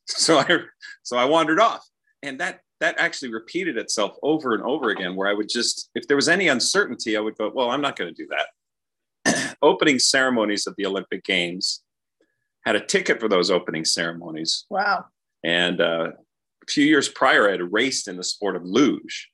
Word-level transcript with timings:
so 0.06 0.38
I 0.38 0.58
so 1.02 1.16
I 1.16 1.24
wandered 1.24 1.60
off, 1.60 1.86
and 2.22 2.38
that 2.40 2.60
that 2.80 2.98
actually 2.98 3.32
repeated 3.32 3.76
itself 3.76 4.16
over 4.22 4.54
and 4.54 4.62
over 4.62 4.90
again. 4.90 5.14
Where 5.14 5.28
I 5.28 5.34
would 5.34 5.48
just, 5.48 5.90
if 5.94 6.06
there 6.08 6.16
was 6.16 6.28
any 6.28 6.48
uncertainty, 6.48 7.16
I 7.16 7.20
would 7.20 7.36
go, 7.36 7.50
"Well, 7.54 7.70
I'm 7.70 7.80
not 7.80 7.96
going 7.96 8.14
to 8.14 8.22
do 8.22 8.28
that." 9.24 9.56
opening 9.62 9.98
ceremonies 9.98 10.66
of 10.66 10.74
the 10.76 10.86
Olympic 10.86 11.24
Games 11.24 11.82
had 12.64 12.76
a 12.76 12.84
ticket 12.84 13.20
for 13.20 13.28
those 13.28 13.50
opening 13.50 13.84
ceremonies. 13.84 14.66
Wow! 14.70 15.06
And 15.44 15.80
uh, 15.80 16.12
a 16.62 16.70
few 16.70 16.84
years 16.84 17.08
prior, 17.08 17.48
I 17.48 17.52
had 17.52 17.72
raced 17.72 18.08
in 18.08 18.16
the 18.16 18.24
sport 18.24 18.56
of 18.56 18.64
luge. 18.64 19.30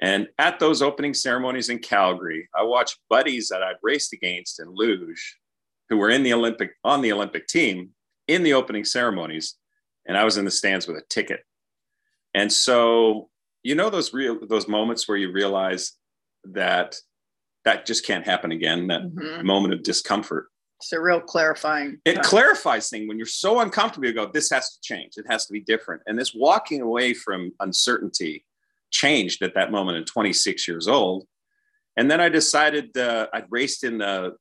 And 0.00 0.26
at 0.38 0.58
those 0.58 0.82
opening 0.82 1.14
ceremonies 1.14 1.68
in 1.68 1.78
Calgary, 1.78 2.48
I 2.54 2.64
watched 2.64 2.98
buddies 3.08 3.48
that 3.48 3.62
I'd 3.62 3.76
raced 3.82 4.12
against 4.12 4.58
in 4.58 4.74
luge 4.74 5.38
who 5.88 5.96
were 5.96 6.10
in 6.10 6.24
the 6.24 6.32
Olympic 6.32 6.72
on 6.82 7.02
the 7.02 7.12
Olympic 7.12 7.46
team 7.46 7.90
in 8.28 8.42
the 8.42 8.54
opening 8.54 8.84
ceremonies, 8.84 9.56
and 10.06 10.16
I 10.16 10.24
was 10.24 10.36
in 10.36 10.44
the 10.44 10.50
stands 10.50 10.86
with 10.86 10.96
a 10.96 11.02
ticket. 11.08 11.40
And 12.34 12.52
so, 12.52 13.28
you 13.62 13.74
know, 13.74 13.90
those 13.90 14.12
real 14.12 14.38
those 14.46 14.68
moments 14.68 15.06
where 15.06 15.16
you 15.16 15.32
realize 15.32 15.92
that 16.44 16.96
that 17.64 17.86
just 17.86 18.04
can't 18.06 18.24
happen 18.24 18.52
again. 18.52 18.88
That 18.88 19.02
mm-hmm. 19.02 19.46
moment 19.46 19.74
of 19.74 19.82
discomfort. 19.82 20.48
It's 20.80 20.92
a 20.92 21.00
real 21.00 21.20
clarifying. 21.20 21.98
It 22.04 22.14
time. 22.14 22.24
clarifies 22.24 22.88
thing 22.88 23.06
when 23.06 23.16
you're 23.16 23.26
so 23.26 23.60
uncomfortable. 23.60 24.06
You 24.06 24.14
go, 24.14 24.30
"This 24.32 24.50
has 24.50 24.70
to 24.70 24.80
change. 24.82 25.12
It 25.16 25.26
has 25.28 25.46
to 25.46 25.52
be 25.52 25.60
different." 25.60 26.02
And 26.06 26.18
this 26.18 26.34
walking 26.34 26.80
away 26.80 27.14
from 27.14 27.52
uncertainty 27.60 28.44
changed 28.90 29.42
at 29.42 29.54
that 29.54 29.70
moment 29.70 29.98
at 29.98 30.06
26 30.06 30.68
years 30.68 30.86
old. 30.88 31.26
And 31.96 32.10
then 32.10 32.20
I 32.20 32.28
decided 32.28 32.96
uh, 32.96 33.28
I'd 33.32 33.46
raced 33.50 33.84
in 33.84 33.98
the. 33.98 34.36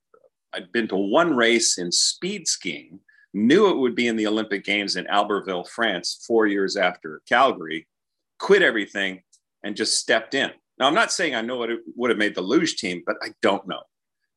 I'd 0.53 0.71
been 0.71 0.87
to 0.89 0.97
one 0.97 1.35
race 1.35 1.77
in 1.77 1.91
speed 1.91 2.47
skiing 2.47 2.99
knew 3.33 3.69
it 3.69 3.77
would 3.77 3.95
be 3.95 4.07
in 4.07 4.15
the 4.15 4.27
Olympic 4.27 4.63
Games 4.63 4.95
in 4.95 5.05
Albertville, 5.05 5.67
France, 5.67 6.23
four 6.27 6.47
years 6.47 6.75
after 6.75 7.21
Calgary, 7.27 7.87
quit 8.39 8.61
everything 8.61 9.21
and 9.63 9.75
just 9.75 9.97
stepped 9.97 10.33
in. 10.33 10.51
Now, 10.77 10.87
I'm 10.87 10.95
not 10.95 11.11
saying 11.11 11.35
I 11.35 11.41
know 11.41 11.57
what 11.57 11.69
it 11.69 11.79
would 11.95 12.09
have 12.09 12.17
made 12.17 12.35
the 12.35 12.41
luge 12.41 12.77
team, 12.77 13.03
but 13.05 13.15
I 13.21 13.29
don't 13.41 13.67
know. 13.67 13.81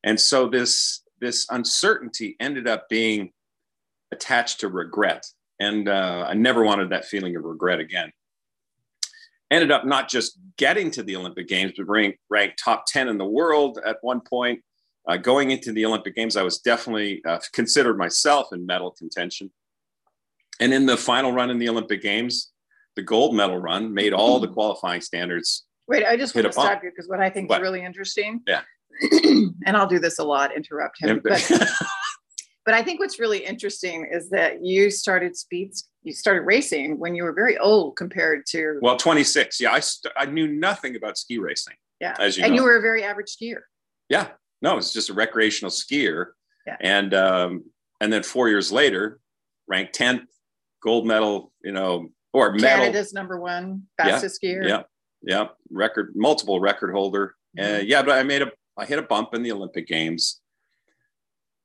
And 0.05 0.21
so 0.21 0.49
this, 0.49 1.03
this 1.21 1.47
uncertainty 1.51 2.37
ended 2.39 2.69
up 2.69 2.89
being 2.89 3.33
attached 4.13 4.61
to 4.61 4.69
regret. 4.69 5.27
And 5.59 5.89
uh, 5.89 6.27
I 6.29 6.35
never 6.35 6.63
wanted 6.63 6.91
that 6.91 7.07
feeling 7.07 7.37
of 7.37 7.45
regret 7.45 7.81
again. 7.81 8.13
Ended 9.51 9.71
up 9.71 9.87
not 9.87 10.09
just 10.09 10.39
getting 10.57 10.91
to 10.93 11.03
the 11.03 11.17
Olympic 11.17 11.49
Games, 11.49 11.73
but 11.77 11.89
ranked, 11.89 12.19
ranked 12.29 12.61
top 12.63 12.85
10 12.87 13.09
in 13.09 13.19
the 13.19 13.25
world 13.25 13.79
at 13.85 13.99
one 14.03 14.21
point, 14.21 14.61
uh, 15.07 15.17
going 15.17 15.51
into 15.51 15.73
the 15.73 15.85
Olympic 15.85 16.15
Games, 16.15 16.37
I 16.37 16.43
was 16.43 16.59
definitely 16.59 17.23
uh, 17.27 17.39
considered 17.53 17.99
myself 17.99 18.49
in 18.53 18.65
medal 18.65 18.91
contention. 18.91 19.51
And 20.61 20.73
in 20.73 20.87
the 20.87 20.97
final 20.97 21.33
run 21.33 21.51
in 21.51 21.59
the 21.59 21.69
Olympic 21.69 22.01
Games, 22.03 22.53
the 22.97 23.03
gold 23.03 23.35
medal 23.35 23.59
run 23.59 23.93
made 23.93 24.13
all 24.13 24.41
the 24.41 24.49
qualifying 24.55 25.01
standards. 25.01 25.65
Wait, 25.89 26.05
I 26.05 26.17
just 26.17 26.35
want 26.35 26.47
to 26.47 26.53
stop 26.53 26.83
you 26.83 26.91
because 26.91 27.09
what 27.09 27.21
I 27.21 27.29
think 27.29 27.51
what? 27.51 27.61
is 27.61 27.63
really 27.63 27.85
interesting. 27.85 28.41
Yeah. 28.47 28.63
and 29.13 29.77
I'll 29.77 29.87
do 29.87 29.99
this 29.99 30.19
a 30.19 30.25
lot, 30.25 30.57
interrupt 30.57 31.03
him. 31.03 31.21
But, 31.23 31.51
but 32.65 32.75
I 32.75 32.83
think 32.83 33.01
what's 33.01 33.19
really 33.19 33.45
interesting 33.45 34.09
is 34.11 34.31
that 34.31 34.65
you 34.65 34.91
started 34.91 35.37
speeds, 35.37 35.89
you 36.03 36.15
started 36.15 36.43
racing 36.43 36.99
when 36.99 37.15
you 37.15 37.25
were 37.25 37.35
very 37.35 37.59
old 37.59 37.97
compared 37.97 38.47
to. 38.51 38.79
Well, 38.81 38.97
26. 38.97 39.61
Yeah. 39.61 39.73
I, 39.73 39.81
st- 39.81 40.15
I 40.17 40.27
knew 40.27 40.47
nothing 40.47 40.97
about 40.97 41.19
ski 41.19 41.39
racing. 41.39 41.75
Yeah. 42.01 42.15
As 42.19 42.39
you 42.39 42.45
and 42.45 42.53
know. 42.53 42.63
you 42.63 42.65
were 42.65 42.77
a 42.77 42.81
very 42.81 43.03
average 43.03 43.37
skier. 43.37 43.61
Yeah. 44.09 44.29
No, 44.65 44.79
it's 44.79 44.95
just 44.95 45.11
a 45.11 45.15
recreational 45.15 45.71
skier. 45.71 46.29
Yeah. 46.67 46.77
And 46.81 47.13
um, 47.13 47.65
and 48.01 48.11
then 48.11 48.23
four 48.23 48.49
years 48.49 48.73
later, 48.73 49.21
ranked 49.69 49.97
10th, 49.97 50.25
gold 50.83 51.07
medal, 51.07 51.53
you 51.63 51.73
know, 51.73 52.09
or 52.33 52.53
medal. 52.53 52.69
Canada's 52.69 53.13
number 53.13 53.39
one 53.39 53.83
fastest 53.99 54.41
yeah, 54.43 54.51
skier. 54.51 54.69
Yeah. 54.69 54.83
Yeah. 55.23 55.47
Record, 55.71 56.13
multiple 56.17 56.61
record 56.61 56.93
holder. 56.93 57.35
Mm-hmm. 57.57 57.77
Uh, 57.77 57.79
yeah, 57.81 58.03
but 58.03 58.19
I 58.19 58.23
made 58.23 58.41
a, 58.41 58.51
I 58.77 58.87
hit 58.87 58.99
a 58.99 59.03
bump 59.03 59.35
in 59.35 59.43
the 59.43 59.53
Olympic 59.53 59.87
Games. 59.87 60.41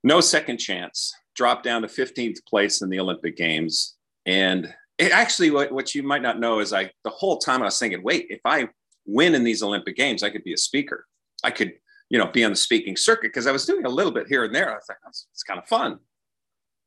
No 0.04 0.20
second 0.20 0.58
chance. 0.58 1.14
Dropped 1.36 1.64
down 1.64 1.82
to 1.84 1.88
15th 1.88 2.46
place 2.46 2.82
in 2.82 2.90
the 2.90 3.00
Olympic 3.00 3.38
Games. 3.38 3.96
And 4.26 4.74
it 4.98 5.14
actually, 5.14 5.52
what, 5.52 5.72
what 5.72 5.96
you 5.96 6.04
might 6.04 6.22
not 6.22 6.40
know 6.40 6.60
is 6.60 6.74
I, 6.74 6.92
the 7.06 7.10
whole 7.10 7.38
time 7.38 7.62
I 7.62 7.66
was 7.66 7.80
thinking, 7.80 8.04
wait, 8.04 8.28
if 8.30 8.42
I 8.44 8.68
win 9.06 9.36
in 9.36 9.46
these 9.46 9.64
Olympic 9.64 9.96
Games, 9.96 10.22
I 10.22 10.30
could 10.30 10.44
be 10.44 10.54
a 10.54 10.58
speaker. 10.58 11.06
I 11.44 11.52
could 11.52 11.74
you 12.10 12.18
know, 12.18 12.28
be 12.28 12.44
on 12.44 12.52
the 12.52 12.58
speaking 12.58 12.96
circuit 12.96 13.30
because 13.30 13.48
I 13.48 13.52
was 13.52 13.66
doing 13.66 13.86
a 13.86 13.90
little 13.90 14.12
bit 14.12 14.28
here 14.28 14.44
and 14.44 14.54
there. 14.54 14.70
I 14.70 14.80
thought 14.80 14.98
it's 15.08 15.44
kind 15.44 15.60
of 15.60 15.68
fun. 15.68 16.00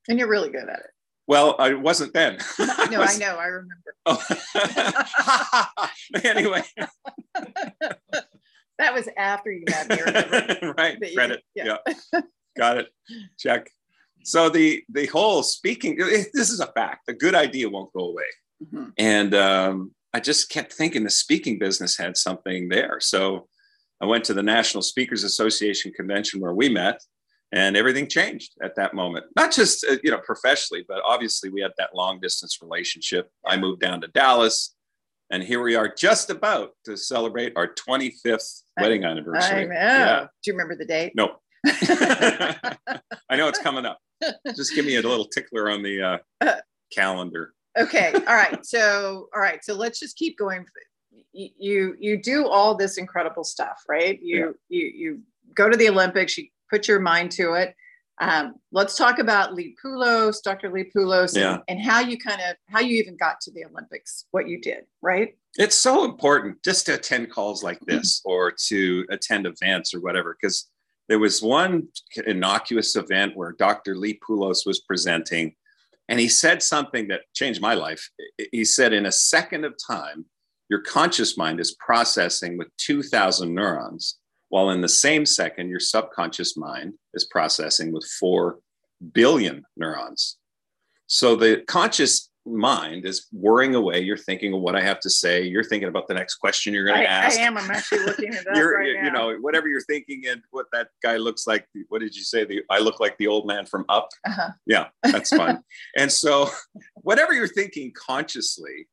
And 0.08 0.18
you're 0.18 0.28
really 0.28 0.50
good 0.50 0.68
at 0.68 0.80
it. 0.80 0.90
Well, 1.28 1.54
I 1.58 1.74
wasn't 1.74 2.12
then. 2.12 2.38
no, 2.58 2.66
was... 2.98 3.16
I 3.16 3.18
know. 3.18 3.36
I 3.36 3.46
remember. 3.46 3.94
Oh. 4.04 4.20
anyway. 6.24 6.64
that 8.78 8.92
was 8.92 9.08
after 9.16 9.52
you 9.52 9.64
got 9.64 9.92
here. 9.92 10.74
right. 10.76 10.98
You, 11.00 11.14
Credit. 11.14 11.40
yeah. 11.54 11.76
yeah. 11.86 12.20
Got 12.56 12.78
it. 12.78 12.88
Check. 13.38 13.70
So 14.24 14.48
the 14.48 14.82
the 14.88 15.06
whole 15.06 15.44
speaking, 15.44 15.96
this 15.96 16.50
is 16.50 16.58
a 16.58 16.66
fact. 16.72 17.08
A 17.08 17.12
good 17.12 17.36
idea 17.36 17.70
won't 17.70 17.92
go 17.92 18.06
away. 18.06 18.24
Mm-hmm. 18.64 18.90
And 18.98 19.34
um, 19.34 19.92
I 20.12 20.20
just 20.20 20.50
kept 20.50 20.72
thinking 20.72 21.04
the 21.04 21.10
speaking 21.10 21.58
business 21.58 21.96
had 21.96 22.16
something 22.16 22.68
there. 22.68 22.98
So 23.00 23.48
I 24.02 24.06
went 24.06 24.24
to 24.24 24.34
the 24.34 24.42
National 24.42 24.82
Speakers 24.82 25.22
Association 25.22 25.92
convention 25.92 26.40
where 26.40 26.52
we 26.52 26.68
met, 26.68 27.00
and 27.52 27.76
everything 27.76 28.08
changed 28.08 28.52
at 28.60 28.74
that 28.74 28.94
moment. 28.94 29.26
Not 29.36 29.52
just 29.52 29.86
uh, 29.88 29.96
you 30.02 30.10
know 30.10 30.18
professionally, 30.18 30.84
but 30.86 31.00
obviously 31.06 31.50
we 31.50 31.60
had 31.62 31.70
that 31.78 31.94
long 31.94 32.18
distance 32.20 32.58
relationship. 32.60 33.30
I 33.46 33.56
moved 33.56 33.80
down 33.80 34.00
to 34.00 34.08
Dallas, 34.08 34.74
and 35.30 35.42
here 35.42 35.62
we 35.62 35.76
are, 35.76 35.88
just 35.88 36.30
about 36.30 36.72
to 36.84 36.96
celebrate 36.96 37.52
our 37.56 37.68
25th 37.74 38.62
wedding 38.80 39.04
anniversary. 39.04 39.62
I 39.62 39.64
know. 39.64 39.72
Yeah. 39.72 40.20
Do 40.20 40.50
you 40.50 40.52
remember 40.54 40.76
the 40.76 40.84
date? 40.84 41.12
No. 41.14 41.36
I 41.64 43.36
know 43.36 43.48
it's 43.48 43.60
coming 43.60 43.86
up. 43.86 43.98
Just 44.56 44.74
give 44.74 44.84
me 44.84 44.96
a 44.96 45.02
little 45.02 45.26
tickler 45.26 45.70
on 45.70 45.82
the 45.82 46.20
uh, 46.42 46.56
calendar. 46.92 47.54
okay. 47.78 48.12
All 48.26 48.34
right. 48.34 48.64
So, 48.66 49.28
all 49.34 49.40
right. 49.40 49.64
So 49.64 49.74
let's 49.74 49.98
just 49.98 50.16
keep 50.16 50.36
going 50.36 50.64
you 51.32 51.96
you 51.98 52.16
do 52.20 52.46
all 52.46 52.74
this 52.74 52.98
incredible 52.98 53.44
stuff, 53.44 53.84
right? 53.88 54.20
You 54.22 54.56
yeah. 54.68 54.78
you 54.78 54.92
you 54.94 55.20
go 55.54 55.68
to 55.68 55.76
the 55.76 55.88
Olympics, 55.88 56.36
you 56.36 56.48
put 56.70 56.88
your 56.88 57.00
mind 57.00 57.30
to 57.32 57.54
it. 57.54 57.74
Um, 58.20 58.54
let's 58.70 58.96
talk 58.96 59.18
about 59.18 59.54
Lee 59.54 59.74
Pulos, 59.82 60.42
Dr. 60.42 60.70
Lee 60.70 60.90
Pulos, 60.94 61.36
yeah. 61.36 61.54
and, 61.54 61.62
and 61.68 61.80
how 61.80 62.00
you 62.00 62.18
kind 62.18 62.40
of 62.40 62.56
how 62.68 62.80
you 62.80 63.00
even 63.00 63.16
got 63.16 63.40
to 63.42 63.50
the 63.50 63.64
Olympics, 63.64 64.26
what 64.30 64.48
you 64.48 64.60
did, 64.60 64.84
right? 65.00 65.36
It's 65.56 65.76
so 65.76 66.04
important 66.04 66.62
just 66.62 66.86
to 66.86 66.94
attend 66.94 67.30
calls 67.30 67.62
like 67.62 67.80
this 67.80 68.22
or 68.24 68.52
to 68.68 69.04
attend 69.10 69.46
events 69.46 69.92
or 69.94 70.00
whatever, 70.00 70.36
because 70.40 70.70
there 71.08 71.18
was 71.18 71.42
one 71.42 71.88
innocuous 72.26 72.96
event 72.96 73.36
where 73.36 73.52
Dr. 73.52 73.96
Lee 73.96 74.20
Pulos 74.26 74.64
was 74.64 74.80
presenting, 74.80 75.54
and 76.08 76.20
he 76.20 76.28
said 76.28 76.62
something 76.62 77.08
that 77.08 77.22
changed 77.34 77.60
my 77.60 77.74
life. 77.74 78.08
He 78.52 78.64
said, 78.64 78.92
"In 78.92 79.06
a 79.06 79.12
second 79.12 79.64
of 79.64 79.74
time, 79.84 80.26
your 80.72 80.80
conscious 80.80 81.36
mind 81.36 81.60
is 81.60 81.76
processing 81.80 82.56
with 82.56 82.66
2,000 82.78 83.54
neurons, 83.54 84.16
while 84.48 84.70
in 84.70 84.80
the 84.80 84.88
same 84.88 85.26
second, 85.26 85.68
your 85.68 85.78
subconscious 85.78 86.56
mind 86.56 86.94
is 87.12 87.26
processing 87.26 87.92
with 87.92 88.08
4 88.18 88.58
billion 89.12 89.64
neurons. 89.76 90.38
So 91.08 91.36
the 91.36 91.62
conscious 91.68 92.30
mind 92.46 93.04
is 93.04 93.26
worrying 93.32 93.74
away. 93.74 94.00
You're 94.00 94.16
thinking 94.16 94.54
of 94.54 94.62
what 94.62 94.74
I 94.74 94.80
have 94.80 94.98
to 95.00 95.10
say. 95.10 95.42
You're 95.42 95.62
thinking 95.62 95.90
about 95.90 96.08
the 96.08 96.14
next 96.14 96.36
question 96.36 96.72
you're 96.72 96.86
going 96.86 97.02
to 97.02 97.10
ask. 97.10 97.38
I 97.38 97.42
am. 97.42 97.58
I'm 97.58 97.70
actually 97.70 97.98
looking 98.06 98.34
at 98.34 98.46
that 98.46 98.58
right 98.58 98.86
You 98.86 99.02
now. 99.02 99.28
know, 99.28 99.36
whatever 99.42 99.68
you're 99.68 99.82
thinking 99.82 100.22
and 100.26 100.40
what 100.52 100.68
that 100.72 100.88
guy 101.02 101.18
looks 101.18 101.46
like. 101.46 101.66
What 101.90 101.98
did 102.00 102.16
you 102.16 102.22
say? 102.22 102.46
The 102.46 102.62
I 102.70 102.78
look 102.78 102.98
like 102.98 103.18
the 103.18 103.26
old 103.26 103.46
man 103.46 103.66
from 103.66 103.84
Up. 103.90 104.08
Uh-huh. 104.26 104.52
Yeah, 104.64 104.86
that's 105.02 105.36
fun. 105.36 105.62
and 105.98 106.10
so, 106.10 106.48
whatever 107.02 107.34
you're 107.34 107.46
thinking 107.46 107.92
consciously, 107.94 108.88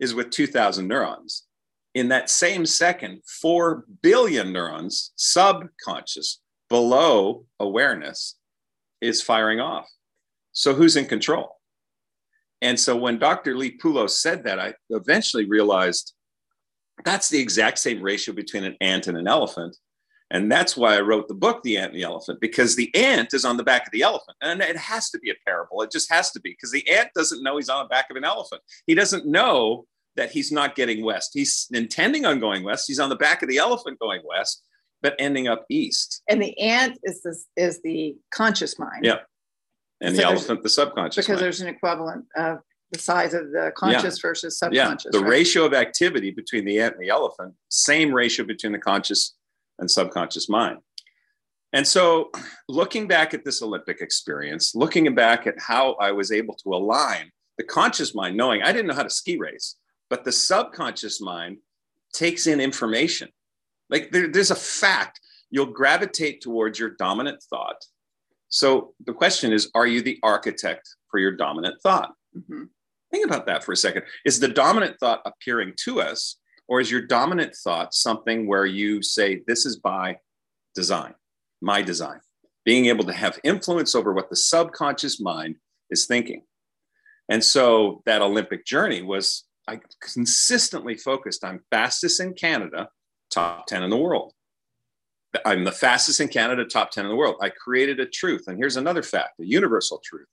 is 0.00 0.14
with 0.14 0.30
2,000 0.30 0.88
neurons. 0.88 1.46
In 1.94 2.08
that 2.08 2.30
same 2.30 2.66
second, 2.66 3.22
4 3.40 3.84
billion 4.02 4.52
neurons, 4.52 5.12
subconscious, 5.16 6.40
below 6.68 7.44
awareness, 7.58 8.36
is 9.00 9.22
firing 9.22 9.60
off. 9.60 9.88
So 10.52 10.74
who's 10.74 10.96
in 10.96 11.06
control? 11.06 11.56
And 12.62 12.78
so 12.78 12.96
when 12.96 13.18
Dr. 13.18 13.56
Lee 13.56 13.78
Pulos 13.78 14.10
said 14.10 14.44
that, 14.44 14.58
I 14.58 14.74
eventually 14.90 15.46
realized 15.46 16.14
that's 17.04 17.28
the 17.28 17.40
exact 17.40 17.78
same 17.78 18.02
ratio 18.02 18.34
between 18.34 18.64
an 18.64 18.76
ant 18.80 19.06
and 19.06 19.16
an 19.16 19.26
elephant. 19.26 19.76
And 20.30 20.52
that's 20.52 20.76
why 20.76 20.96
I 20.96 21.00
wrote 21.00 21.26
the 21.26 21.34
book, 21.34 21.62
The 21.64 21.76
Ant 21.76 21.92
and 21.92 22.00
the 22.00 22.04
Elephant, 22.04 22.40
because 22.40 22.76
the 22.76 22.94
ant 22.94 23.34
is 23.34 23.44
on 23.44 23.56
the 23.56 23.64
back 23.64 23.82
of 23.82 23.90
the 23.90 24.02
elephant. 24.02 24.36
And 24.40 24.60
it 24.60 24.76
has 24.76 25.10
to 25.10 25.18
be 25.18 25.30
a 25.30 25.34
parable. 25.44 25.82
It 25.82 25.90
just 25.90 26.12
has 26.12 26.30
to 26.32 26.40
be 26.40 26.50
because 26.50 26.70
the 26.70 26.88
ant 26.88 27.08
doesn't 27.16 27.42
know 27.42 27.56
he's 27.56 27.68
on 27.68 27.84
the 27.84 27.88
back 27.88 28.10
of 28.10 28.16
an 28.16 28.24
elephant. 28.24 28.62
He 28.86 28.94
doesn't 28.94 29.26
know 29.26 29.86
that 30.16 30.30
he's 30.30 30.50
not 30.50 30.74
getting 30.74 31.04
west. 31.04 31.30
He's 31.34 31.68
intending 31.72 32.24
on 32.24 32.40
going 32.40 32.64
west. 32.64 32.84
He's 32.86 32.98
on 32.98 33.08
the 33.08 33.16
back 33.16 33.42
of 33.42 33.48
the 33.48 33.58
elephant 33.58 33.98
going 33.98 34.22
west, 34.24 34.62
but 35.02 35.14
ending 35.18 35.48
up 35.48 35.64
east. 35.70 36.22
And 36.28 36.42
the 36.42 36.58
ant 36.58 36.98
is 37.04 37.22
this 37.22 37.46
is 37.56 37.80
the 37.82 38.16
conscious 38.32 38.78
mind. 38.78 39.04
Yeah. 39.04 39.20
And 40.00 40.16
so 40.16 40.22
the 40.22 40.28
elephant, 40.28 40.62
the 40.62 40.68
subconscious. 40.68 41.24
Because 41.24 41.36
mind. 41.36 41.44
there's 41.44 41.60
an 41.60 41.68
equivalent 41.68 42.24
of 42.36 42.58
the 42.90 42.98
size 42.98 43.34
of 43.34 43.50
the 43.52 43.72
conscious 43.76 44.18
yeah. 44.18 44.28
versus 44.28 44.58
subconscious. 44.58 45.10
Yeah, 45.12 45.18
the 45.18 45.24
right? 45.24 45.30
ratio 45.30 45.64
of 45.64 45.74
activity 45.74 46.30
between 46.30 46.64
the 46.64 46.80
ant 46.80 46.94
and 46.94 47.02
the 47.02 47.10
elephant, 47.10 47.54
same 47.68 48.12
ratio 48.12 48.44
between 48.44 48.72
the 48.72 48.78
conscious 48.78 49.36
and 49.78 49.90
subconscious 49.90 50.48
mind. 50.48 50.78
And 51.72 51.86
so, 51.86 52.30
looking 52.68 53.06
back 53.06 53.32
at 53.32 53.44
this 53.44 53.62
Olympic 53.62 54.00
experience, 54.00 54.74
looking 54.74 55.14
back 55.14 55.46
at 55.46 55.54
how 55.58 55.92
I 55.94 56.10
was 56.10 56.32
able 56.32 56.54
to 56.54 56.74
align 56.74 57.30
the 57.58 57.64
conscious 57.64 58.14
mind, 58.14 58.36
knowing 58.36 58.62
I 58.62 58.72
didn't 58.72 58.88
know 58.88 58.94
how 58.94 59.04
to 59.04 59.10
ski 59.10 59.36
race, 59.36 59.76
but 60.10 60.24
the 60.24 60.32
subconscious 60.32 61.20
mind 61.20 61.58
takes 62.12 62.46
in 62.46 62.60
information. 62.60 63.28
Like 63.88 64.10
there, 64.10 64.28
there's 64.28 64.50
a 64.50 64.56
fact, 64.56 65.20
you'll 65.50 65.66
gravitate 65.66 66.42
towards 66.42 66.78
your 66.78 66.90
dominant 66.90 67.42
thought. 67.48 67.82
So 68.48 68.94
the 69.06 69.14
question 69.14 69.52
is 69.52 69.70
Are 69.74 69.86
you 69.86 70.02
the 70.02 70.18
architect 70.22 70.88
for 71.10 71.18
your 71.18 71.32
dominant 71.32 71.80
thought? 71.82 72.12
Mm-hmm. 72.36 72.64
Think 73.10 73.26
about 73.26 73.46
that 73.46 73.64
for 73.64 73.72
a 73.72 73.76
second. 73.76 74.02
Is 74.24 74.38
the 74.38 74.48
dominant 74.48 74.98
thought 75.00 75.22
appearing 75.24 75.74
to 75.84 76.00
us, 76.00 76.36
or 76.68 76.80
is 76.80 76.90
your 76.90 77.02
dominant 77.02 77.54
thought 77.56 77.94
something 77.94 78.46
where 78.46 78.66
you 78.66 79.02
say, 79.02 79.42
This 79.46 79.64
is 79.64 79.76
by 79.76 80.18
design, 80.74 81.14
my 81.60 81.82
design? 81.82 82.20
Being 82.64 82.86
able 82.86 83.04
to 83.04 83.12
have 83.12 83.38
influence 83.42 83.94
over 83.94 84.12
what 84.12 84.28
the 84.28 84.36
subconscious 84.36 85.20
mind 85.20 85.56
is 85.88 86.06
thinking. 86.06 86.42
And 87.28 87.42
so 87.42 88.02
that 88.06 88.22
Olympic 88.22 88.66
journey 88.66 89.02
was, 89.02 89.44
I 89.70 89.80
consistently 90.00 90.96
focused 90.96 91.44
on 91.44 91.60
fastest 91.70 92.18
in 92.18 92.34
Canada, 92.34 92.88
top 93.30 93.66
10 93.68 93.84
in 93.84 93.90
the 93.90 93.96
world. 93.96 94.32
I'm 95.44 95.62
the 95.62 95.70
fastest 95.70 96.18
in 96.20 96.26
Canada, 96.26 96.64
top 96.64 96.90
10 96.90 97.04
in 97.04 97.08
the 97.08 97.16
world. 97.16 97.36
I 97.40 97.50
created 97.50 98.00
a 98.00 98.06
truth. 98.06 98.48
And 98.48 98.58
here's 98.58 98.76
another 98.76 99.04
fact 99.04 99.38
a 99.38 99.44
universal 99.44 100.02
truth 100.04 100.26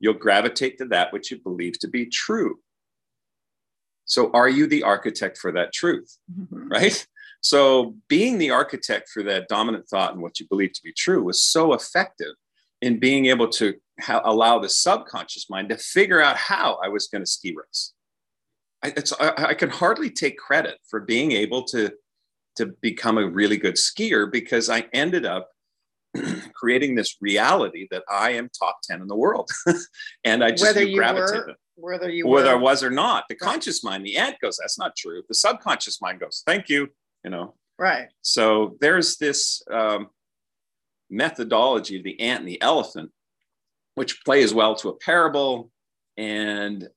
you'll 0.00 0.14
gravitate 0.14 0.76
to 0.78 0.86
that 0.86 1.12
which 1.12 1.30
you 1.30 1.38
believe 1.38 1.78
to 1.78 1.88
be 1.88 2.06
true. 2.06 2.58
So, 4.06 4.32
are 4.32 4.48
you 4.48 4.66
the 4.66 4.82
architect 4.82 5.38
for 5.38 5.52
that 5.52 5.72
truth? 5.72 6.18
Mm-hmm. 6.36 6.68
Right? 6.68 7.06
So, 7.42 7.94
being 8.08 8.38
the 8.38 8.50
architect 8.50 9.08
for 9.08 9.22
that 9.22 9.46
dominant 9.48 9.88
thought 9.88 10.14
and 10.14 10.20
what 10.20 10.40
you 10.40 10.46
believe 10.50 10.72
to 10.72 10.82
be 10.82 10.92
true 10.92 11.22
was 11.22 11.40
so 11.40 11.74
effective 11.74 12.34
in 12.82 12.98
being 12.98 13.26
able 13.26 13.48
to 13.48 13.74
ha- 14.00 14.22
allow 14.24 14.58
the 14.58 14.68
subconscious 14.68 15.48
mind 15.48 15.68
to 15.68 15.78
figure 15.78 16.20
out 16.20 16.36
how 16.36 16.78
I 16.82 16.88
was 16.88 17.06
going 17.06 17.22
to 17.22 17.30
ski 17.30 17.54
race. 17.56 17.93
I, 18.84 18.92
I, 19.20 19.44
I 19.48 19.54
can 19.54 19.70
hardly 19.70 20.10
take 20.10 20.36
credit 20.36 20.78
for 20.88 21.00
being 21.00 21.32
able 21.32 21.64
to, 21.64 21.92
to 22.56 22.66
become 22.80 23.18
a 23.18 23.26
really 23.26 23.56
good 23.56 23.74
skier 23.74 24.30
because 24.30 24.68
I 24.68 24.86
ended 24.92 25.24
up 25.24 25.48
creating 26.54 26.94
this 26.94 27.16
reality 27.20 27.88
that 27.90 28.04
I 28.10 28.30
am 28.32 28.50
top 28.56 28.78
10 28.84 29.00
in 29.00 29.08
the 29.08 29.16
world. 29.16 29.50
and 30.24 30.44
I 30.44 30.50
just 30.50 30.62
whether 30.62 30.82
you 30.82 31.00
were, 31.00 31.56
whether 31.76 32.10
you 32.10 32.28
whether 32.28 32.50
were. 32.50 32.58
I 32.58 32.62
was 32.62 32.84
or 32.84 32.90
not. 32.90 33.24
The 33.28 33.34
conscious 33.34 33.82
mind, 33.82 34.04
the 34.04 34.16
ant 34.18 34.36
goes, 34.40 34.58
that's 34.60 34.78
not 34.78 34.96
true. 34.96 35.22
The 35.28 35.34
subconscious 35.34 36.00
mind 36.00 36.20
goes, 36.20 36.42
thank 36.46 36.68
you. 36.68 36.88
You 37.24 37.30
know. 37.30 37.54
Right. 37.78 38.08
So 38.22 38.76
there's 38.80 39.16
this 39.16 39.62
um, 39.70 40.08
methodology 41.10 41.98
of 41.98 42.04
the 42.04 42.20
ant 42.20 42.40
and 42.40 42.48
the 42.48 42.62
elephant, 42.62 43.10
which 43.94 44.24
plays 44.24 44.54
well 44.54 44.76
to 44.76 44.90
a 44.90 44.96
parable. 44.96 45.70
And 46.16 46.88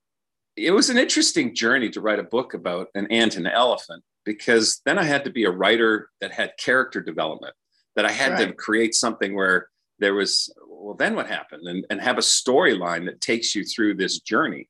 it 0.58 0.72
was 0.72 0.90
an 0.90 0.98
interesting 0.98 1.56
journey 1.56 1.90
to 1.92 2.02
write 2.02 2.20
a 2.20 2.24
book 2.24 2.54
about 2.54 2.88
an 2.96 3.08
ant 3.12 3.38
and 3.38 3.46
an 3.46 3.54
elephant 3.54 4.04
because 4.26 4.82
then 4.86 4.98
I 4.98 5.04
had 5.04 5.24
to 5.26 5.30
be 5.30 5.46
a 5.46 5.52
writer 5.52 6.10
that 6.20 6.32
had 6.32 6.52
character 6.58 7.00
development 7.00 7.54
that 7.96 8.06
I 8.06 8.12
had 8.12 8.34
right. 8.34 8.48
to 8.48 8.54
create 8.54 8.96
something 8.96 9.36
where 9.36 9.70
there 10.00 10.14
was, 10.14 10.54
well, 10.68 10.96
then 10.96 11.16
what 11.16 11.28
happened? 11.28 11.68
And, 11.68 11.86
and 11.90 12.02
have 12.02 12.18
a 12.18 12.22
storyline 12.22 13.06
that 13.06 13.22
takes 13.22 13.56
you 13.56 13.64
through 13.64 13.96
this 13.96 14.20
journey. 14.20 14.70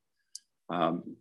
Um, 0.70 1.16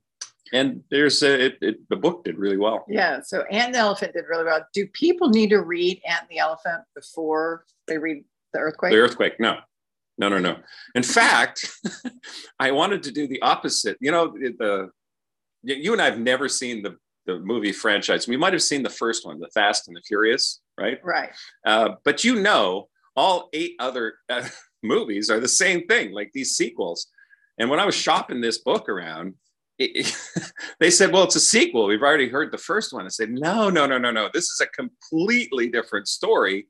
and 0.53 0.83
there's 0.91 1.23
a, 1.23 1.47
it, 1.47 1.59
it, 1.61 1.89
the 1.89 1.97
book 1.97 2.25
did 2.25 2.39
really 2.39 2.57
well. 2.57 2.85
Yeah. 2.89 3.21
So 3.21 3.43
Ant 3.51 3.67
and 3.67 3.75
the 3.75 3.79
Elephant 3.79 4.13
did 4.13 4.25
really 4.29 4.45
well. 4.45 4.65
Do 4.73 4.87
people 4.89 5.29
need 5.29 5.51
to 5.51 5.63
read 5.63 6.01
Ant 6.07 6.23
and 6.23 6.31
the 6.31 6.39
Elephant 6.39 6.83
before 6.95 7.65
they 7.89 7.99
read 7.99 8.25
The 8.53 8.61
Earthquake? 8.61 8.93
The 8.93 8.99
Earthquake, 8.99 9.41
no. 9.41 9.59
No, 10.19 10.29
no, 10.29 10.39
no. 10.39 10.57
In 10.95 11.03
fact, 11.03 11.71
I 12.59 12.71
wanted 12.71 13.03
to 13.05 13.13
do 13.13 13.27
the 13.27 13.41
opposite. 13.43 13.97
You 14.01 14.11
know, 14.11 14.29
the 14.29 14.91
you 15.63 15.93
and 15.93 16.01
I 16.01 16.07
have 16.07 16.19
never 16.19 16.49
seen 16.49 16.83
the 16.83 16.97
the 17.27 17.39
movie 17.41 17.73
franchise. 17.73 18.29
We 18.29 18.37
might 18.37 18.53
have 18.53 18.63
seen 18.63 18.83
the 18.83 18.91
first 18.91 19.27
one, 19.27 19.41
The 19.41 19.51
Fast 19.53 19.89
and 19.89 19.97
the 19.97 20.03
Furious, 20.07 20.61
right? 20.79 20.99
Right. 21.03 21.31
Uh, 21.67 21.91
but 22.05 22.25
you 22.25 22.41
know, 22.41 22.89
all 23.17 23.49
eight 23.53 23.75
other 23.79 24.15
uh, 24.29 24.49
movies 24.83 25.29
are 25.29 25.41
the 25.41 25.49
same 25.49 25.87
thing, 25.87 26.13
like 26.13 26.31
these 26.33 26.57
sequels. 26.57 27.09
And 27.59 27.69
when 27.69 27.81
I 27.81 27.87
was 27.87 27.95
shopping 27.95 28.41
this 28.41 28.59
book 28.59 28.89
around, 28.89 29.35
it, 29.79 30.07
it, 30.07 30.53
they 30.81 30.91
said, 30.91 31.13
"Well, 31.13 31.25
it's 31.25 31.37
a 31.37 31.41
sequel. 31.41 31.87
We've 31.87 32.03
already 32.03 32.29
heard 32.29 32.53
the 32.53 32.59
first 32.59 32.93
one." 32.93 33.05
I 33.05 33.09
said, 33.09 33.31
"No, 33.31 33.69
no, 33.69 33.87
no, 33.87 33.99
no, 33.99 34.11
no. 34.11 34.31
This 34.33 34.45
is 34.45 34.61
a 34.61 34.67
completely 34.67 35.69
different 35.69 36.09
story 36.09 36.69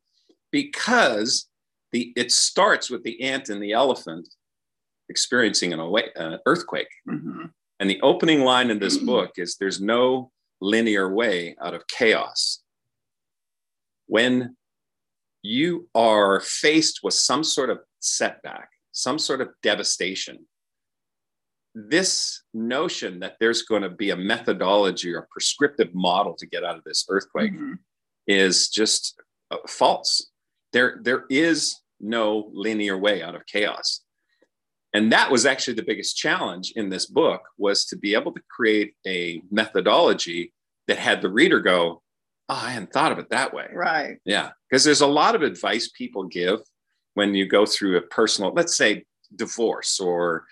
because 0.51 1.49
the 1.93 2.13
it 2.17 2.33
starts 2.33 2.91
with 2.91 3.03
the 3.03 3.21
ant 3.23 3.49
and 3.49 3.63
the 3.63 3.73
elephant 3.73 4.29
experiencing 5.09 5.73
an 5.73 5.81
uh, 5.81 6.39
earthquake." 6.47 6.89
Mm-hmm. 7.09 7.47
And 7.79 7.91
the 7.91 8.01
opening 8.03 8.41
line 8.41 8.71
in 8.71 8.79
this 8.79 8.97
book 9.13 9.33
is 9.37 9.57
there's 9.57 9.81
no 9.81 10.31
linear 10.61 11.13
way 11.13 11.57
out 11.61 11.75
of 11.75 11.87
chaos. 11.87 12.63
When 14.07 14.57
you 15.43 15.89
are 15.95 16.41
faced 16.41 17.01
with 17.03 17.15
some 17.15 17.45
sort 17.45 17.71
of 17.71 17.79
setback, 18.01 18.71
some 18.93 19.19
sort 19.19 19.41
of 19.41 19.51
devastation, 19.63 20.47
this 21.75 22.43
notion 22.55 23.21
that 23.21 23.37
there's 23.39 23.63
going 23.63 23.83
to 23.83 23.91
be 23.91 24.11
a 24.11 24.17
methodology 24.17 25.13
or 25.13 25.19
a 25.19 25.27
prescriptive 25.31 25.95
model 25.95 26.35
to 26.35 26.47
get 26.47 26.65
out 26.65 26.79
of 26.79 26.85
this 26.85 27.05
earthquake 27.11 27.53
mm-hmm. 27.53 27.75
is 28.27 28.71
just 28.71 29.21
uh, 29.51 29.59
false. 29.69 30.31
There, 30.73 30.99
there 31.03 31.25
is 31.31 31.81
no 32.01 32.51
linear 32.53 32.99
way 32.99 33.23
out 33.23 33.35
of 33.35 33.47
chaos. 33.47 34.03
And 34.93 35.13
that 35.13 35.31
was 35.31 35.45
actually 35.45 35.75
the 35.75 35.83
biggest 35.83 36.17
challenge 36.17 36.73
in 36.77 36.89
this 36.89 37.07
book 37.07 37.43
was 37.59 37.85
to 37.87 37.97
be 37.97 38.15
able 38.15 38.33
to 38.33 38.41
create 38.51 38.95
a 39.07 39.43
methodology 39.51 40.53
that 40.89 40.99
had 40.99 41.21
the 41.21 41.29
reader 41.29 41.61
go 41.61 42.03
oh 42.49 42.63
i 42.65 42.71
hadn't 42.71 42.93
thought 42.93 43.13
of 43.13 43.19
it 43.19 43.29
that 43.31 43.53
way. 43.53 43.69
Right. 43.75 44.19
Yeah 44.25 44.51
because 44.71 44.85
there's 44.85 45.01
a 45.01 45.07
lot 45.07 45.35
of 45.35 45.43
advice 45.43 45.91
people 45.97 46.25
give 46.25 46.61
when 47.15 47.35
you 47.35 47.47
go 47.47 47.67
through 47.67 47.97
a 47.97 48.03
personal 48.03 48.53
let's 48.53 48.77
say 48.77 49.05
divorce 49.35 50.01
or 50.01 50.45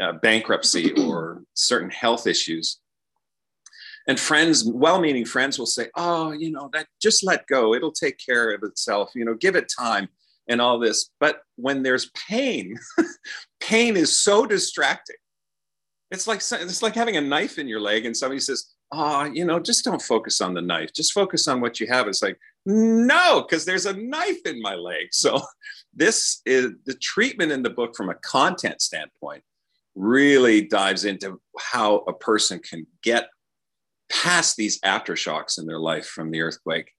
uh, 0.00 0.12
bankruptcy 0.14 0.92
or 0.92 1.42
certain 1.54 1.90
health 1.90 2.26
issues 2.26 2.78
and 4.10 4.18
friends 4.18 4.64
well-meaning 4.64 5.24
friends 5.24 5.58
will 5.58 5.72
say 5.76 5.86
oh 5.96 6.32
you 6.32 6.50
know 6.50 6.68
that 6.72 6.86
just 7.00 7.24
let 7.24 7.46
go 7.46 7.74
it'll 7.74 7.92
take 8.04 8.18
care 8.18 8.50
of 8.50 8.62
itself 8.62 9.12
you 9.14 9.24
know 9.24 9.34
give 9.34 9.56
it 9.56 9.72
time 9.78 10.08
and 10.50 10.60
all 10.60 10.78
this. 10.78 11.10
But 11.20 11.42
when 11.56 11.82
there's 11.82 12.10
pain, 12.28 12.76
pain 13.60 13.96
is 13.96 14.18
so 14.18 14.44
distracting. 14.44 15.16
It's 16.10 16.26
like 16.26 16.38
it's 16.38 16.82
like 16.82 16.94
having 16.94 17.16
a 17.16 17.20
knife 17.20 17.56
in 17.58 17.68
your 17.68 17.80
leg, 17.80 18.04
and 18.04 18.16
somebody 18.16 18.40
says, 18.40 18.74
"Ah, 18.92 19.22
oh, 19.22 19.32
you 19.32 19.44
know, 19.44 19.60
just 19.60 19.84
don't 19.84 20.02
focus 20.02 20.40
on 20.40 20.54
the 20.54 20.60
knife. 20.60 20.92
Just 20.92 21.12
focus 21.12 21.46
on 21.46 21.60
what 21.60 21.78
you 21.78 21.86
have." 21.86 22.08
It's 22.08 22.22
like, 22.22 22.36
no, 22.66 23.42
because 23.42 23.64
there's 23.64 23.86
a 23.86 23.96
knife 23.96 24.40
in 24.44 24.60
my 24.60 24.74
leg. 24.74 25.08
So, 25.12 25.40
this 25.94 26.42
is 26.44 26.72
the 26.84 26.94
treatment 26.94 27.52
in 27.52 27.62
the 27.62 27.70
book 27.70 27.96
from 27.96 28.10
a 28.10 28.14
content 28.16 28.82
standpoint 28.82 29.44
really 29.94 30.62
dives 30.62 31.04
into 31.04 31.40
how 31.58 31.96
a 32.08 32.12
person 32.12 32.58
can 32.58 32.86
get 33.02 33.28
past 34.10 34.56
these 34.56 34.80
aftershocks 34.80 35.58
in 35.58 35.66
their 35.66 35.78
life 35.78 36.06
from 36.06 36.30
the 36.30 36.40
earthquake 36.42 36.90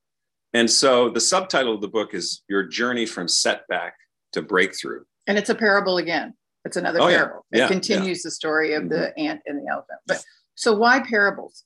and 0.53 0.69
so 0.69 1.09
the 1.09 1.21
subtitle 1.21 1.73
of 1.73 1.81
the 1.81 1.87
book 1.87 2.13
is 2.13 2.43
Your 2.49 2.63
Journey 2.63 3.05
from 3.05 3.27
Setback 3.27 3.93
to 4.33 4.41
Breakthrough. 4.41 5.03
And 5.27 5.37
it's 5.37 5.49
a 5.49 5.55
parable 5.55 5.97
again. 5.97 6.33
It's 6.65 6.77
another 6.77 7.01
oh, 7.01 7.07
parable. 7.07 7.45
Yeah. 7.51 7.57
It 7.57 7.61
yeah, 7.61 7.67
continues 7.67 8.19
yeah. 8.19 8.27
the 8.27 8.31
story 8.31 8.73
of 8.73 8.83
mm-hmm. 8.83 8.89
the 8.89 9.19
ant 9.19 9.41
and 9.45 9.59
the 9.59 9.71
elephant. 9.71 9.99
But 10.07 10.23
so 10.55 10.75
why 10.75 10.99
parables? 10.99 11.63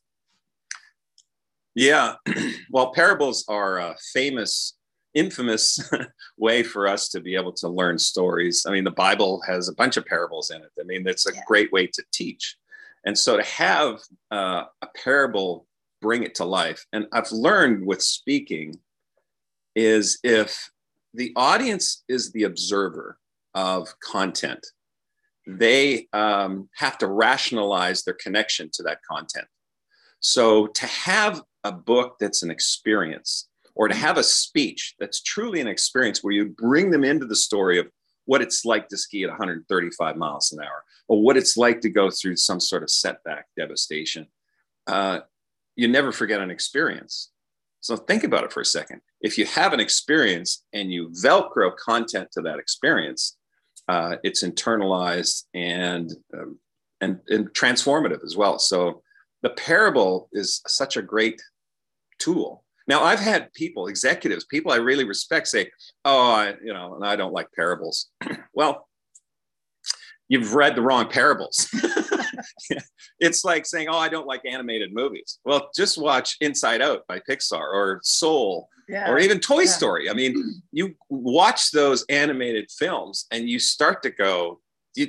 Yeah. 1.73 2.15
well, 2.71 2.93
parables 2.93 3.43
are 3.47 3.79
a 3.79 3.95
famous, 4.13 4.77
infamous 5.15 5.79
way 6.37 6.61
for 6.61 6.87
us 6.87 7.09
to 7.09 7.21
be 7.21 7.35
able 7.35 7.53
to 7.53 7.67
learn 7.67 7.97
stories. 7.97 8.65
I 8.67 8.71
mean, 8.71 8.83
the 8.83 8.91
Bible 8.91 9.41
has 9.47 9.67
a 9.67 9.73
bunch 9.73 9.97
of 9.97 10.05
parables 10.05 10.51
in 10.51 10.61
it. 10.61 10.71
I 10.79 10.83
mean, 10.83 11.07
it's 11.07 11.25
a 11.25 11.33
great 11.47 11.71
way 11.71 11.87
to 11.87 12.03
teach. 12.13 12.55
And 13.05 13.17
so 13.17 13.38
to 13.38 13.43
have 13.43 14.00
uh, 14.31 14.63
a 14.81 14.88
parable 14.95 15.67
bring 16.01 16.24
it 16.24 16.35
to 16.35 16.45
life. 16.45 16.85
And 16.93 17.07
I've 17.13 17.31
learned 17.31 17.85
with 17.85 18.01
speaking 18.01 18.75
is 19.75 20.19
if 20.24 20.69
the 21.13 21.31
audience 21.35 22.03
is 22.07 22.31
the 22.31 22.43
observer 22.43 23.17
of 23.53 23.93
content, 24.01 24.65
they 25.47 26.07
um, 26.13 26.69
have 26.75 26.97
to 27.00 27.07
rationalize 27.07 28.03
their 28.03 28.15
connection 28.15 28.69
to 28.74 28.83
that 28.83 29.00
content. 29.09 29.47
So 30.19 30.67
to 30.67 30.85
have 30.88 31.41
a 31.63 31.71
book 31.71 32.17
that's 32.19 32.43
an 32.43 32.51
experience, 32.51 33.47
or 33.75 33.88
to 33.88 33.95
have 33.95 34.17
a 34.17 34.24
speech 34.24 34.95
that's 35.00 35.21
truly 35.21 35.59
an 35.59 35.67
experience 35.67 36.24
where 36.24 36.33
you 36.33 36.45
bring 36.57 36.91
them 36.91 37.03
into 37.03 37.25
the 37.25 37.35
story 37.35 37.77
of 37.77 37.88
what 38.25 38.41
it's 38.41 38.65
like 38.65 38.88
to 38.89 38.98
ski 38.98 39.24
at 39.24 39.29
135 39.29 40.17
miles 40.17 40.51
an 40.51 40.62
hour, 40.62 40.84
or 41.08 41.22
what 41.22 41.38
it's 41.38 41.58
like 41.58 41.82
to 41.82 41.89
go 41.89 42.10
through 42.10 42.36
some 42.36 42.60
sort 42.60 42.84
of 42.84 42.89
setback, 42.89 43.46
devastation. 43.58 44.27
Uh, 44.88 45.20
you 45.75 45.88
never 45.88 46.12
forget 46.12 46.41
an 46.41 46.51
experience. 46.51 47.32
So 47.79 47.96
think 47.96 48.24
about 48.24 48.44
it 48.44 48.51
for 48.51 48.62
a 48.62 48.65
second. 48.65 49.01
If 49.22 49.38
you 49.38 49.46
have 49.46 49.74
an 49.74 49.79
experience 49.79 50.63
and 50.74 50.91
you 50.91 51.10
Velcro 51.10 51.75
content 51.77 52.29
to 52.32 52.41
that 52.41 52.58
experience, 52.58 53.38
uh, 53.88 54.15
it's 54.24 54.44
internalized 54.44 55.44
and, 55.53 56.12
um, 56.34 56.58
and 57.01 57.20
and 57.27 57.53
transformative 57.53 58.24
as 58.24 58.36
well. 58.36 58.58
So 58.58 59.03
the 59.44 59.51
parable 59.51 60.27
is 60.32 60.62
such 60.65 60.98
a 60.98 61.03
great 61.03 61.39
tool. 62.17 62.64
Now 62.88 63.04
I've 63.04 63.20
had 63.20 63.51
people, 63.54 63.88
executives, 63.88 64.46
people 64.46 64.72
I 64.72 64.77
really 64.77 65.06
respect, 65.06 65.48
say, 65.48 65.72
"Oh, 66.04 66.32
I, 66.32 66.56
you 66.63 66.74
know, 66.74 66.96
and 66.96 67.06
I 67.06 67.15
don't 67.15 67.34
like 67.34 67.48
parables." 67.54 68.10
well, 68.54 68.88
you've 70.27 70.54
read 70.54 70.75
the 70.75 70.82
wrong 70.82 71.08
parables. 71.08 71.68
it's 73.20 73.44
like 73.44 73.65
saying, 73.65 73.88
"Oh, 73.89 73.98
I 73.98 74.10
don't 74.10 74.27
like 74.27 74.46
animated 74.46 74.94
movies." 74.94 75.39
Well, 75.46 75.70
just 75.75 75.98
watch 75.98 76.38
Inside 76.42 76.82
Out 76.82 77.08
by 77.08 77.20
Pixar 77.20 77.60
or 77.60 78.00
Soul 78.04 78.70
yeah. 78.88 79.10
or 79.10 79.20
even 79.20 79.39
Toy 79.39 79.62
yeah. 79.62 79.70
Story. 79.70 80.10
I 80.10 80.13
mean, 80.13 80.62
you 80.72 80.96
watch 81.10 81.72
those 81.72 82.06
animated 82.10 82.70
films 82.72 83.25
and 83.32 83.50
you 83.50 83.60
start 83.60 84.04
to 84.04 84.10
go, 84.10 84.62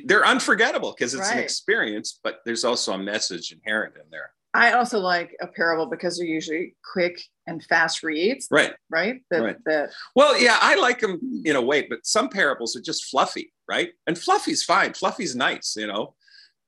they're 0.05 0.27
unforgettable 0.27 0.95
because 0.97 1.15
it's 1.15 1.29
right. 1.29 1.39
an 1.39 1.43
experience, 1.43 2.19
but 2.23 2.41
there's 2.45 2.65
also 2.65 2.93
a 2.93 2.99
message 2.99 3.53
inherent 3.53 3.95
in 3.97 4.11
there. 4.11 4.31
I 4.57 4.73
also 4.73 4.99
like 4.99 5.37
a 5.41 5.47
parable 5.47 5.87
because 5.87 6.17
they're 6.17 6.27
usually 6.27 6.75
quick 6.93 7.21
and 7.47 7.63
fast 7.65 8.03
reads. 8.03 8.49
Right. 8.51 8.73
Right. 8.91 9.23
That, 9.31 9.43
right. 9.43 9.57
That, 9.67 9.91
well, 10.15 10.41
yeah, 10.41 10.59
I 10.61 10.77
like 10.77 11.01
them 11.01 11.43
in 11.45 11.57
a 11.57 11.63
way, 11.63 11.87
but 11.89 12.07
some 12.07 12.29
parables 12.29 12.75
are 12.77 12.81
just 12.81 13.07
fluffy, 13.07 13.53
right? 13.69 13.91
And 14.07 14.19
fluffy's 14.19 14.63
fine. 14.63 14.95
Fluffy's 14.95 15.37
nice, 15.37 15.75
you 15.77 15.87
know. 15.87 16.15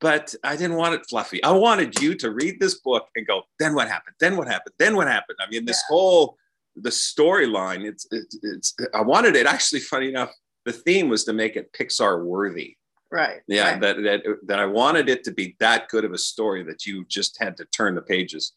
But 0.00 0.35
I 0.45 0.54
didn't 0.54 0.76
want 0.76 0.95
it 0.95 1.07
fluffy. 1.09 1.42
I 1.42 1.50
wanted 1.50 2.00
you 2.00 2.14
to 2.16 2.30
read 2.30 2.61
this 2.61 2.78
book 2.80 3.09
and 3.16 3.26
go, 3.26 3.42
then 3.59 3.75
what 3.75 3.88
happened? 3.88 4.14
Then 4.21 4.37
what 4.37 4.47
happened? 4.47 4.75
Then 4.78 4.95
what 4.95 5.09
happened? 5.09 5.38
I 5.40 5.50
mean, 5.50 5.64
this 5.64 5.83
yeah. 5.88 5.95
whole 5.95 6.37
the 6.83 6.90
storyline. 6.90 7.85
It's, 7.85 8.07
it's 8.11 8.38
it's 8.42 8.75
I 8.95 9.02
wanted 9.02 9.37
it 9.37 9.47
actually. 9.47 9.80
Funny 9.80 10.09
enough, 10.09 10.30
the 10.64 10.73
theme 10.73 11.09
was 11.09 11.25
to 11.25 11.33
make 11.33 11.57
it 11.57 11.73
Pixar 11.73 12.25
worthy. 12.25 12.76
Right. 13.11 13.41
Yeah. 13.47 13.73
Right. 13.73 13.81
That 13.81 13.97
that 14.03 14.23
that 14.47 14.59
I 14.59 14.67
wanted 14.67 15.09
it 15.09 15.25
to 15.25 15.33
be 15.33 15.57
that 15.61 15.88
good 15.88 16.05
of 16.05 16.12
a 16.12 16.19
story 16.19 16.62
that 16.65 16.87
you 16.87 17.05
just 17.07 17.38
had 17.41 17.57
to 17.57 17.65
turn 17.67 17.95
the 17.95 18.03
pages 18.03 18.53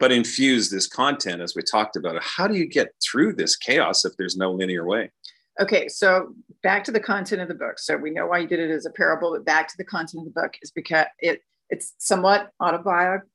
but 0.00 0.10
infuse 0.10 0.70
this 0.70 0.88
content 0.88 1.42
as 1.42 1.54
we 1.54 1.62
talked 1.62 1.94
about 1.94 2.16
it. 2.16 2.22
How 2.24 2.48
do 2.48 2.54
you 2.54 2.66
get 2.66 2.94
through 3.00 3.34
this 3.34 3.54
chaos 3.54 4.04
if 4.04 4.16
there's 4.16 4.36
no 4.36 4.50
linear 4.50 4.86
way? 4.86 5.12
Okay, 5.60 5.88
so 5.88 6.34
back 6.62 6.82
to 6.84 6.90
the 6.90 6.98
content 6.98 7.42
of 7.42 7.48
the 7.48 7.54
book. 7.54 7.78
So 7.78 7.96
we 7.96 8.10
know 8.10 8.26
why 8.26 8.38
you 8.38 8.48
did 8.48 8.60
it 8.60 8.70
as 8.70 8.86
a 8.86 8.90
parable, 8.90 9.32
but 9.32 9.44
back 9.44 9.68
to 9.68 9.76
the 9.76 9.84
content 9.84 10.26
of 10.26 10.32
the 10.32 10.40
book 10.40 10.54
is 10.62 10.70
because 10.70 11.06
it 11.20 11.42
it's 11.68 11.92
somewhat 11.98 12.50
autobiographical, 12.60 13.29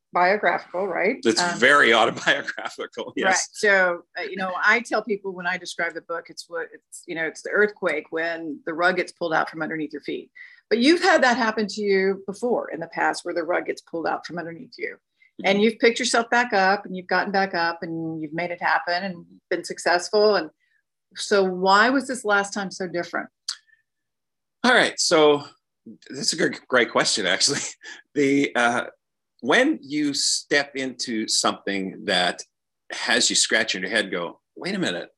right? 0.88 1.18
It's 1.24 1.42
um, 1.42 1.60
very 1.60 1.94
autobiographical. 1.94 3.14
Yes. 3.16 3.26
Right. 3.26 3.38
So 3.52 4.04
uh, 4.18 4.24
you 4.24 4.36
know, 4.36 4.54
I 4.64 4.82
tell 4.82 5.04
people 5.04 5.34
when 5.34 5.48
I 5.48 5.58
describe 5.58 5.94
the 5.94 6.02
book, 6.02 6.26
it's 6.30 6.46
what 6.48 6.68
it's 6.74 7.04
you 7.08 7.16
know, 7.16 7.26
it's 7.26 7.42
the 7.42 7.50
earthquake 7.50 8.06
when 8.12 8.60
the 8.66 8.74
rug 8.74 8.98
gets 8.98 9.12
pulled 9.12 9.34
out 9.34 9.50
from 9.50 9.62
underneath 9.62 9.94
your 9.94 10.02
feet. 10.02 10.32
But 10.70 10.80
you've 10.80 11.04
had 11.04 11.24
that 11.24 11.38
happen 11.38 11.68
to 11.68 11.82
you 11.82 12.24
before 12.26 12.72
in 12.72 12.80
the 12.80 12.88
past, 12.88 13.24
where 13.24 13.34
the 13.34 13.44
rug 13.44 13.68
gets 13.68 13.82
pulled 13.82 14.08
out 14.08 14.26
from 14.26 14.40
underneath 14.40 14.74
you 14.78 14.98
and 15.44 15.62
you've 15.62 15.80
picked 15.80 16.00
yourself 16.00 16.30
back 16.30 16.54
up 16.54 16.86
and 16.86 16.96
you've 16.96 17.08
gotten 17.08 17.32
back 17.32 17.54
up 17.54 17.80
and 17.82 18.22
you've 18.22 18.34
made 18.34 18.52
it 18.52 18.62
happen 18.62 19.04
and 19.04 19.26
been 19.50 19.64
successful 19.64 20.36
and 20.36 20.50
so 21.16 21.44
why 21.44 21.90
was 21.90 22.08
this 22.08 22.24
last 22.24 22.54
time 22.54 22.72
so 22.72 22.88
different 22.88 23.28
all 24.64 24.74
right 24.74 25.00
so 25.00 25.44
that's 26.10 26.34
a 26.34 26.38
great, 26.38 26.60
great 26.68 26.92
question 26.92 27.26
actually 27.26 27.60
the 28.16 28.56
uh, 28.56 28.86
when 29.46 29.80
you 29.82 30.14
step 30.14 30.76
into 30.76 31.28
something 31.28 32.04
that 32.06 32.42
has 32.92 33.30
you 33.30 33.36
scratching 33.36 33.82
your 33.82 33.92
head 33.92 34.12
go 34.12 34.40
wait 34.56 34.76
a 34.76 34.80
minute 34.80 35.10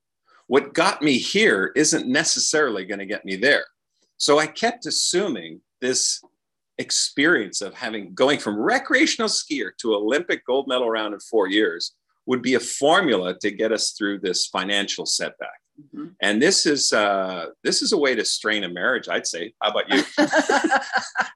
what 0.48 0.74
got 0.74 1.02
me 1.02 1.18
here 1.18 1.72
isn't 1.76 2.08
necessarily 2.08 2.86
going 2.86 3.00
to 3.00 3.06
get 3.06 3.26
me 3.26 3.36
there 3.36 3.66
so 4.18 4.40
i 4.40 4.48
kept 4.48 4.86
assuming 4.86 5.62
this 5.82 6.22
experience 6.78 7.62
of 7.62 7.74
having 7.74 8.14
going 8.14 8.40
from 8.40 8.60
recreational 8.60 9.30
skier 9.30 9.72
to 9.80 9.96
Olympic 9.96 10.46
gold 10.46 10.68
medal 10.68 10.90
round 10.90 11.14
in 11.14 11.20
four 11.20 11.48
years 11.48 11.94
would 12.26 12.42
be 12.42 12.56
a 12.56 12.60
formula 12.60 13.38
to 13.40 13.52
get 13.52 13.72
us 13.72 13.92
through 13.92 14.20
this 14.20 14.48
financial 14.48 15.06
setback. 15.06 15.60
Mm-hmm. 15.82 16.08
And 16.22 16.42
this 16.42 16.66
is 16.66 16.92
uh, 16.92 17.48
this 17.64 17.82
is 17.82 17.94
a 17.94 17.98
way 17.98 18.16
to 18.16 18.26
strain 18.26 18.64
a 18.64 18.70
marriage, 18.70 19.08
I'd 19.08 19.28
say. 19.28 19.54
How 19.62 19.72
about 19.72 19.90
you? 19.90 20.04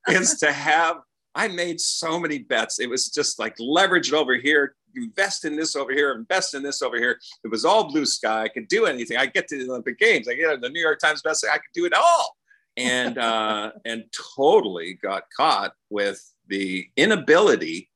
is 0.16 0.40
to 0.40 0.52
have 0.52 0.98
I 1.34 1.48
made 1.48 1.80
so 1.80 2.20
many 2.20 2.40
bets. 2.40 2.80
It 2.80 2.90
was 2.90 3.10
just 3.10 3.40
like 3.40 3.56
leverage 3.60 4.10
it 4.10 4.16
over 4.16 4.36
here, 4.36 4.76
invest 4.96 5.46
in 5.46 5.56
this 5.56 5.76
over 5.76 5.94
here, 5.94 6.12
invest 6.12 6.54
in 6.54 6.64
this 6.64 6.82
over 6.82 6.98
here. 6.98 7.20
It 7.44 7.48
was 7.48 7.66
all 7.66 7.90
blue 7.90 8.06
sky. 8.06 8.44
I 8.44 8.48
could 8.50 8.68
do 8.68 8.86
anything. 8.86 9.18
I 9.18 9.28
get 9.28 9.48
to 9.48 9.58
the 9.58 9.70
Olympic 9.70 9.98
Games. 9.98 10.28
I 10.28 10.34
get 10.34 10.60
the 10.62 10.70
New 10.70 10.82
York 10.82 11.00
Times 11.00 11.22
best. 11.22 11.46
I 11.50 11.58
could 11.58 11.74
do 11.74 11.86
it 11.86 11.94
all 11.94 12.36
and 12.78 13.18
uh, 13.18 13.72
and 13.86 14.06
totally 14.36 14.96
got 15.02 15.24
caught 15.36 15.74
with 15.90 16.34
the 16.48 16.88
inability 16.98 17.90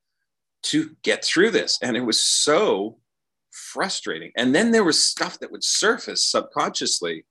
to 0.64 0.96
get 1.02 1.24
through 1.24 1.50
this, 1.50 1.78
and 1.82 1.96
it 1.96 2.00
was 2.00 2.24
so 2.24 2.98
frustrating. 3.52 4.32
And 4.36 4.54
then 4.54 4.70
there 4.70 4.84
was 4.84 5.04
stuff 5.04 5.38
that 5.38 5.52
would 5.52 5.64
surface 5.64 6.24
subconsciously. 6.24 7.24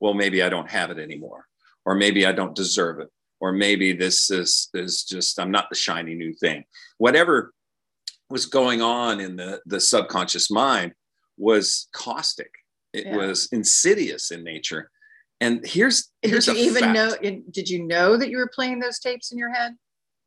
Well, 0.00 0.14
maybe 0.14 0.42
I 0.42 0.48
don't 0.48 0.70
have 0.70 0.90
it 0.90 0.98
anymore, 0.98 1.46
or 1.84 1.94
maybe 1.94 2.26
I 2.26 2.32
don't 2.32 2.54
deserve 2.54 3.00
it, 3.00 3.08
or 3.40 3.52
maybe 3.52 3.92
this 3.92 4.30
is 4.30 4.68
is 4.74 5.04
just 5.04 5.38
I'm 5.38 5.50
not 5.50 5.68
the 5.70 5.76
shiny 5.76 6.14
new 6.14 6.32
thing. 6.34 6.64
Whatever 6.98 7.52
was 8.28 8.46
going 8.46 8.82
on 8.82 9.20
in 9.20 9.36
the 9.36 9.60
the 9.66 9.80
subconscious 9.80 10.50
mind 10.50 10.92
was 11.36 11.88
caustic. 11.92 12.50
It 12.92 13.06
yeah. 13.06 13.16
was 13.16 13.48
insidious 13.52 14.30
in 14.30 14.44
nature 14.44 14.90
and 15.40 15.64
here's 15.64 16.10
here's 16.22 16.46
did 16.46 16.56
you 16.56 16.64
even 16.64 16.82
fact. 16.82 17.22
know? 17.22 17.40
Did 17.50 17.68
you 17.68 17.86
know 17.86 18.16
that 18.16 18.30
you 18.30 18.36
were 18.36 18.50
playing 18.54 18.78
those 18.78 18.98
tapes 18.98 19.32
in 19.32 19.38
your 19.38 19.52
head? 19.52 19.74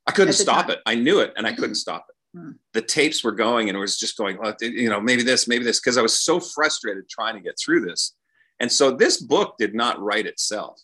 I 0.08 0.12
couldn't 0.12 0.34
stop 0.34 0.68
time? 0.68 0.72
it. 0.72 0.80
I 0.86 0.96
knew 0.96 1.20
it, 1.20 1.34
and 1.38 1.46
I 1.46 1.54
couldn't 1.54 1.76
stop 1.76 2.08
it. 2.10 2.38
Hmm. 2.38 2.52
The 2.74 2.82
tapes 2.82 3.24
were 3.24 3.32
going, 3.32 3.70
and 3.70 3.78
it 3.78 3.80
was 3.80 3.98
just 3.98 4.18
going. 4.18 4.38
Well, 4.40 4.56
you 4.60 4.90
know, 4.90 5.00
maybe 5.00 5.24
this, 5.24 5.48
maybe 5.48 5.64
this, 5.64 5.80
because 5.80 5.98
I 5.98 6.02
was 6.02 6.20
so 6.20 6.40
frustrated 6.40 7.08
trying 7.08 7.36
to 7.36 7.42
get 7.42 7.58
through 7.64 7.86
this. 7.86 8.16
And 8.60 8.72
so 8.72 8.92
this 8.92 9.22
book 9.22 9.56
did 9.58 9.76
not 9.76 10.02
write 10.02 10.26
itself. 10.26 10.82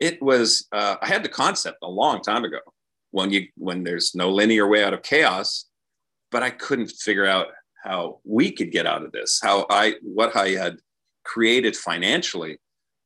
It 0.00 0.20
was. 0.22 0.66
Uh, 0.72 0.96
I 1.00 1.06
had 1.06 1.22
the 1.22 1.28
concept 1.28 1.78
a 1.82 1.88
long 1.88 2.22
time 2.22 2.44
ago 2.44 2.60
when 3.10 3.30
you 3.30 3.46
when 3.56 3.84
there's 3.84 4.14
no 4.14 4.30
linear 4.30 4.68
way 4.68 4.84
out 4.84 4.94
of 4.94 5.02
chaos, 5.02 5.66
but 6.30 6.42
I 6.42 6.50
couldn't 6.50 6.88
figure 6.88 7.26
out 7.26 7.48
how 7.84 8.20
we 8.24 8.52
could 8.52 8.72
get 8.72 8.86
out 8.86 9.04
of 9.04 9.12
this. 9.12 9.40
How 9.42 9.66
I 9.70 9.94
what 10.02 10.36
I 10.36 10.50
had 10.50 10.78
created 11.24 11.76
financially 11.76 12.58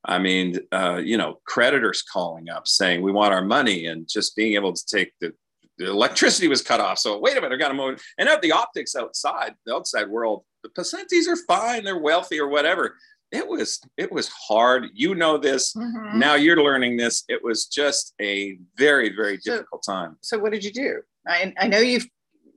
I 0.04 0.18
mean, 0.18 0.56
uh, 0.72 1.00
you 1.02 1.16
know, 1.16 1.40
creditors 1.44 2.02
calling 2.02 2.48
up 2.48 2.66
saying 2.66 3.02
we 3.02 3.12
want 3.12 3.34
our 3.34 3.44
money, 3.44 3.86
and 3.86 4.08
just 4.08 4.34
being 4.34 4.54
able 4.54 4.72
to 4.72 4.86
take 4.86 5.12
the, 5.20 5.32
the 5.78 5.90
electricity 5.90 6.48
was 6.48 6.62
cut 6.62 6.80
off. 6.80 6.98
So 6.98 7.18
wait 7.18 7.36
a 7.36 7.40
minute, 7.40 7.54
I 7.54 7.58
got 7.58 7.68
to 7.68 7.74
move. 7.74 8.02
And 8.18 8.28
of 8.28 8.40
the 8.40 8.52
optics 8.52 8.96
outside, 8.96 9.54
the 9.66 9.74
outside 9.74 10.08
world, 10.08 10.44
the 10.62 10.70
Poscentes 10.70 11.28
are 11.28 11.36
fine, 11.36 11.84
they're 11.84 11.98
wealthy 11.98 12.40
or 12.40 12.48
whatever. 12.48 12.96
It 13.32 13.46
was 13.46 13.80
it 13.96 14.10
was 14.10 14.28
hard. 14.28 14.88
You 14.92 15.14
know 15.14 15.38
this. 15.38 15.74
Mm-hmm. 15.74 16.18
Now 16.18 16.34
you're 16.34 16.62
learning 16.62 16.96
this. 16.96 17.24
It 17.28 17.42
was 17.42 17.66
just 17.66 18.14
a 18.20 18.58
very 18.76 19.14
very 19.14 19.38
so, 19.38 19.52
difficult 19.52 19.84
time. 19.84 20.16
So 20.20 20.38
what 20.38 20.52
did 20.52 20.64
you 20.64 20.72
do? 20.72 21.02
I, 21.26 21.52
I 21.58 21.68
know 21.68 21.78
you've 21.78 22.08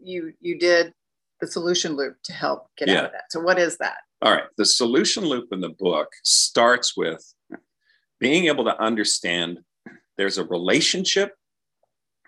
you 0.01 0.33
you 0.39 0.57
did 0.57 0.93
the 1.41 1.47
solution 1.47 1.95
loop 1.95 2.15
to 2.23 2.33
help 2.33 2.67
get 2.77 2.87
yeah. 2.87 2.99
out 2.99 3.05
of 3.05 3.11
that. 3.11 3.25
So 3.29 3.39
what 3.39 3.59
is 3.59 3.77
that? 3.77 3.97
All 4.21 4.31
right. 4.31 4.45
The 4.57 4.65
solution 4.65 5.25
loop 5.25 5.49
in 5.51 5.59
the 5.59 5.69
book 5.69 6.09
starts 6.23 6.95
with 6.95 7.33
being 8.19 8.45
able 8.45 8.63
to 8.63 8.81
understand 8.81 9.59
there's 10.17 10.37
a 10.37 10.45
relationship 10.45 11.35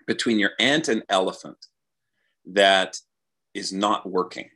between 0.06 0.38
your 0.38 0.50
ant 0.60 0.88
and 0.88 1.02
elephant 1.08 1.56
that 2.44 2.98
is 3.54 3.72
not 3.72 4.08
working. 4.08 4.50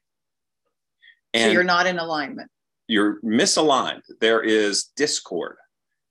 And 1.33 1.49
so 1.49 1.53
you're 1.53 1.65
not 1.65 1.87
in 1.87 1.99
alignment. 1.99 2.51
You're 2.91 3.21
misaligned. 3.23 4.03
There 4.21 4.43
is 4.43 4.91
discord. 4.97 5.57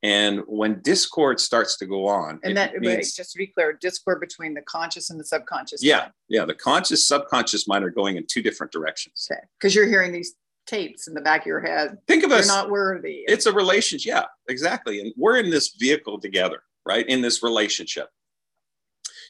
And 0.02 0.44
when 0.48 0.82
discord 0.82 1.42
starts 1.42 1.78
to 1.80 1.86
go 1.86 2.08
on, 2.08 2.40
and 2.44 2.56
that 2.56 2.74
means, 2.80 3.14
just 3.14 3.34
to 3.34 3.38
be 3.38 3.48
clear, 3.48 3.74
discord 3.74 4.22
between 4.22 4.54
the 4.54 4.62
conscious 4.62 5.10
and 5.10 5.20
the 5.20 5.26
subconscious. 5.26 5.84
Yeah, 5.84 5.98
mind. 5.98 6.12
yeah. 6.30 6.46
The 6.46 6.54
conscious, 6.54 7.06
subconscious 7.06 7.68
mind 7.68 7.84
are 7.84 7.90
going 7.90 8.16
in 8.16 8.26
two 8.26 8.42
different 8.42 8.72
directions. 8.72 9.28
Okay, 9.30 9.42
because 9.60 9.76
you're 9.76 9.88
hearing 9.88 10.14
these 10.14 10.36
tapes 10.68 11.10
in 11.10 11.14
the 11.14 11.22
back 11.22 11.42
of 11.42 11.48
your 11.48 11.60
head. 11.60 11.98
Think 12.08 12.24
of 12.24 12.30
You're 12.30 12.40
us 12.40 12.48
not 12.48 12.70
worthy. 12.70 13.26
It's 13.28 13.46
a 13.46 13.52
relationship. 13.52 14.08
Yeah, 14.08 14.24
exactly. 14.48 15.02
And 15.02 15.12
we're 15.18 15.38
in 15.38 15.50
this 15.50 15.76
vehicle 15.78 16.18
together, 16.22 16.62
right? 16.86 17.06
In 17.10 17.22
this 17.22 17.44
relationship. 17.44 18.08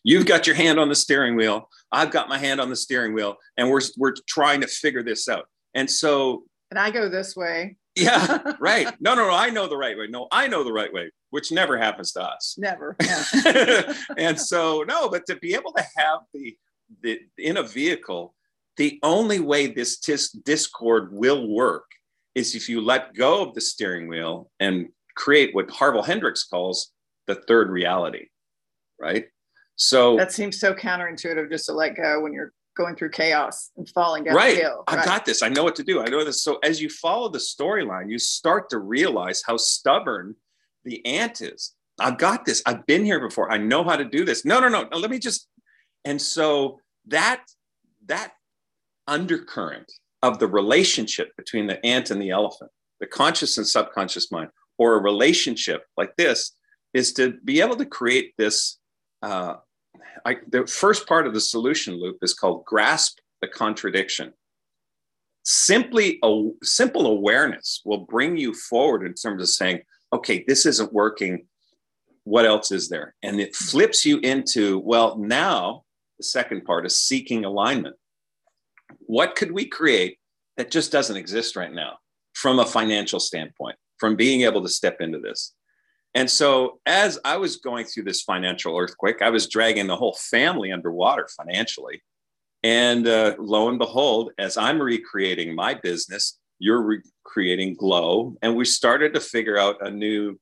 You've 0.03 0.27
got 0.27 0.45
your 0.45 0.55
hand 0.55 0.79
on 0.79 0.87
the 0.87 0.95
steering 0.95 1.35
wheel. 1.35 1.67
I've 1.91 2.11
got 2.11 2.29
my 2.29 2.37
hand 2.37 2.61
on 2.61 2.69
the 2.69 2.75
steering 2.75 3.13
wheel, 3.13 3.37
and 3.57 3.71
we're 3.71 3.81
we're 3.97 4.13
trying 4.27 4.61
to 4.61 4.67
figure 4.67 5.01
this 5.01 5.27
out. 5.27 5.45
And 5.73 5.89
so 5.89 6.43
and 6.69 6.79
I 6.79 6.91
go 6.91 7.09
this 7.09 7.35
way. 7.35 7.77
yeah, 7.95 8.53
right. 8.59 8.87
No, 9.01 9.15
no, 9.15 9.27
no. 9.27 9.33
I 9.33 9.49
know 9.49 9.67
the 9.67 9.77
right 9.77 9.97
way. 9.97 10.07
No, 10.07 10.27
I 10.31 10.47
know 10.47 10.63
the 10.63 10.73
right 10.73 10.91
way. 10.93 11.11
which 11.31 11.51
never 11.51 11.77
happens 11.77 12.11
to 12.13 12.21
us. 12.23 12.55
Never. 12.57 12.95
Yeah. 13.05 13.93
and 14.17 14.39
so, 14.39 14.83
no, 14.87 15.09
but 15.09 15.25
to 15.27 15.35
be 15.35 15.53
able 15.53 15.73
to 15.73 15.83
have 15.95 16.19
the, 16.33 16.57
the 17.01 17.19
in 17.37 17.57
a 17.57 17.63
vehicle, 17.63 18.35
the 18.77 18.99
only 19.03 19.39
way 19.39 19.67
this 19.67 19.99
tis, 19.99 20.29
discord 20.29 21.11
will 21.11 21.47
work 21.49 21.85
is 22.35 22.55
if 22.55 22.69
you 22.69 22.81
let 22.81 23.13
go 23.15 23.43
of 23.43 23.53
the 23.53 23.61
steering 23.61 24.07
wheel 24.07 24.49
and 24.59 24.87
create 25.15 25.53
what 25.53 25.69
Harville 25.69 26.03
Hendrix 26.03 26.43
calls 26.45 26.91
the 27.27 27.35
third 27.35 27.69
reality, 27.69 28.27
right? 28.99 29.25
So 29.75 30.15
that 30.17 30.31
seems 30.31 30.59
so 30.59 30.73
counterintuitive 30.73 31.49
just 31.49 31.65
to 31.67 31.73
let 31.73 31.95
go 31.95 32.21
when 32.21 32.33
you're 32.33 32.53
going 32.79 32.95
through 32.95 33.09
chaos 33.09 33.71
and 33.75 33.87
falling 33.89 34.23
down 34.23 34.35
right. 34.35 34.55
the 34.55 34.61
hill. 34.61 34.83
I've 34.87 35.03
got 35.03 35.25
this. 35.25 35.43
I 35.43 35.49
know 35.49 35.65
what 35.65 35.75
to 35.75 35.83
do. 35.83 36.01
I 36.01 36.05
know 36.05 36.23
this. 36.23 36.41
So 36.41 36.59
as 36.63 36.81
you 36.81 36.89
follow 36.89 37.27
the 37.27 37.37
storyline, 37.37 38.09
you 38.09 38.17
start 38.17 38.69
to 38.69 38.79
realize 38.79 39.43
how 39.45 39.57
stubborn 39.57 40.35
the 40.85 41.05
ant 41.05 41.41
is. 41.41 41.75
I've 41.99 42.17
got 42.17 42.45
this. 42.45 42.63
I've 42.65 42.85
been 42.85 43.03
here 43.03 43.19
before. 43.19 43.51
I 43.51 43.57
know 43.57 43.83
how 43.83 43.97
to 43.97 44.05
do 44.05 44.23
this. 44.23 44.45
No, 44.45 44.61
no, 44.61 44.69
no. 44.69 44.87
no 44.89 44.97
let 44.97 45.11
me 45.11 45.19
just. 45.19 45.49
And 46.05 46.21
so 46.21 46.79
that 47.07 47.43
that 48.05 48.31
undercurrent 49.07 49.91
of 50.23 50.39
the 50.39 50.47
relationship 50.47 51.35
between 51.35 51.67
the 51.67 51.85
ant 51.85 52.11
and 52.11 52.21
the 52.21 52.29
elephant, 52.29 52.71
the 53.01 53.07
conscious 53.07 53.57
and 53.57 53.67
subconscious 53.67 54.31
mind, 54.31 54.49
or 54.77 54.95
a 54.95 55.01
relationship 55.01 55.83
like 55.97 56.15
this, 56.15 56.53
is 56.93 57.11
to 57.13 57.33
be 57.43 57.59
able 57.59 57.75
to 57.75 57.85
create 57.85 58.33
this 58.37 58.79
uh, 59.21 59.55
I, 60.25 60.37
the 60.47 60.67
first 60.67 61.07
part 61.07 61.27
of 61.27 61.33
the 61.33 61.41
solution 61.41 61.99
loop 61.99 62.17
is 62.21 62.33
called 62.33 62.65
grasp 62.65 63.19
the 63.41 63.47
contradiction. 63.47 64.33
Simply 65.43 66.19
a 66.23 66.49
simple 66.63 67.07
awareness 67.07 67.81
will 67.85 67.99
bring 68.05 68.37
you 68.37 68.53
forward 68.53 69.05
in 69.05 69.13
terms 69.13 69.41
of 69.41 69.49
saying, 69.49 69.81
okay, 70.13 70.43
this 70.47 70.65
isn't 70.65 70.93
working. 70.93 71.45
What 72.23 72.45
else 72.45 72.71
is 72.71 72.89
there? 72.89 73.15
And 73.23 73.39
it 73.39 73.55
flips 73.55 74.05
you 74.05 74.19
into, 74.19 74.79
well, 74.79 75.17
now 75.17 75.83
the 76.17 76.23
second 76.23 76.65
part 76.65 76.85
is 76.85 77.01
seeking 77.01 77.45
alignment. 77.45 77.95
What 78.99 79.35
could 79.35 79.51
we 79.51 79.65
create 79.65 80.19
that 80.57 80.71
just 80.71 80.91
doesn't 80.91 81.17
exist 81.17 81.55
right 81.55 81.71
now 81.71 81.97
from 82.33 82.59
a 82.59 82.65
financial 82.65 83.19
standpoint, 83.19 83.77
from 83.97 84.15
being 84.15 84.41
able 84.41 84.61
to 84.61 84.69
step 84.69 84.97
into 84.99 85.19
this? 85.19 85.53
And 86.15 86.29
so, 86.29 86.79
as 86.85 87.19
I 87.23 87.37
was 87.37 87.57
going 87.57 87.85
through 87.85 88.03
this 88.03 88.23
financial 88.23 88.77
earthquake, 88.77 89.21
I 89.21 89.29
was 89.29 89.47
dragging 89.47 89.87
the 89.87 89.95
whole 89.95 90.17
family 90.19 90.71
underwater 90.71 91.27
financially. 91.37 92.01
And 92.63 93.07
uh, 93.07 93.35
lo 93.39 93.69
and 93.69 93.77
behold, 93.77 94.31
as 94.37 94.57
I'm 94.57 94.81
recreating 94.81 95.55
my 95.55 95.75
business, 95.75 96.39
you're 96.57 96.81
recreating 96.81 97.75
Glow. 97.75 98.35
And 98.41 98.55
we 98.55 98.65
started 98.65 99.13
to 99.13 99.19
figure 99.19 99.57
out 99.57 99.77
a 99.85 99.91
new, 99.91 100.33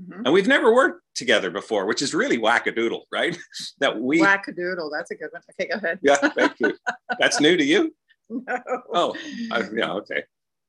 mm-hmm. 0.00 0.24
and 0.24 0.34
we've 0.34 0.48
never 0.48 0.74
worked 0.74 1.02
together 1.14 1.50
before, 1.50 1.86
which 1.86 2.02
is 2.02 2.14
really 2.14 2.38
wackadoodle, 2.38 3.02
right? 3.10 3.38
that 3.78 3.98
we 3.98 4.20
wackadoodle. 4.20 4.90
That's 4.92 5.12
a 5.12 5.14
good 5.14 5.30
one. 5.32 5.42
Okay, 5.52 5.70
go 5.70 5.76
ahead. 5.76 5.98
yeah, 6.02 6.16
thank 6.16 6.54
you. 6.58 6.76
That's 7.18 7.40
new 7.40 7.56
to 7.56 7.64
you? 7.64 7.94
No. 8.30 8.58
Oh, 8.94 9.16
I, 9.50 9.62
yeah, 9.74 9.92
okay. 9.92 10.22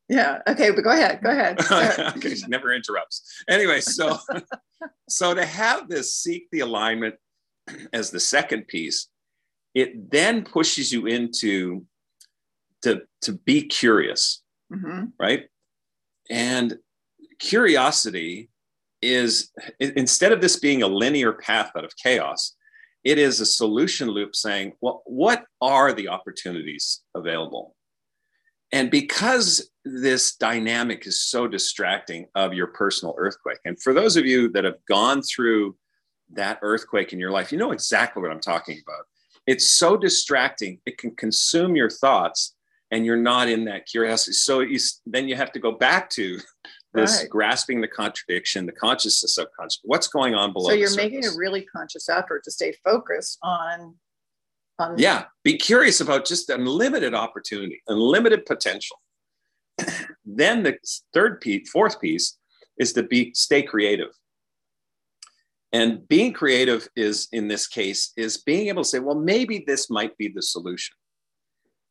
Yeah. 0.09 0.39
Okay, 0.47 0.71
but 0.71 0.83
go 0.83 0.91
ahead. 0.91 1.21
Go 1.23 1.29
ahead. 1.29 1.59
okay, 2.17 2.35
she 2.35 2.47
never 2.47 2.73
interrupts. 2.73 3.43
Anyway, 3.49 3.81
so 3.81 4.17
so 5.09 5.33
to 5.33 5.45
have 5.45 5.87
this 5.87 6.15
seek 6.15 6.49
the 6.51 6.59
alignment 6.59 7.15
as 7.93 8.11
the 8.11 8.19
second 8.19 8.67
piece, 8.67 9.07
it 9.73 10.11
then 10.11 10.43
pushes 10.43 10.91
you 10.91 11.05
into 11.05 11.85
to 12.83 13.01
to 13.21 13.33
be 13.33 13.63
curious, 13.63 14.43
mm-hmm. 14.71 15.05
right? 15.19 15.45
And 16.29 16.77
curiosity 17.39 18.49
is 19.01 19.51
instead 19.79 20.31
of 20.31 20.41
this 20.41 20.59
being 20.59 20.81
a 20.81 20.87
linear 20.87 21.33
path 21.33 21.71
out 21.77 21.83
of 21.85 21.91
chaos, 21.97 22.55
it 23.03 23.17
is 23.17 23.39
a 23.39 23.45
solution 23.45 24.07
loop 24.09 24.35
saying, 24.35 24.73
well, 24.81 25.03
what 25.05 25.45
are 25.61 25.91
the 25.91 26.07
opportunities 26.07 27.01
available? 27.15 27.75
And 28.73 28.89
because 28.89 29.69
this 29.85 30.35
dynamic 30.35 31.05
is 31.05 31.21
so 31.21 31.47
distracting 31.47 32.25
of 32.33 32.53
your 32.53 32.67
personal 32.67 33.13
earthquake, 33.19 33.59
and 33.65 33.79
for 33.79 33.93
those 33.93 34.17
of 34.17 34.25
you 34.25 34.49
that 34.49 34.63
have 34.63 34.83
gone 34.89 35.21
through 35.21 35.77
that 36.31 36.57
earthquake 36.63 37.13
in 37.13 37.19
your 37.19 37.29
life, 37.29 37.51
you 37.51 37.59
know 37.59 37.71
exactly 37.71 38.21
what 38.21 38.31
I'm 38.31 38.41
talking 38.41 38.81
about. 38.85 39.05
It's 39.45 39.69
so 39.69 39.95
distracting, 39.95 40.79
it 40.87 40.97
can 40.97 41.15
consume 41.15 41.75
your 41.75 41.89
thoughts, 41.89 42.55
and 42.89 43.05
you're 43.05 43.15
not 43.15 43.47
in 43.47 43.65
that 43.65 43.85
curiosity. 43.85 44.33
So 44.33 44.61
you, 44.61 44.79
then 45.05 45.27
you 45.27 45.35
have 45.35 45.51
to 45.51 45.59
go 45.59 45.73
back 45.73 46.09
to 46.11 46.39
this 46.95 47.19
right. 47.21 47.29
grasping 47.29 47.79
the 47.79 47.87
contradiction, 47.87 48.65
the 48.65 48.71
consciousness, 48.71 49.35
subconscious. 49.35 49.81
What's 49.83 50.07
going 50.07 50.33
on 50.33 50.51
below? 50.51 50.69
So 50.69 50.75
you're 50.75 50.95
making 50.95 51.25
a 51.25 51.31
really 51.37 51.61
conscious 51.61 52.09
effort 52.09 52.43
to 52.45 52.51
stay 52.51 52.73
focused 52.83 53.37
on 53.43 53.95
on 54.79 54.97
yeah 54.97 55.25
be 55.43 55.57
curious 55.57 56.01
about 56.01 56.25
just 56.25 56.49
unlimited 56.49 57.13
opportunity 57.13 57.81
unlimited 57.87 58.45
potential 58.45 58.97
then 60.25 60.63
the 60.63 60.77
third 61.13 61.41
piece 61.41 61.69
fourth 61.69 61.99
piece 61.99 62.37
is 62.77 62.93
to 62.93 63.03
be 63.03 63.31
stay 63.33 63.61
creative 63.61 64.09
and 65.71 66.07
being 66.07 66.33
creative 66.33 66.87
is 66.95 67.27
in 67.31 67.47
this 67.47 67.67
case 67.67 68.11
is 68.17 68.37
being 68.37 68.67
able 68.67 68.83
to 68.83 68.89
say 68.89 68.99
well 68.99 69.15
maybe 69.15 69.63
this 69.65 69.89
might 69.89 70.17
be 70.17 70.27
the 70.27 70.41
solution 70.41 70.95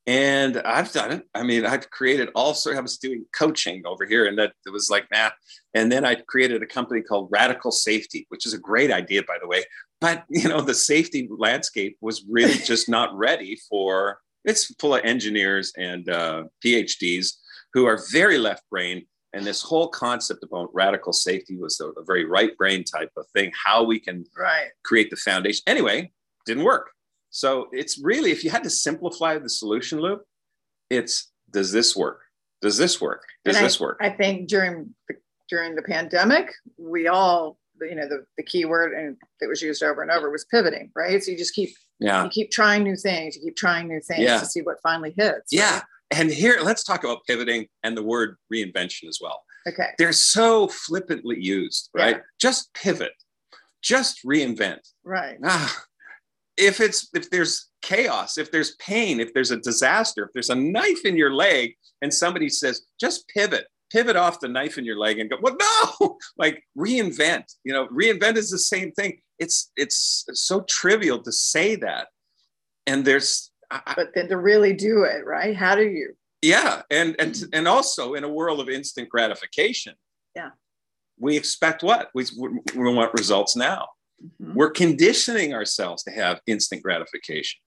and 0.06 0.58
I've 0.58 0.90
done 0.90 1.12
it. 1.12 1.22
I 1.34 1.44
mean, 1.44 1.64
I've 1.64 1.88
created 1.90 2.30
all 2.34 2.54
sorts. 2.54 2.78
I 2.78 2.82
was 2.82 2.98
doing 2.98 3.24
coaching 3.36 3.82
over 3.86 4.04
here, 4.04 4.26
and 4.26 4.36
that 4.38 4.52
it 4.66 4.70
was 4.70 4.90
like 4.90 5.06
nah. 5.12 5.30
And 5.74 5.92
then 5.92 6.04
I 6.04 6.16
created 6.16 6.62
a 6.62 6.66
company 6.66 7.02
called 7.02 7.28
Radical 7.30 7.70
Safety, 7.70 8.26
which 8.28 8.44
is 8.44 8.52
a 8.52 8.58
great 8.58 8.90
idea, 8.90 9.22
by 9.22 9.36
the 9.40 9.46
way. 9.46 9.62
But 10.02 10.24
you 10.28 10.48
know, 10.48 10.60
the 10.60 10.74
safety 10.74 11.28
landscape 11.30 11.96
was 12.00 12.24
really 12.28 12.58
just 12.64 12.88
not 12.88 13.16
ready 13.16 13.58
for. 13.70 14.18
It's 14.44 14.74
full 14.80 14.96
of 14.96 15.04
engineers 15.04 15.72
and 15.78 16.08
uh, 16.10 16.44
PhDs 16.64 17.36
who 17.72 17.86
are 17.86 18.00
very 18.12 18.38
left 18.38 18.68
brain, 18.68 19.06
and 19.32 19.46
this 19.46 19.62
whole 19.62 19.88
concept 19.88 20.42
about 20.42 20.68
radical 20.74 21.12
safety 21.12 21.56
was 21.56 21.80
a, 21.80 21.86
a 21.98 22.04
very 22.04 22.24
right 22.24 22.54
brain 22.58 22.84
type 22.84 23.12
of 23.16 23.24
thing. 23.34 23.52
How 23.64 23.84
we 23.84 24.00
can 24.00 24.24
right. 24.36 24.70
create 24.84 25.10
the 25.10 25.16
foundation. 25.16 25.62
Anyway, 25.66 26.12
didn't 26.44 26.64
work. 26.64 26.90
So 27.30 27.68
it's 27.72 27.98
really, 28.02 28.30
if 28.30 28.44
you 28.44 28.50
had 28.50 28.64
to 28.64 28.70
simplify 28.70 29.38
the 29.38 29.48
solution 29.48 30.00
loop, 30.00 30.22
it's 30.90 31.32
does 31.50 31.72
this 31.72 31.96
work? 31.96 32.20
Does 32.60 32.76
this 32.76 33.00
work? 33.00 33.24
Does 33.44 33.56
and 33.56 33.64
this 33.64 33.80
I, 33.80 33.84
work? 33.84 33.98
I 34.00 34.10
think 34.10 34.48
during 34.48 34.94
the, 35.08 35.14
during 35.48 35.74
the 35.74 35.82
pandemic, 35.82 36.52
we 36.76 37.08
all, 37.08 37.58
you 37.84 37.94
know, 37.94 38.08
the, 38.08 38.24
the 38.36 38.42
key 38.42 38.64
word 38.64 38.92
and 38.92 39.16
that 39.40 39.48
was 39.48 39.62
used 39.62 39.82
over 39.82 40.02
and 40.02 40.10
over 40.10 40.30
was 40.30 40.44
pivoting, 40.46 40.90
right? 40.94 41.22
So 41.22 41.30
you 41.30 41.38
just 41.38 41.54
keep, 41.54 41.70
yeah, 41.98 42.24
you 42.24 42.30
keep 42.30 42.50
trying 42.50 42.82
new 42.82 42.96
things, 42.96 43.36
you 43.36 43.42
keep 43.42 43.56
trying 43.56 43.88
new 43.88 44.00
things 44.00 44.20
yeah. 44.20 44.38
to 44.38 44.46
see 44.46 44.62
what 44.62 44.76
finally 44.82 45.14
hits. 45.16 45.52
Yeah. 45.52 45.74
Right? 45.74 45.82
And 46.14 46.30
here, 46.30 46.58
let's 46.62 46.84
talk 46.84 47.04
about 47.04 47.24
pivoting 47.26 47.68
and 47.82 47.96
the 47.96 48.02
word 48.02 48.36
reinvention 48.52 49.08
as 49.08 49.18
well. 49.20 49.44
Okay. 49.66 49.90
They're 49.96 50.12
so 50.12 50.68
flippantly 50.68 51.40
used, 51.40 51.88
right? 51.94 52.16
Yeah. 52.16 52.22
Just 52.38 52.74
pivot, 52.74 53.12
just 53.82 54.24
reinvent. 54.26 54.80
Right. 55.04 55.38
Ah, 55.44 55.84
if 56.56 56.80
it's 56.80 57.08
if 57.14 57.30
there's 57.30 57.68
chaos 57.80 58.38
if 58.38 58.50
there's 58.50 58.76
pain 58.76 59.20
if 59.20 59.32
there's 59.34 59.50
a 59.50 59.56
disaster 59.56 60.24
if 60.24 60.30
there's 60.32 60.50
a 60.50 60.54
knife 60.54 61.04
in 61.04 61.16
your 61.16 61.32
leg 61.32 61.74
and 62.00 62.12
somebody 62.12 62.48
says 62.48 62.82
just 63.00 63.26
pivot 63.28 63.66
pivot 63.92 64.16
off 64.16 64.40
the 64.40 64.48
knife 64.48 64.78
in 64.78 64.84
your 64.84 64.98
leg 64.98 65.18
and 65.18 65.28
go 65.30 65.36
well 65.40 65.56
no! 65.58 66.18
Like 66.36 66.64
reinvent 66.76 67.44
you 67.64 67.72
know 67.72 67.86
reinvent 67.88 68.36
is 68.36 68.50
the 68.50 68.58
same 68.58 68.92
thing. 68.92 69.20
It's 69.38 69.70
it's 69.76 70.24
so 70.32 70.62
trivial 70.62 71.22
to 71.22 71.32
say 71.32 71.76
that. 71.76 72.08
And 72.86 73.04
there's 73.04 73.50
I, 73.70 73.94
but 73.94 74.08
then 74.14 74.28
to 74.28 74.36
really 74.36 74.72
do 74.72 75.04
it 75.04 75.24
right? 75.26 75.56
How 75.56 75.74
do 75.74 75.84
you? 75.84 76.14
Yeah 76.40 76.82
and 76.90 77.14
and 77.18 77.36
and 77.52 77.68
also 77.68 78.14
in 78.14 78.24
a 78.24 78.28
world 78.28 78.60
of 78.60 78.68
instant 78.68 79.08
gratification 79.08 79.94
yeah. 80.34 80.50
we 81.18 81.36
expect 81.36 81.82
what? 81.82 82.10
We, 82.14 82.24
we 82.38 82.94
want 82.94 83.12
results 83.14 83.56
now. 83.56 83.88
Mm-hmm. 84.24 84.54
We're 84.54 84.70
conditioning 84.70 85.54
ourselves 85.54 86.02
to 86.04 86.10
have 86.10 86.40
instant 86.46 86.82
gratification. 86.82 87.60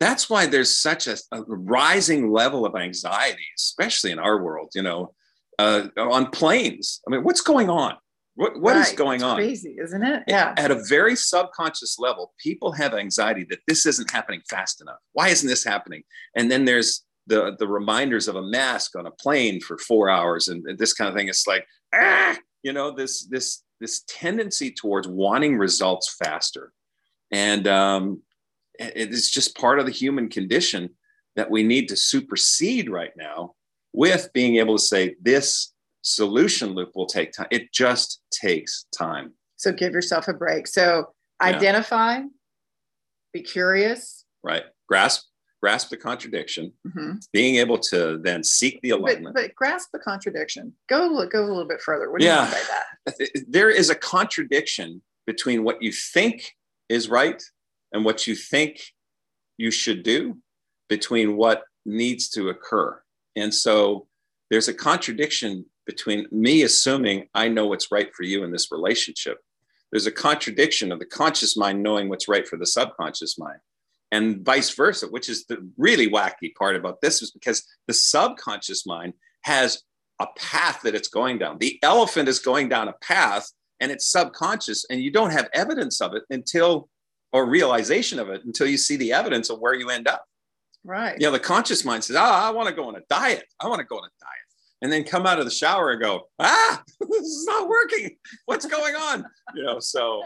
That's 0.00 0.28
why 0.28 0.46
there's 0.46 0.76
such 0.76 1.06
a, 1.06 1.16
a 1.32 1.42
rising 1.42 2.30
level 2.30 2.66
of 2.66 2.74
anxiety, 2.74 3.46
especially 3.56 4.10
in 4.10 4.18
our 4.18 4.42
world, 4.42 4.70
you 4.74 4.82
know, 4.82 5.14
uh, 5.58 5.88
on 5.96 6.30
planes. 6.30 7.00
I 7.06 7.10
mean, 7.10 7.22
what's 7.22 7.40
going 7.40 7.70
on? 7.70 7.96
What, 8.36 8.60
what 8.60 8.74
right. 8.74 8.86
is 8.86 8.92
going 8.92 9.16
it's 9.16 9.24
on? 9.24 9.36
Crazy, 9.36 9.76
isn't 9.80 10.02
it? 10.02 10.24
Yeah. 10.26 10.54
At 10.56 10.70
a 10.70 10.82
very 10.88 11.14
subconscious 11.14 11.98
level, 11.98 12.34
people 12.38 12.72
have 12.72 12.94
anxiety 12.94 13.46
that 13.50 13.60
this 13.68 13.86
isn't 13.86 14.10
happening 14.10 14.40
fast 14.48 14.80
enough. 14.80 14.98
Why 15.12 15.28
isn't 15.28 15.48
this 15.48 15.64
happening? 15.64 16.02
And 16.36 16.50
then 16.50 16.64
there's 16.64 17.04
the 17.26 17.56
the 17.58 17.68
reminders 17.68 18.28
of 18.28 18.36
a 18.36 18.42
mask 18.42 18.96
on 18.96 19.06
a 19.06 19.10
plane 19.10 19.60
for 19.60 19.78
four 19.78 20.10
hours 20.10 20.48
and, 20.48 20.66
and 20.66 20.78
this 20.78 20.92
kind 20.92 21.08
of 21.08 21.14
thing. 21.14 21.28
It's 21.28 21.46
like, 21.46 21.64
ah, 21.94 22.36
you 22.62 22.72
know, 22.72 22.90
this 22.90 23.26
this 23.26 23.62
this 23.80 24.02
tendency 24.08 24.72
towards 24.72 25.06
wanting 25.06 25.56
results 25.56 26.16
faster. 26.18 26.72
And 27.30 27.66
um, 27.66 28.22
it's 28.78 29.30
just 29.30 29.56
part 29.56 29.78
of 29.78 29.86
the 29.86 29.92
human 29.92 30.28
condition 30.28 30.90
that 31.36 31.50
we 31.50 31.62
need 31.62 31.88
to 31.88 31.96
supersede 31.96 32.90
right 32.90 33.12
now 33.16 33.54
with 33.94 34.28
being 34.34 34.56
able 34.56 34.76
to 34.76 34.82
say, 34.82 35.16
this 35.22 35.72
solution 36.02 36.74
loop 36.74 36.90
will 36.94 37.06
take 37.06 37.32
time. 37.32 37.46
It 37.50 37.72
just 37.72 38.20
takes 38.30 38.86
time. 38.96 39.32
So 39.56 39.72
give 39.72 39.92
yourself 39.92 40.28
a 40.28 40.34
break. 40.34 40.66
So 40.66 41.14
identify, 41.40 42.16
yeah. 42.16 42.26
be 43.32 43.42
curious. 43.42 44.26
Right. 44.42 44.64
Grasp 44.88 45.24
grasp 45.64 45.88
the 45.88 45.96
contradiction, 45.96 46.70
mm-hmm. 46.86 47.12
being 47.32 47.56
able 47.56 47.78
to 47.78 48.20
then 48.22 48.44
seek 48.44 48.78
the 48.82 48.90
alignment. 48.90 49.34
But, 49.34 49.46
but, 49.46 49.54
grasp 49.54 49.88
the 49.94 49.98
contradiction. 49.98 50.74
Go 50.90 51.26
go 51.26 51.42
a 51.42 51.46
little 51.46 51.64
bit 51.64 51.80
further. 51.80 52.10
What 52.10 52.20
do 52.20 52.26
yeah. 52.26 52.40
you 52.40 52.42
mean 52.42 52.52
by 52.52 52.60
that? 52.68 53.44
There 53.48 53.70
is 53.70 53.88
a 53.88 53.94
contradiction 53.94 55.00
between 55.26 55.64
what 55.64 55.82
you 55.82 55.90
think 55.90 56.52
is 56.90 57.08
right 57.08 57.42
and 57.94 58.04
what 58.04 58.26
you 58.26 58.34
think 58.34 58.82
you 59.56 59.70
should 59.70 60.02
do, 60.02 60.36
between 60.90 61.38
what 61.38 61.62
needs 61.86 62.28
to 62.30 62.50
occur. 62.50 63.00
And 63.36 63.54
so 63.54 64.06
there's 64.50 64.68
a 64.68 64.74
contradiction 64.74 65.66
between 65.86 66.26
me 66.30 66.62
assuming 66.62 67.28
I 67.34 67.48
know 67.48 67.66
what's 67.66 67.92
right 67.92 68.14
for 68.14 68.22
you 68.22 68.44
in 68.44 68.52
this 68.52 68.72
relationship. 68.72 69.38
There's 69.90 70.06
a 70.06 70.12
contradiction 70.12 70.92
of 70.92 70.98
the 70.98 71.06
conscious 71.06 71.56
mind 71.56 71.82
knowing 71.82 72.08
what's 72.08 72.28
right 72.28 72.46
for 72.46 72.56
the 72.56 72.66
subconscious 72.66 73.38
mind 73.38 73.60
and 74.14 74.44
vice 74.44 74.70
versa, 74.70 75.08
which 75.08 75.28
is 75.28 75.44
the 75.46 75.68
really 75.76 76.08
wacky 76.08 76.54
part 76.54 76.76
about 76.76 77.00
this 77.00 77.20
is 77.20 77.32
because 77.32 77.66
the 77.88 77.92
subconscious 77.92 78.86
mind 78.86 79.12
has 79.42 79.82
a 80.20 80.26
path 80.36 80.82
that 80.84 80.94
it's 80.94 81.08
going 81.08 81.38
down. 81.38 81.58
The 81.58 81.80
elephant 81.82 82.28
is 82.28 82.38
going 82.38 82.68
down 82.68 82.86
a 82.86 82.92
path 82.92 83.50
and 83.80 83.90
it's 83.90 84.08
subconscious, 84.08 84.86
and 84.88 85.02
you 85.02 85.10
don't 85.10 85.32
have 85.32 85.48
evidence 85.52 86.00
of 86.00 86.14
it 86.14 86.22
until, 86.30 86.88
or 87.32 87.44
realization 87.44 88.20
of 88.20 88.28
it 88.28 88.44
until 88.44 88.68
you 88.68 88.76
see 88.76 88.96
the 88.96 89.12
evidence 89.12 89.50
of 89.50 89.58
where 89.58 89.74
you 89.74 89.90
end 89.90 90.06
up. 90.06 90.24
Right. 90.84 91.18
You 91.18 91.26
know, 91.26 91.32
the 91.32 91.40
conscious 91.40 91.84
mind 91.84 92.04
says, 92.04 92.16
Oh, 92.16 92.20
I 92.20 92.50
want 92.50 92.68
to 92.68 92.74
go 92.74 92.86
on 92.88 92.96
a 92.96 93.02
diet. 93.08 93.44
I 93.60 93.68
want 93.68 93.80
to 93.80 93.86
go 93.86 93.96
on 93.96 94.04
a 94.04 94.14
diet. 94.20 94.40
And 94.82 94.92
then 94.92 95.04
come 95.04 95.26
out 95.26 95.38
of 95.38 95.46
the 95.46 95.50
shower 95.50 95.92
and 95.92 96.02
go, 96.02 96.28
Ah, 96.38 96.82
this 97.00 97.22
is 97.22 97.46
not 97.46 97.68
working. 97.68 98.16
What's 98.46 98.66
going 98.66 98.94
on? 98.94 99.24
You 99.54 99.64
know, 99.64 99.80
so, 99.80 100.22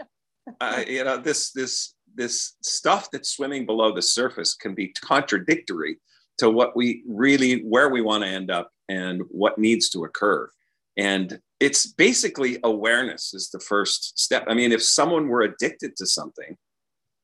uh, 0.59 0.83
you 0.85 1.03
know, 1.03 1.17
this, 1.17 1.51
this, 1.51 1.93
this 2.15 2.55
stuff 2.61 3.09
that's 3.11 3.29
swimming 3.29 3.65
below 3.65 3.93
the 3.93 4.01
surface 4.01 4.53
can 4.53 4.75
be 4.75 4.93
contradictory 5.01 5.97
to 6.39 6.49
what 6.49 6.75
we 6.75 7.03
really 7.07 7.61
where 7.61 7.89
we 7.89 8.01
want 8.01 8.23
to 8.23 8.29
end 8.29 8.49
up 8.49 8.71
and 8.87 9.21
what 9.29 9.59
needs 9.59 9.89
to 9.89 10.03
occur 10.03 10.49
and 10.97 11.39
it's 11.59 11.85
basically 11.85 12.57
awareness 12.63 13.33
is 13.33 13.49
the 13.51 13.59
first 13.59 14.17
step 14.17 14.45
i 14.47 14.53
mean 14.53 14.71
if 14.71 14.81
someone 14.81 15.27
were 15.27 15.41
addicted 15.41 15.95
to 15.95 16.05
something 16.05 16.57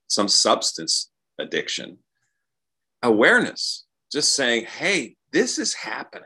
some 0.08 0.28
substance 0.28 1.10
addiction 1.40 1.98
awareness 3.04 3.86
just 4.12 4.34
saying 4.36 4.66
hey 4.66 5.16
this 5.32 5.58
is 5.60 5.74
happening 5.74 6.24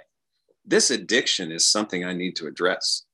this 0.66 0.92
addiction 0.92 1.52
is 1.52 1.66
something 1.66 2.06
i 2.06 2.14
need 2.14 2.36
to 2.36 2.48
address 2.48 3.06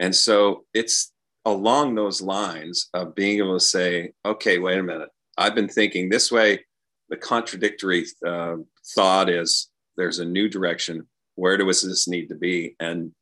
and 0.00 0.14
so 0.14 0.64
it's 0.74 1.12
along 1.44 1.94
those 1.94 2.22
lines 2.22 2.88
of 2.94 3.14
being 3.14 3.38
able 3.38 3.58
to 3.58 3.64
say, 3.64 4.12
okay, 4.24 4.58
wait 4.58 4.78
a 4.78 4.82
minute, 4.82 5.08
I've 5.36 5.54
been 5.54 5.68
thinking 5.68 6.08
this 6.08 6.30
way. 6.30 6.64
The 7.08 7.16
contradictory 7.16 8.06
uh, 8.26 8.56
thought 8.94 9.28
is 9.28 9.70
there's 9.96 10.18
a 10.18 10.24
new 10.24 10.48
direction. 10.48 11.06
Where 11.34 11.56
does 11.56 11.82
this 11.82 12.08
need 12.08 12.28
to 12.28 12.34
be? 12.34 12.76
And 12.80 13.12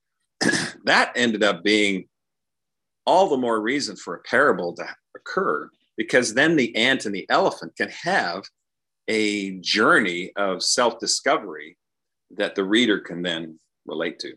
that 0.85 1.13
ended 1.17 1.43
up 1.43 1.65
being 1.65 2.07
all 3.07 3.29
the 3.29 3.37
more 3.37 3.61
reason 3.61 3.97
for 3.97 4.15
a 4.15 4.23
parable 4.23 4.75
to 4.75 4.87
occur 5.17 5.69
because 5.97 6.35
then 6.35 6.57
the 6.57 6.75
ant 6.77 7.07
and 7.07 7.15
the 7.15 7.29
elephant 7.29 7.75
can 7.77 7.89
have 7.91 8.45
a 9.11 9.59
journey 9.59 10.31
of 10.37 10.63
self 10.63 10.99
discovery 11.01 11.77
that 12.31 12.55
the 12.55 12.65
reader 12.65 13.01
can 13.01 13.23
then 13.23 13.59
relate 13.85 14.21
to. 14.21 14.33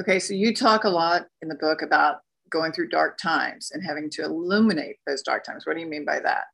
Okay, 0.00 0.20
so 0.20 0.34
you 0.34 0.54
talk 0.54 0.84
a 0.84 0.88
lot 0.88 1.26
in 1.40 1.48
the 1.48 1.54
book 1.54 1.80
about 1.82 2.18
going 2.50 2.72
through 2.72 2.88
dark 2.88 3.16
times 3.16 3.70
and 3.72 3.82
having 3.82 4.10
to 4.10 4.22
illuminate 4.22 4.96
those 5.06 5.22
dark 5.22 5.44
times. 5.44 5.66
What 5.66 5.74
do 5.74 5.80
you 5.80 5.88
mean 5.88 6.04
by 6.04 6.20
that? 6.20 6.44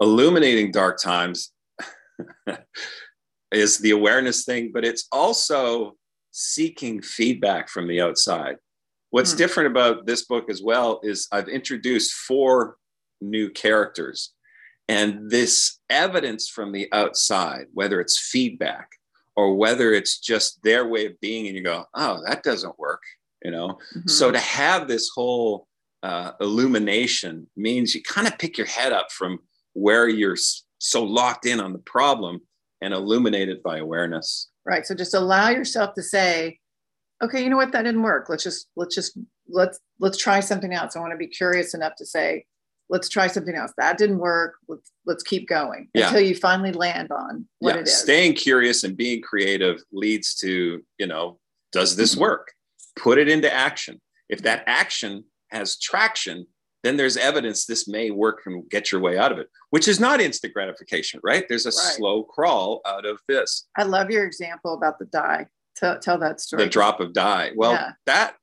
Illuminating 0.00 0.70
dark 0.70 1.02
times 1.02 1.52
is 3.52 3.78
the 3.78 3.90
awareness 3.90 4.44
thing, 4.44 4.70
but 4.72 4.84
it's 4.84 5.08
also 5.10 5.96
seeking 6.30 7.02
feedback 7.02 7.68
from 7.68 7.88
the 7.88 8.00
outside. 8.00 8.56
What's 9.10 9.32
hmm. 9.32 9.38
different 9.38 9.70
about 9.72 10.06
this 10.06 10.24
book 10.26 10.48
as 10.48 10.62
well 10.62 11.00
is 11.02 11.26
I've 11.32 11.48
introduced 11.48 12.12
four 12.12 12.76
new 13.20 13.50
characters. 13.50 14.34
And 14.88 15.30
this 15.30 15.78
evidence 15.90 16.48
from 16.48 16.72
the 16.72 16.88
outside, 16.92 17.66
whether 17.72 18.00
it's 18.00 18.18
feedback 18.18 18.88
or 19.36 19.54
whether 19.54 19.92
it's 19.92 20.18
just 20.18 20.62
their 20.62 20.88
way 20.88 21.06
of 21.06 21.20
being, 21.20 21.46
and 21.46 21.56
you 21.56 21.62
go, 21.62 21.84
oh, 21.94 22.22
that 22.26 22.42
doesn't 22.42 22.78
work 22.78 23.02
you 23.42 23.50
know? 23.50 23.78
Mm-hmm. 23.96 24.08
so 24.08 24.30
to 24.30 24.38
have 24.38 24.88
this 24.88 25.10
whole 25.14 25.66
uh, 26.02 26.32
illumination 26.40 27.46
means 27.56 27.94
you 27.94 28.02
kind 28.02 28.26
of 28.26 28.38
pick 28.38 28.56
your 28.56 28.66
head 28.66 28.92
up 28.92 29.10
from 29.10 29.38
where 29.72 30.08
you're 30.08 30.36
so 30.78 31.02
locked 31.02 31.46
in 31.46 31.60
on 31.60 31.72
the 31.72 31.78
problem 31.80 32.40
and 32.80 32.94
illuminate 32.94 33.48
it 33.48 33.62
by 33.62 33.78
awareness. 33.78 34.48
Right 34.64 34.86
so 34.86 34.94
just 34.94 35.14
allow 35.14 35.48
yourself 35.48 35.94
to 35.94 36.02
say 36.02 36.58
okay 37.22 37.42
you 37.42 37.50
know 37.50 37.56
what? 37.56 37.72
That 37.72 37.82
didn't 37.82 38.02
work. 38.02 38.28
Let's 38.28 38.44
just 38.44 38.68
let's 38.76 38.94
just 38.94 39.18
let's 39.48 39.80
let's 39.98 40.18
try 40.18 40.40
something 40.40 40.72
else. 40.72 40.94
I 40.94 41.00
want 41.00 41.12
to 41.12 41.16
be 41.16 41.26
curious 41.26 41.74
enough 41.74 41.94
to 41.96 42.06
say 42.06 42.44
let's 42.90 43.08
try 43.08 43.26
something 43.26 43.54
else 43.54 43.72
that 43.76 43.98
didn't 43.98 44.18
work 44.18 44.54
let's 44.68 44.92
let's 45.04 45.22
keep 45.22 45.48
going 45.48 45.88
yeah. 45.94 46.06
until 46.06 46.20
you 46.20 46.34
finally 46.34 46.72
land 46.72 47.10
on 47.12 47.46
what 47.58 47.74
yeah. 47.74 47.80
it 47.82 47.88
is 47.88 47.96
staying 47.96 48.34
curious 48.34 48.84
and 48.84 48.96
being 48.96 49.20
creative 49.20 49.82
leads 49.92 50.34
to 50.34 50.82
you 50.98 51.06
know 51.06 51.38
does 51.72 51.96
this 51.96 52.12
mm-hmm. 52.12 52.22
work 52.22 52.52
put 52.98 53.18
it 53.18 53.28
into 53.28 53.52
action. 53.52 54.00
If 54.28 54.42
that 54.42 54.64
action 54.66 55.24
has 55.50 55.78
traction, 55.78 56.46
then 56.84 56.96
there's 56.96 57.16
evidence 57.16 57.64
this 57.64 57.88
may 57.88 58.10
work 58.10 58.42
and 58.46 58.68
get 58.68 58.92
your 58.92 59.00
way 59.00 59.18
out 59.18 59.32
of 59.32 59.38
it, 59.38 59.48
which 59.70 59.88
is 59.88 59.98
not 59.98 60.20
instant 60.20 60.52
gratification, 60.52 61.20
right? 61.24 61.44
There's 61.48 61.66
a 61.66 61.70
right. 61.70 61.74
slow 61.96 62.24
crawl 62.24 62.80
out 62.86 63.06
of 63.06 63.20
this. 63.28 63.66
I 63.76 63.84
love 63.84 64.10
your 64.10 64.24
example 64.24 64.74
about 64.74 64.98
the 64.98 65.06
dye. 65.06 65.46
Tell, 65.76 65.98
tell 65.98 66.18
that 66.18 66.40
story. 66.40 66.64
The 66.64 66.70
drop 66.70 67.00
of 67.00 67.12
dye. 67.12 67.52
Well, 67.56 67.72
yeah. 67.72 67.92
that, 68.06 68.36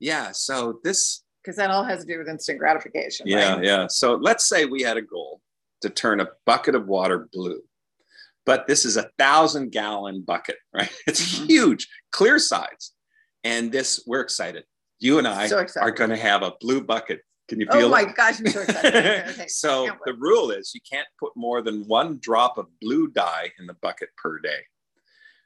yeah. 0.00 0.32
So 0.32 0.80
this, 0.84 1.23
because 1.44 1.56
that 1.56 1.70
all 1.70 1.84
has 1.84 2.00
to 2.00 2.06
do 2.06 2.18
with 2.18 2.28
instant 2.28 2.58
gratification. 2.58 3.26
Yeah, 3.26 3.54
right? 3.54 3.64
yeah. 3.64 3.86
So 3.88 4.14
let's 4.14 4.46
say 4.46 4.64
we 4.64 4.82
had 4.82 4.96
a 4.96 5.02
goal 5.02 5.40
to 5.82 5.90
turn 5.90 6.20
a 6.20 6.28
bucket 6.46 6.74
of 6.74 6.86
water 6.86 7.28
blue, 7.32 7.60
but 8.46 8.66
this 8.66 8.84
is 8.84 8.96
a 8.96 9.10
thousand 9.18 9.70
gallon 9.70 10.22
bucket, 10.22 10.56
right? 10.74 10.90
It's 11.06 11.36
mm-hmm. 11.36 11.46
huge, 11.46 11.88
clear 12.10 12.38
sides. 12.38 12.92
And 13.44 13.70
this, 13.70 14.02
we're 14.06 14.22
excited. 14.22 14.64
You 15.00 15.18
and 15.18 15.28
I 15.28 15.48
so 15.48 15.66
are 15.80 15.90
going 15.90 16.10
to 16.10 16.16
have 16.16 16.42
a 16.42 16.52
blue 16.60 16.82
bucket. 16.82 17.20
Can 17.48 17.60
you 17.60 17.66
feel 17.70 17.86
Oh 17.86 17.88
my 17.90 18.02
it? 18.02 18.16
gosh, 18.16 18.40
I'm 18.40 18.46
so 18.46 18.62
excited. 18.62 18.94
Okay, 19.28 19.46
so 19.48 19.90
the 20.06 20.14
rule 20.14 20.50
is 20.50 20.72
you 20.74 20.80
can't 20.90 21.06
put 21.20 21.32
more 21.36 21.60
than 21.60 21.84
one 21.86 22.18
drop 22.20 22.56
of 22.56 22.68
blue 22.80 23.08
dye 23.08 23.50
in 23.58 23.66
the 23.66 23.74
bucket 23.74 24.08
per 24.16 24.38
day. 24.38 24.60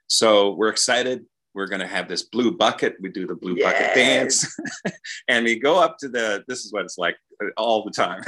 So 0.07 0.51
we're 0.51 0.69
excited. 0.69 1.25
We're 1.59 1.67
going 1.67 1.81
to 1.81 1.87
have 1.87 2.07
this 2.07 2.23
blue 2.23 2.55
bucket. 2.55 2.95
We 3.01 3.09
do 3.09 3.27
the 3.27 3.35
blue 3.35 3.57
yes. 3.57 3.73
bucket 3.73 3.93
dance. 3.93 4.59
and 5.27 5.43
we 5.43 5.59
go 5.59 5.77
up 5.77 5.97
to 5.97 6.07
the, 6.07 6.41
this 6.47 6.63
is 6.63 6.71
what 6.71 6.85
it's 6.85 6.97
like 6.97 7.17
uh, 7.43 7.47
all 7.57 7.83
the 7.83 7.91
time. 7.91 8.21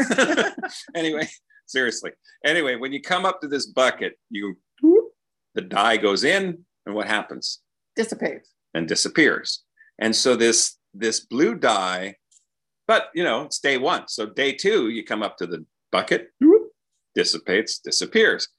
anyway, 0.96 1.30
seriously. 1.66 2.12
Anyway, 2.44 2.76
when 2.76 2.92
you 2.92 3.02
come 3.02 3.26
up 3.26 3.40
to 3.40 3.48
this 3.48 3.68
bucket, 3.68 4.20
you, 4.32 4.58
the 5.56 5.62
dye 5.62 5.96
goes 5.96 6.26
in, 6.26 6.66
and 6.86 6.94
what 6.94 7.08
happens? 7.08 7.62
Dissipates 7.96 8.50
and 8.74 8.86
disappears. 8.86 9.64
And 9.98 10.14
so 10.14 10.36
this 10.36 10.78
this 10.94 11.22
blue 11.22 11.56
dye, 11.56 12.16
but 12.86 13.12
you 13.16 13.24
know, 13.24 13.44
it's 13.44 13.60
day 13.60 13.78
one. 13.78 14.10
So 14.10 14.26
day 14.26 14.52
two, 14.52 14.90
you 14.90 15.06
come 15.06 15.24
up 15.24 15.38
to 15.38 15.48
the 15.48 15.66
bucket, 15.90 16.32
dissipates, 17.16 17.80
disappears. 17.80 18.50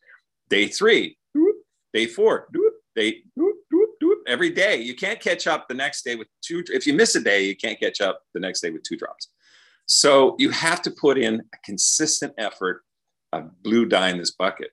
Day 0.48 0.68
three, 0.68 1.18
day 1.92 2.06
four, 2.06 2.48
day 2.96 3.22
every 4.32 4.50
day. 4.50 4.76
You 4.80 4.94
can't 4.94 5.20
catch 5.20 5.46
up 5.46 5.68
the 5.68 5.74
next 5.74 6.04
day 6.04 6.16
with 6.16 6.28
two. 6.40 6.64
If 6.68 6.86
you 6.86 6.94
miss 6.94 7.14
a 7.14 7.20
day, 7.20 7.44
you 7.44 7.54
can't 7.54 7.78
catch 7.78 8.00
up 8.00 8.22
the 8.34 8.40
next 8.40 8.60
day 8.62 8.70
with 8.70 8.82
two 8.82 8.96
drops. 8.96 9.28
So 9.86 10.36
you 10.38 10.50
have 10.50 10.80
to 10.82 10.90
put 10.90 11.18
in 11.18 11.34
a 11.40 11.58
consistent 11.64 12.32
effort 12.38 12.82
of 13.32 13.62
blue 13.62 13.84
dye 13.86 14.10
in 14.10 14.18
this 14.18 14.30
bucket. 14.30 14.70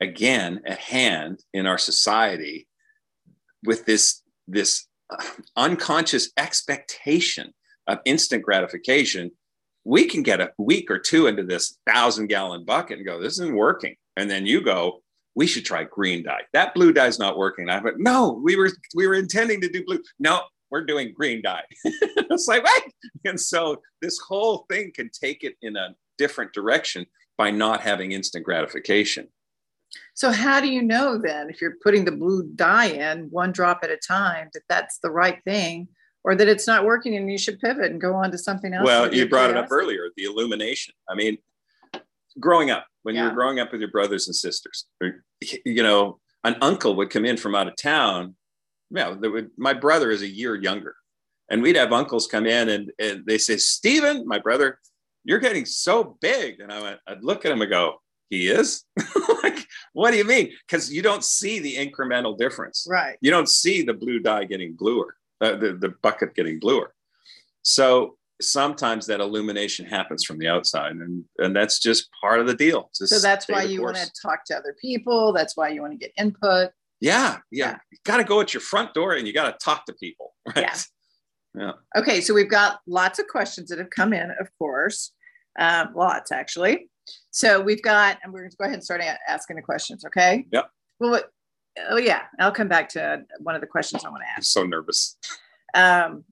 Again, 0.00 0.62
at 0.64 0.78
hand 0.78 1.40
in 1.52 1.66
our 1.66 1.78
society, 1.78 2.66
with 3.64 3.84
this 3.84 4.22
this 4.48 4.86
uh, 5.10 5.22
unconscious 5.56 6.30
expectation 6.38 7.52
of 7.86 7.98
instant 8.06 8.42
gratification, 8.42 9.30
we 9.84 10.06
can 10.06 10.22
get 10.22 10.40
a 10.40 10.52
week 10.58 10.90
or 10.90 10.98
two 10.98 11.26
into 11.26 11.42
this 11.42 11.76
thousand 11.86 12.28
gallon 12.28 12.64
bucket 12.64 12.98
and 12.98 13.06
go, 13.06 13.20
this 13.20 13.34
isn't 13.34 13.54
working. 13.54 13.96
And 14.16 14.30
then 14.30 14.46
you 14.46 14.62
go, 14.62 15.02
we 15.40 15.46
should 15.46 15.64
try 15.64 15.84
green 15.84 16.22
dye. 16.22 16.42
That 16.52 16.74
blue 16.74 16.92
dye 16.92 17.06
is 17.06 17.18
not 17.18 17.38
working. 17.38 17.70
I 17.70 17.78
went, 17.80 17.98
no, 17.98 18.38
we 18.44 18.56
were 18.56 18.68
we 18.94 19.06
were 19.06 19.14
intending 19.14 19.58
to 19.62 19.70
do 19.70 19.82
blue. 19.86 20.02
No, 20.18 20.42
we're 20.70 20.84
doing 20.84 21.14
green 21.14 21.40
dye. 21.40 21.62
it's 21.84 22.46
like, 22.46 22.62
wait. 22.62 22.92
And 23.24 23.40
so 23.40 23.80
this 24.02 24.18
whole 24.18 24.66
thing 24.68 24.92
can 24.94 25.08
take 25.08 25.42
it 25.42 25.54
in 25.62 25.76
a 25.76 25.94
different 26.18 26.52
direction 26.52 27.06
by 27.38 27.50
not 27.50 27.80
having 27.80 28.12
instant 28.12 28.44
gratification. 28.44 29.28
So 30.12 30.30
how 30.30 30.60
do 30.60 30.68
you 30.68 30.82
know 30.82 31.16
then 31.16 31.48
if 31.48 31.62
you're 31.62 31.76
putting 31.82 32.04
the 32.04 32.12
blue 32.12 32.46
dye 32.54 32.88
in 32.88 33.28
one 33.30 33.50
drop 33.50 33.80
at 33.82 33.88
a 33.88 33.96
time 33.96 34.50
that 34.52 34.64
that's 34.68 34.98
the 34.98 35.10
right 35.10 35.42
thing 35.46 35.88
or 36.22 36.36
that 36.36 36.48
it's 36.48 36.66
not 36.66 36.84
working 36.84 37.16
and 37.16 37.32
you 37.32 37.38
should 37.38 37.58
pivot 37.60 37.90
and 37.92 37.98
go 37.98 38.12
on 38.12 38.30
to 38.32 38.36
something 38.36 38.74
else? 38.74 38.84
Well, 38.84 39.14
you 39.14 39.26
brought 39.26 39.48
it 39.48 39.56
up 39.56 39.68
earlier, 39.72 40.10
the 40.18 40.24
illumination. 40.24 40.92
I 41.08 41.14
mean, 41.14 41.38
growing 42.38 42.70
up, 42.70 42.86
when 43.02 43.14
yeah. 43.14 43.22
you 43.22 43.28
were 43.28 43.34
growing 43.34 43.60
up 43.60 43.72
with 43.72 43.80
your 43.80 43.90
brothers 43.90 44.28
and 44.28 44.36
sisters, 44.36 44.86
or, 45.02 45.24
you 45.64 45.82
know, 45.82 46.18
an 46.44 46.56
uncle 46.60 46.94
would 46.96 47.10
come 47.10 47.24
in 47.24 47.36
from 47.36 47.54
out 47.54 47.68
of 47.68 47.76
town. 47.76 48.34
Yeah, 48.90 49.10
would, 49.10 49.50
my 49.56 49.74
brother 49.74 50.10
is 50.10 50.22
a 50.22 50.28
year 50.28 50.54
younger. 50.54 50.94
And 51.50 51.62
we'd 51.62 51.76
have 51.76 51.92
uncles 51.92 52.26
come 52.26 52.46
in 52.46 52.68
and, 52.68 52.92
and 52.98 53.26
they 53.26 53.38
say, 53.38 53.56
Stephen, 53.56 54.26
my 54.26 54.38
brother, 54.38 54.78
you're 55.24 55.40
getting 55.40 55.66
so 55.66 56.16
big. 56.20 56.60
And 56.60 56.72
I 56.72 56.80
went, 56.80 57.00
I'd 57.06 57.24
look 57.24 57.44
at 57.44 57.52
him 57.52 57.60
and 57.60 57.70
go, 57.70 58.00
he 58.30 58.48
is 58.48 58.84
like 59.42 59.66
what 59.92 60.12
do 60.12 60.16
you 60.16 60.24
mean 60.24 60.52
because 60.66 60.90
you 60.90 61.02
don't 61.02 61.24
see 61.24 61.58
the 61.58 61.76
incremental 61.76 62.38
difference 62.38 62.86
right 62.88 63.18
you 63.20 63.30
don't 63.30 63.48
see 63.48 63.82
the 63.82 63.92
blue 63.92 64.20
dye 64.20 64.44
getting 64.44 64.74
bluer 64.74 65.16
uh, 65.40 65.56
the, 65.56 65.72
the 65.72 65.92
bucket 66.00 66.34
getting 66.34 66.58
bluer 66.58 66.94
so 67.62 68.16
sometimes 68.40 69.06
that 69.06 69.20
illumination 69.20 69.84
happens 69.86 70.24
from 70.24 70.38
the 70.38 70.48
outside 70.48 70.92
and 70.92 71.24
and 71.38 71.54
that's 71.54 71.78
just 71.78 72.08
part 72.20 72.40
of 72.40 72.46
the 72.46 72.54
deal 72.54 72.88
so 72.92 73.18
that's 73.18 73.48
why 73.48 73.62
you 73.62 73.82
want 73.82 73.96
to 73.96 74.10
talk 74.22 74.44
to 74.44 74.56
other 74.56 74.74
people 74.80 75.32
that's 75.32 75.56
why 75.56 75.68
you 75.68 75.80
want 75.80 75.92
to 75.92 75.98
get 75.98 76.12
input 76.18 76.70
yeah 77.00 77.38
yeah, 77.50 77.70
yeah. 77.70 77.78
you 77.90 77.98
got 78.04 78.18
to 78.18 78.24
go 78.24 78.40
at 78.40 78.54
your 78.54 78.60
front 78.60 78.94
door 78.94 79.14
and 79.14 79.26
you 79.26 79.32
got 79.32 79.50
to 79.50 79.64
talk 79.64 79.84
to 79.86 79.92
people 79.94 80.34
right 80.56 80.86
yeah. 81.54 81.62
yeah 81.62 81.72
okay 81.96 82.20
so 82.20 82.34
we've 82.34 82.50
got 82.50 82.80
lots 82.86 83.18
of 83.18 83.26
questions 83.28 83.68
that 83.68 83.78
have 83.78 83.90
come 83.90 84.12
in 84.12 84.30
of 84.40 84.48
course 84.58 85.12
um, 85.58 85.92
lots 85.94 86.30
actually 86.32 86.88
so 87.30 87.60
we've 87.60 87.82
got, 87.82 88.18
and 88.22 88.32
we're 88.32 88.40
going 88.40 88.50
to 88.50 88.56
go 88.56 88.64
ahead 88.64 88.74
and 88.74 88.84
start 88.84 89.02
asking 89.28 89.56
the 89.56 89.62
questions, 89.62 90.04
okay? 90.04 90.46
Yep. 90.52 90.70
Well, 90.98 91.10
what, 91.10 91.30
oh 91.88 91.96
yeah, 91.96 92.22
I'll 92.38 92.52
come 92.52 92.68
back 92.68 92.88
to 92.90 93.22
one 93.38 93.54
of 93.54 93.60
the 93.60 93.66
questions 93.66 94.04
I 94.04 94.10
want 94.10 94.22
to 94.22 94.28
ask. 94.28 94.38
I'm 94.38 94.42
so 94.42 94.64
nervous. 94.64 95.16
Um, 95.74 96.24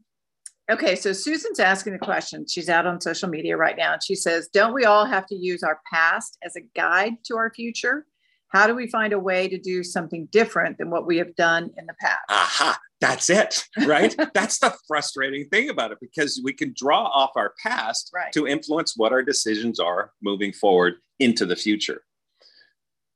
okay, 0.71 0.95
so 0.95 1.13
Susan's 1.13 1.61
asking 1.61 1.95
the 1.95 1.99
question. 1.99 2.47
She's 2.47 2.69
out 2.69 2.87
on 2.87 3.01
social 3.01 3.29
media 3.29 3.57
right 3.57 3.77
now, 3.77 3.95
and 3.95 4.03
she 4.03 4.15
says, 4.15 4.49
"Don't 4.53 4.75
we 4.75 4.85
all 4.85 5.05
have 5.05 5.27
to 5.27 5.35
use 5.35 5.63
our 5.63 5.81
past 5.91 6.39
as 6.43 6.57
a 6.57 6.63
guide 6.77 7.15
to 7.25 7.37
our 7.37 7.53
future? 7.53 8.07
How 8.49 8.67
do 8.67 8.75
we 8.75 8.89
find 8.89 9.13
a 9.13 9.19
way 9.19 9.49
to 9.49 9.59
do 9.59 9.83
something 9.83 10.27
different 10.33 10.79
than 10.79 10.91
what 10.91 11.07
we 11.07 11.19
have 11.19 11.35
done 11.37 11.71
in 11.77 11.87
the 11.87 11.95
past?" 12.01 12.21
Aha 12.29 12.79
that's 13.01 13.31
it, 13.31 13.65
right? 13.87 14.15
that's 14.35 14.59
the 14.59 14.75
frustrating 14.87 15.49
thing 15.49 15.71
about 15.71 15.93
it 15.93 15.99
because 16.01 16.41
we 16.43 16.53
can 16.53 16.75
draw 16.77 17.05
off 17.05 17.31
our 17.37 17.55
past 17.63 18.11
right. 18.15 18.33
to 18.33 18.47
influence 18.47 18.95
what 18.97 19.13
our 19.13 19.23
decisions 19.23 19.79
are 19.79 20.13
moving 20.23 20.53
forward 20.53 20.95
into 21.19 21.47
the 21.47 21.57
future. 21.57 22.03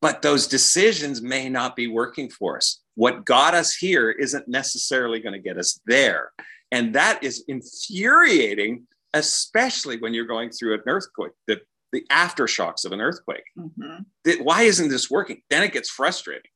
But 0.00 0.22
those 0.22 0.46
decisions 0.46 1.22
may 1.22 1.48
not 1.48 1.76
be 1.76 1.86
working 1.86 2.28
for 2.28 2.56
us. 2.56 2.80
What 2.94 3.24
got 3.24 3.54
us 3.54 3.74
here 3.74 4.10
isn't 4.10 4.48
necessarily 4.48 5.20
going 5.20 5.34
to 5.34 5.38
get 5.38 5.58
us 5.58 5.80
there. 5.86 6.32
And 6.72 6.94
that 6.94 7.22
is 7.22 7.44
infuriating, 7.46 8.86
especially 9.14 9.98
when 9.98 10.14
you're 10.14 10.26
going 10.26 10.50
through 10.50 10.74
an 10.74 10.82
earthquake, 10.86 11.32
the, 11.46 11.60
the 11.92 12.04
aftershocks 12.10 12.84
of 12.84 12.92
an 12.92 13.00
earthquake. 13.00 13.44
Mm-hmm. 13.56 14.42
Why 14.42 14.62
isn't 14.62 14.88
this 14.88 15.10
working? 15.10 15.42
Then 15.50 15.62
it 15.62 15.72
gets 15.72 15.90
frustrating. 15.90 16.50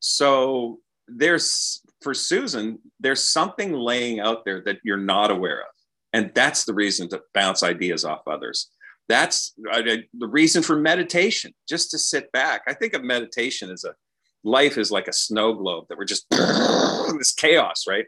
So 0.00 0.80
there's 1.06 1.82
for 2.02 2.14
Susan, 2.14 2.78
there's 3.00 3.26
something 3.26 3.72
laying 3.72 4.20
out 4.20 4.44
there 4.44 4.62
that 4.64 4.78
you're 4.84 4.96
not 4.96 5.30
aware 5.30 5.60
of. 5.60 5.66
And 6.12 6.32
that's 6.34 6.64
the 6.64 6.74
reason 6.74 7.08
to 7.10 7.20
bounce 7.34 7.62
ideas 7.62 8.04
off 8.04 8.26
others. 8.26 8.70
That's 9.08 9.54
the 9.56 10.04
reason 10.20 10.62
for 10.62 10.76
meditation, 10.76 11.54
just 11.68 11.90
to 11.92 11.98
sit 11.98 12.30
back. 12.32 12.62
I 12.66 12.74
think 12.74 12.94
of 12.94 13.02
meditation 13.02 13.70
as 13.70 13.84
a 13.84 13.94
life 14.44 14.78
is 14.78 14.90
like 14.90 15.08
a 15.08 15.12
snow 15.12 15.54
globe 15.54 15.86
that 15.88 15.98
we're 15.98 16.04
just 16.04 16.26
this 16.30 17.32
chaos, 17.32 17.84
right? 17.88 18.06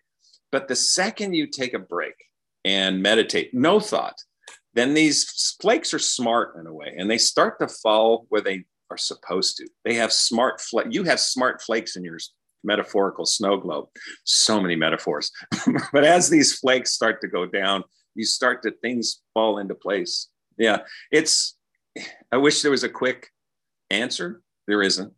But 0.52 0.68
the 0.68 0.76
second 0.76 1.34
you 1.34 1.46
take 1.46 1.74
a 1.74 1.78
break 1.78 2.14
and 2.64 3.02
meditate, 3.02 3.54
no 3.54 3.80
thought, 3.80 4.16
then 4.74 4.94
these 4.94 5.56
flakes 5.60 5.92
are 5.94 5.98
smart 5.98 6.56
in 6.58 6.66
a 6.66 6.72
way 6.72 6.94
and 6.96 7.10
they 7.10 7.18
start 7.18 7.58
to 7.60 7.68
fall 7.68 8.26
where 8.28 8.40
they 8.40 8.64
are 8.90 8.96
supposed 8.96 9.56
to. 9.56 9.68
They 9.84 9.94
have 9.94 10.12
smart 10.12 10.60
flakes. 10.60 10.88
You 10.92 11.04
have 11.04 11.20
smart 11.20 11.62
flakes 11.62 11.96
in 11.96 12.04
your 12.04 12.18
metaphorical 12.64 13.26
snow 13.26 13.56
globe. 13.56 13.88
So 14.24 14.60
many 14.60 14.76
metaphors. 14.76 15.30
but 15.92 16.04
as 16.04 16.28
these 16.28 16.58
flakes 16.58 16.92
start 16.92 17.20
to 17.22 17.28
go 17.28 17.46
down, 17.46 17.84
you 18.14 18.24
start 18.24 18.62
to 18.62 18.72
things 18.82 19.20
fall 19.34 19.58
into 19.58 19.74
place. 19.74 20.28
Yeah, 20.58 20.78
it's. 21.10 21.56
I 22.30 22.36
wish 22.36 22.62
there 22.62 22.70
was 22.70 22.84
a 22.84 22.88
quick 22.88 23.28
answer. 23.90 24.42
There 24.66 24.82
isn't. 24.82 25.12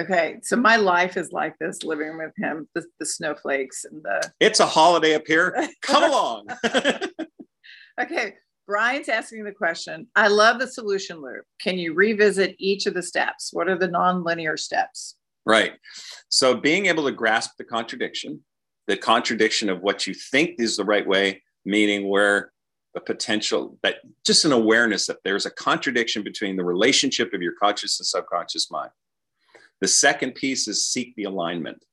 Okay, 0.00 0.38
so 0.42 0.56
my 0.56 0.76
life 0.76 1.18
is 1.18 1.30
like 1.30 1.58
this, 1.58 1.82
living 1.82 2.16
with 2.16 2.32
him, 2.38 2.66
the, 2.74 2.82
the 2.98 3.04
snowflakes 3.04 3.84
and 3.84 4.02
the. 4.02 4.32
It's 4.40 4.60
a 4.60 4.66
holiday 4.66 5.14
up 5.14 5.26
here. 5.26 5.54
Come 5.82 6.04
along. 6.10 6.46
okay, 8.00 8.34
Brian's 8.66 9.10
asking 9.10 9.44
the 9.44 9.52
question. 9.52 10.06
I 10.16 10.28
love 10.28 10.58
the 10.58 10.68
solution 10.68 11.20
loop. 11.20 11.44
Can 11.60 11.76
you 11.76 11.92
revisit 11.92 12.56
each 12.58 12.86
of 12.86 12.94
the 12.94 13.02
steps? 13.02 13.50
What 13.52 13.68
are 13.68 13.76
the 13.76 13.88
non-linear 13.88 14.56
steps? 14.56 15.16
Right. 15.44 15.72
So 16.30 16.54
being 16.54 16.86
able 16.86 17.04
to 17.04 17.12
grasp 17.12 17.50
the 17.58 17.64
contradiction, 17.64 18.40
the 18.86 18.96
contradiction 18.96 19.68
of 19.68 19.82
what 19.82 20.06
you 20.06 20.14
think 20.14 20.54
is 20.58 20.78
the 20.78 20.84
right 20.84 21.06
way, 21.06 21.42
meaning 21.66 22.08
where 22.08 22.52
the 22.94 23.00
potential 23.00 23.78
that 23.82 23.96
just 24.24 24.44
an 24.44 24.52
awareness 24.52 25.06
that 25.06 25.18
there's 25.24 25.46
a 25.46 25.50
contradiction 25.50 26.22
between 26.22 26.56
the 26.56 26.64
relationship 26.64 27.34
of 27.34 27.42
your 27.42 27.52
conscious 27.60 28.00
and 28.00 28.06
subconscious 28.06 28.70
mind. 28.70 28.90
The 29.80 29.88
second 29.88 30.34
piece 30.34 30.68
is 30.68 30.84
seek 30.84 31.14
the 31.16 31.24
alignment. 31.24 31.84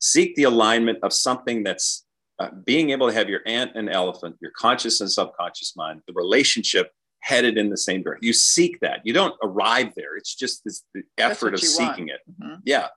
Seek 0.00 0.36
the 0.36 0.44
alignment 0.44 0.98
of 1.02 1.12
something 1.12 1.64
that's 1.64 2.04
uh, 2.38 2.50
being 2.64 2.90
able 2.90 3.08
to 3.08 3.12
have 3.12 3.28
your 3.28 3.40
ant 3.46 3.72
and 3.74 3.90
elephant, 3.90 4.36
your 4.40 4.52
conscious 4.52 5.00
and 5.00 5.10
subconscious 5.10 5.74
mind, 5.76 6.02
the 6.06 6.12
relationship 6.12 6.92
headed 7.20 7.58
in 7.58 7.68
the 7.68 7.76
same 7.76 8.02
direction. 8.02 8.24
You 8.24 8.32
seek 8.32 8.78
that. 8.80 9.00
You 9.04 9.12
don't 9.12 9.34
arrive 9.42 9.92
there. 9.96 10.16
It's 10.16 10.34
just 10.34 10.64
this 10.64 10.84
the 10.94 11.02
effort 11.18 11.54
of 11.54 11.60
seeking 11.60 12.06
want. 12.06 12.10
it. 12.10 12.20
Mm-hmm. 12.40 12.54
Yeah. 12.64 12.88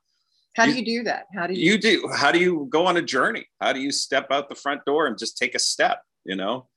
How 0.56 0.66
you, 0.66 0.74
do 0.74 0.80
you 0.80 1.00
do 1.00 1.04
that? 1.06 1.26
How 1.36 1.48
do 1.48 1.54
you? 1.54 1.72
You 1.72 1.78
do. 1.80 2.10
How 2.16 2.32
do 2.32 2.40
you 2.40 2.68
go 2.70 2.86
on 2.86 2.98
a 2.98 3.02
journey? 3.02 3.46
How 3.60 3.74
do 3.74 3.80
you 3.80 3.92
step 3.92 4.28
out 4.32 4.50
the 4.50 4.56
front 4.56 4.86
door 4.86 5.08
and 5.08 5.18
just 5.18 5.38
take 5.38 5.56
a 5.56 5.60
step? 5.60 6.02
You 6.24 6.36
know, 6.36 6.68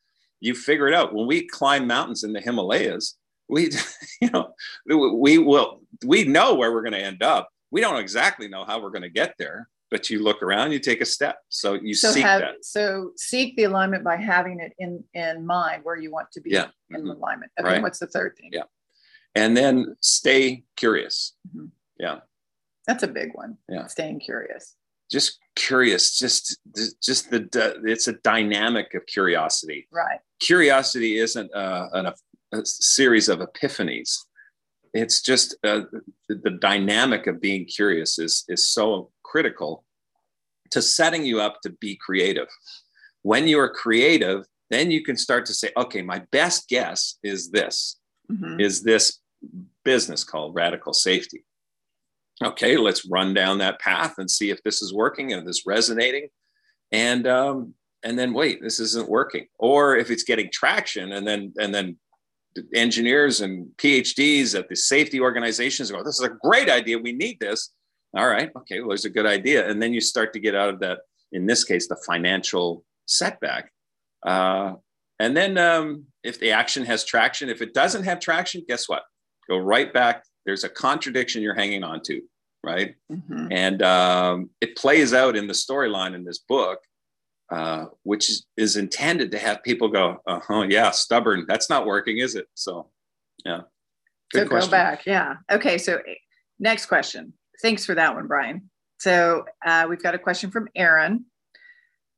you 0.41 0.55
figure 0.55 0.89
it 0.89 0.95
out. 0.95 1.13
When 1.13 1.27
we 1.27 1.47
climb 1.47 1.87
mountains 1.87 2.25
in 2.25 2.33
the 2.33 2.41
Himalayas, 2.41 3.19
we, 3.49 3.71
you 4.21 4.31
know, 4.31 4.55
we 4.87 5.39
will. 5.39 5.81
We 6.05 6.25
know 6.25 6.55
where 6.55 6.73
we're 6.73 6.83
going 6.83 6.93
to 6.93 7.03
end 7.03 7.23
up. 7.23 7.49
We 7.71 7.81
don't 7.81 7.99
exactly 7.99 8.49
know 8.49 8.65
how 8.65 8.81
we're 8.81 8.91
going 8.91 9.03
to 9.03 9.11
get 9.11 9.35
there, 9.39 9.69
but 9.91 10.11
you 10.11 10.23
look 10.23 10.43
around, 10.43 10.73
you 10.73 10.79
take 10.79 11.01
a 11.01 11.07
step. 11.07 11.39
So 11.49 11.75
you 11.75 11.95
so 11.95 12.11
seek 12.11 12.25
have, 12.25 12.41
that. 12.41 12.65
So 12.65 13.13
seek 13.17 13.57
the 13.57 13.65
alignment 13.65 14.05
by 14.05 14.17
having 14.17 14.61
it 14.61 14.73
in 14.79 15.05
in 15.15 15.47
mind 15.47 15.85
where 15.85 15.97
you 15.97 16.11
want 16.11 16.31
to 16.33 16.41
be 16.41 16.51
yeah. 16.51 16.67
in 16.91 17.01
mm-hmm. 17.01 17.11
alignment. 17.11 17.53
Okay, 17.59 17.69
right. 17.69 17.83
what's 17.83 17.99
the 17.99 18.07
third 18.07 18.37
thing? 18.37 18.51
Yeah, 18.53 18.65
and 19.35 19.57
then 19.57 19.97
stay 20.01 20.65
curious. 20.77 21.35
Mm-hmm. 21.49 21.67
Yeah, 21.99 22.21
that's 22.87 23.03
a 23.03 23.09
big 23.09 23.31
one. 23.35 23.57
Yeah, 23.69 23.87
staying 23.87 24.21
curious. 24.21 24.77
Just 25.11 25.39
curious. 25.55 26.19
Just 26.19 26.59
just 27.03 27.31
the 27.31 27.81
it's 27.85 28.09
a 28.09 28.15
dynamic 28.15 28.95
of 28.95 29.07
curiosity. 29.07 29.87
Right. 29.93 30.19
Curiosity 30.41 31.19
isn't 31.19 31.55
uh, 31.55 31.89
an, 31.93 32.13
a, 32.55 32.65
series 32.65 33.29
of 33.29 33.41
epiphanies 33.41 34.19
it's 34.95 35.21
just 35.21 35.57
uh, 35.65 35.83
the, 36.29 36.37
the, 36.37 36.51
dynamic 36.51 37.27
of 37.27 37.41
being 37.41 37.65
curious 37.65 38.19
is 38.19 38.45
is 38.49 38.71
so 38.71 39.11
critical 39.25 39.85
to 40.71 40.81
setting 40.81 41.25
you 41.25 41.41
up 41.41 41.61
to 41.63 41.71
be 41.71 41.97
creative. 41.97 42.49
When 43.23 43.47
you 43.49 43.59
are 43.59 43.69
creative, 43.69 44.47
then 44.71 44.91
you 44.91 45.03
can 45.03 45.17
start 45.17 45.47
to 45.47 45.55
say, 45.55 45.71
okay, 45.77 46.03
my 46.03 46.23
best 46.31 46.69
guess 46.69 47.19
is 47.23 47.51
this, 47.51 48.01
mm-hmm. 48.31 48.61
is 48.61 48.83
this 48.83 49.21
business 49.85 50.25
called 50.25 50.55
radical 50.55 50.93
safety. 50.93 51.45
Okay, 52.43 52.77
let's 52.77 53.07
run 53.07 53.35
down 53.35 53.59
that 53.59 53.81
path 53.81 54.15
and 54.19 54.31
see 54.31 54.51
if 54.51 54.63
this 54.63 54.83
is 54.83 54.93
working 54.93 55.33
and 55.33 55.47
this 55.47 55.65
resonating. 55.67 56.29
And 56.93 57.27
um, 57.27 57.75
and 58.05 58.19
then 58.19 58.33
wait, 58.33 58.61
this 58.63 58.79
isn't 58.79 59.09
working. 59.09 59.47
Or 59.59 59.97
if 59.97 60.11
it's 60.11 60.25
getting 60.25 60.51
traction 60.53 61.13
and 61.13 61.27
then 61.27 61.53
and 61.59 61.75
then 61.75 61.99
engineers 62.75 63.41
and 63.41 63.69
PhDs 63.77 64.59
at 64.59 64.69
the 64.69 64.77
safety 64.77 65.21
organizations 65.21 65.91
go, 65.91 66.03
this 66.03 66.21
is 66.21 66.27
a 66.27 66.37
great 66.43 66.71
idea. 66.71 66.99
We 66.99 67.13
need 67.13 67.41
this. 67.41 67.71
All 68.17 68.29
right. 68.29 68.51
Okay. 68.57 68.81
Well, 68.81 68.91
there's 68.91 69.05
a 69.05 69.11
good 69.11 69.27
idea. 69.27 69.69
And 69.69 69.83
then 69.83 69.93
you 69.93 70.01
start 70.01 70.33
to 70.35 70.41
get 70.41 70.55
out 70.55 70.69
of 70.69 70.81
that, 70.81 71.01
in 71.33 71.47
this 71.47 71.65
case, 71.65 71.89
the 71.89 71.97
financial 72.07 72.85
setback. 73.07 73.73
Uh, 74.25 74.75
and 75.19 75.37
then 75.37 75.59
um, 75.59 76.05
if 76.23 76.39
the 76.39 76.53
action 76.53 76.85
has 76.85 77.05
traction, 77.05 77.49
if 77.49 77.63
it 77.63 77.75
doesn't 77.75 78.05
have 78.05 78.21
traction, 78.21 78.65
guess 78.69 78.89
what? 78.89 79.03
Go 79.49 79.59
right 79.59 79.93
back. 79.93 80.25
There's 80.47 80.65
a 80.65 80.69
contradiction 80.69 81.43
you're 81.43 81.55
hanging 81.55 81.85
on 81.85 82.03
to, 82.03 82.23
right? 82.63 82.95
Mm-hmm. 83.11 83.49
And 83.51 83.83
um, 83.83 84.51
it 84.61 84.77
plays 84.77 85.13
out 85.13 85.37
in 85.37 85.47
the 85.47 85.53
storyline 85.53 86.15
in 86.15 86.25
this 86.25 86.39
book 86.39 86.79
uh, 87.51 87.87
which 88.03 88.31
is, 88.31 88.47
is, 88.57 88.77
intended 88.77 89.31
to 89.33 89.39
have 89.39 89.63
people 89.63 89.89
go, 89.89 90.19
huh, 90.27 90.67
yeah, 90.69 90.91
stubborn. 90.91 91.45
That's 91.47 91.69
not 91.69 91.87
working, 91.87 92.19
is 92.19 92.35
it? 92.35 92.47
So, 92.55 92.89
yeah. 93.45 93.63
Good 94.33 94.45
so 94.45 94.49
question. 94.49 94.71
go 94.71 94.77
back. 94.77 95.07
Yeah. 95.07 95.37
Okay. 95.51 95.79
So 95.79 96.01
Next 96.59 96.87
question. 96.87 97.33
Thanks 97.63 97.85
for 97.85 97.95
that 97.95 98.15
one, 98.15 98.27
Brian. 98.27 98.71
So 98.99 99.45
uh, 99.67 99.87
we've 99.89 100.03
got 100.03 100.15
a 100.15 100.19
question 100.19 100.51
from 100.51 100.69
Aaron. 100.77 101.27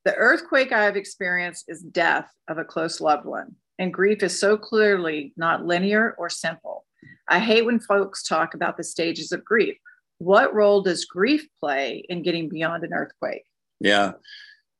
The 0.05 0.15
earthquake 0.15 0.71
I 0.71 0.85
have 0.85 0.95
experienced 0.95 1.65
is 1.67 1.81
death 1.81 2.29
of 2.47 2.57
a 2.57 2.63
close 2.63 3.01
loved 3.01 3.25
one, 3.25 3.55
and 3.77 3.93
grief 3.93 4.23
is 4.23 4.39
so 4.39 4.57
clearly 4.57 5.33
not 5.35 5.65
linear 5.65 6.15
or 6.17 6.29
simple. 6.29 6.85
I 7.27 7.39
hate 7.39 7.65
when 7.65 7.79
folks 7.79 8.23
talk 8.23 8.53
about 8.53 8.77
the 8.77 8.83
stages 8.83 9.31
of 9.31 9.43
grief. 9.43 9.77
What 10.19 10.53
role 10.53 10.81
does 10.81 11.05
grief 11.05 11.45
play 11.59 12.05
in 12.07 12.23
getting 12.23 12.47
beyond 12.47 12.83
an 12.83 12.93
earthquake? 12.93 13.43
Yeah, 13.79 14.13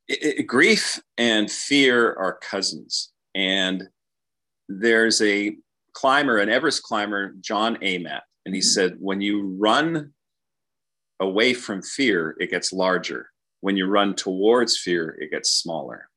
it, 0.07 0.39
it, 0.39 0.43
grief 0.43 1.01
and 1.17 1.51
fear 1.51 2.13
are 2.13 2.39
cousins, 2.41 3.11
and 3.35 3.83
there's 4.69 5.21
a 5.21 5.55
climber, 5.93 6.37
an 6.37 6.49
Everest 6.49 6.83
climber, 6.83 7.33
John 7.41 7.77
Amatt, 7.77 8.21
and 8.45 8.53
he 8.53 8.61
mm-hmm. 8.61 8.67
said, 8.67 8.97
when 8.99 9.21
you 9.21 9.55
run 9.59 10.13
away 11.19 11.53
from 11.53 11.81
fear, 11.81 12.35
it 12.39 12.51
gets 12.51 12.71
larger. 12.71 13.29
When 13.61 13.75
you 13.75 13.87
run 13.87 14.15
towards 14.15 14.77
fear, 14.77 15.17
it 15.19 15.31
gets 15.31 15.49
smaller. 15.49 16.09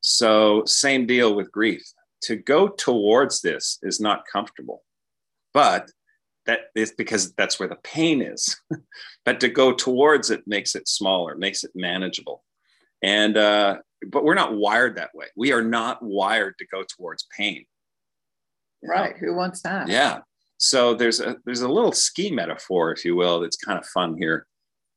So, 0.00 0.64
same 0.66 1.06
deal 1.06 1.34
with 1.34 1.50
grief. 1.50 1.82
To 2.24 2.36
go 2.36 2.68
towards 2.68 3.40
this 3.40 3.78
is 3.82 4.00
not 4.00 4.24
comfortable, 4.30 4.82
but 5.52 5.90
that 6.46 6.66
is 6.74 6.92
because 6.92 7.32
that's 7.32 7.58
where 7.58 7.68
the 7.68 7.76
pain 7.76 8.20
is. 8.20 8.60
but 9.24 9.40
to 9.40 9.48
go 9.48 9.72
towards 9.72 10.30
it 10.30 10.42
makes 10.46 10.74
it 10.74 10.88
smaller, 10.88 11.36
makes 11.36 11.64
it 11.64 11.70
manageable. 11.74 12.44
And, 13.04 13.36
uh, 13.36 13.76
but 14.08 14.24
we're 14.24 14.34
not 14.34 14.56
wired 14.56 14.96
that 14.96 15.10
way. 15.14 15.26
We 15.36 15.52
are 15.52 15.62
not 15.62 16.02
wired 16.02 16.54
to 16.58 16.66
go 16.66 16.82
towards 16.96 17.26
pain. 17.36 17.64
Right. 18.82 19.14
Who 19.18 19.34
wants 19.34 19.62
that? 19.62 19.88
Yeah. 19.88 20.20
So 20.56 20.94
there's 20.94 21.20
a 21.20 21.36
there's 21.44 21.60
a 21.60 21.68
little 21.68 21.92
ski 21.92 22.30
metaphor, 22.30 22.92
if 22.92 23.04
you 23.04 23.16
will, 23.16 23.40
that's 23.40 23.56
kind 23.56 23.78
of 23.78 23.86
fun 23.86 24.16
here. 24.18 24.46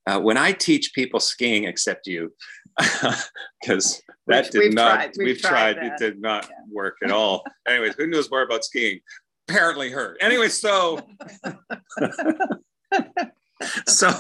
Uh, 0.06 0.20
when 0.20 0.38
I 0.38 0.54
teach 0.54 0.94
people 0.94 1.20
skiing, 1.20 1.66
except 1.66 2.08
you, 2.08 2.34
because 3.62 4.02
that 4.28 4.44
we've, 4.46 4.52
did 4.52 4.60
we've 4.60 4.74
not 4.74 4.96
tried. 4.96 5.12
we've, 5.18 5.26
we've 5.28 5.42
tried, 5.42 5.76
tried 5.76 5.86
it 5.86 5.94
did 5.98 6.22
not 6.22 6.46
yeah. 6.50 6.56
work 6.72 6.96
at 7.04 7.12
all. 7.12 7.44
Anyways, 7.68 7.96
who 7.96 8.08
knows 8.08 8.32
more 8.32 8.44
about 8.44 8.64
skiing? 8.64 9.00
Apparently 9.50 9.90
her. 9.92 10.16
Anyway, 10.22 10.48
so 10.48 11.06
so 13.88 14.12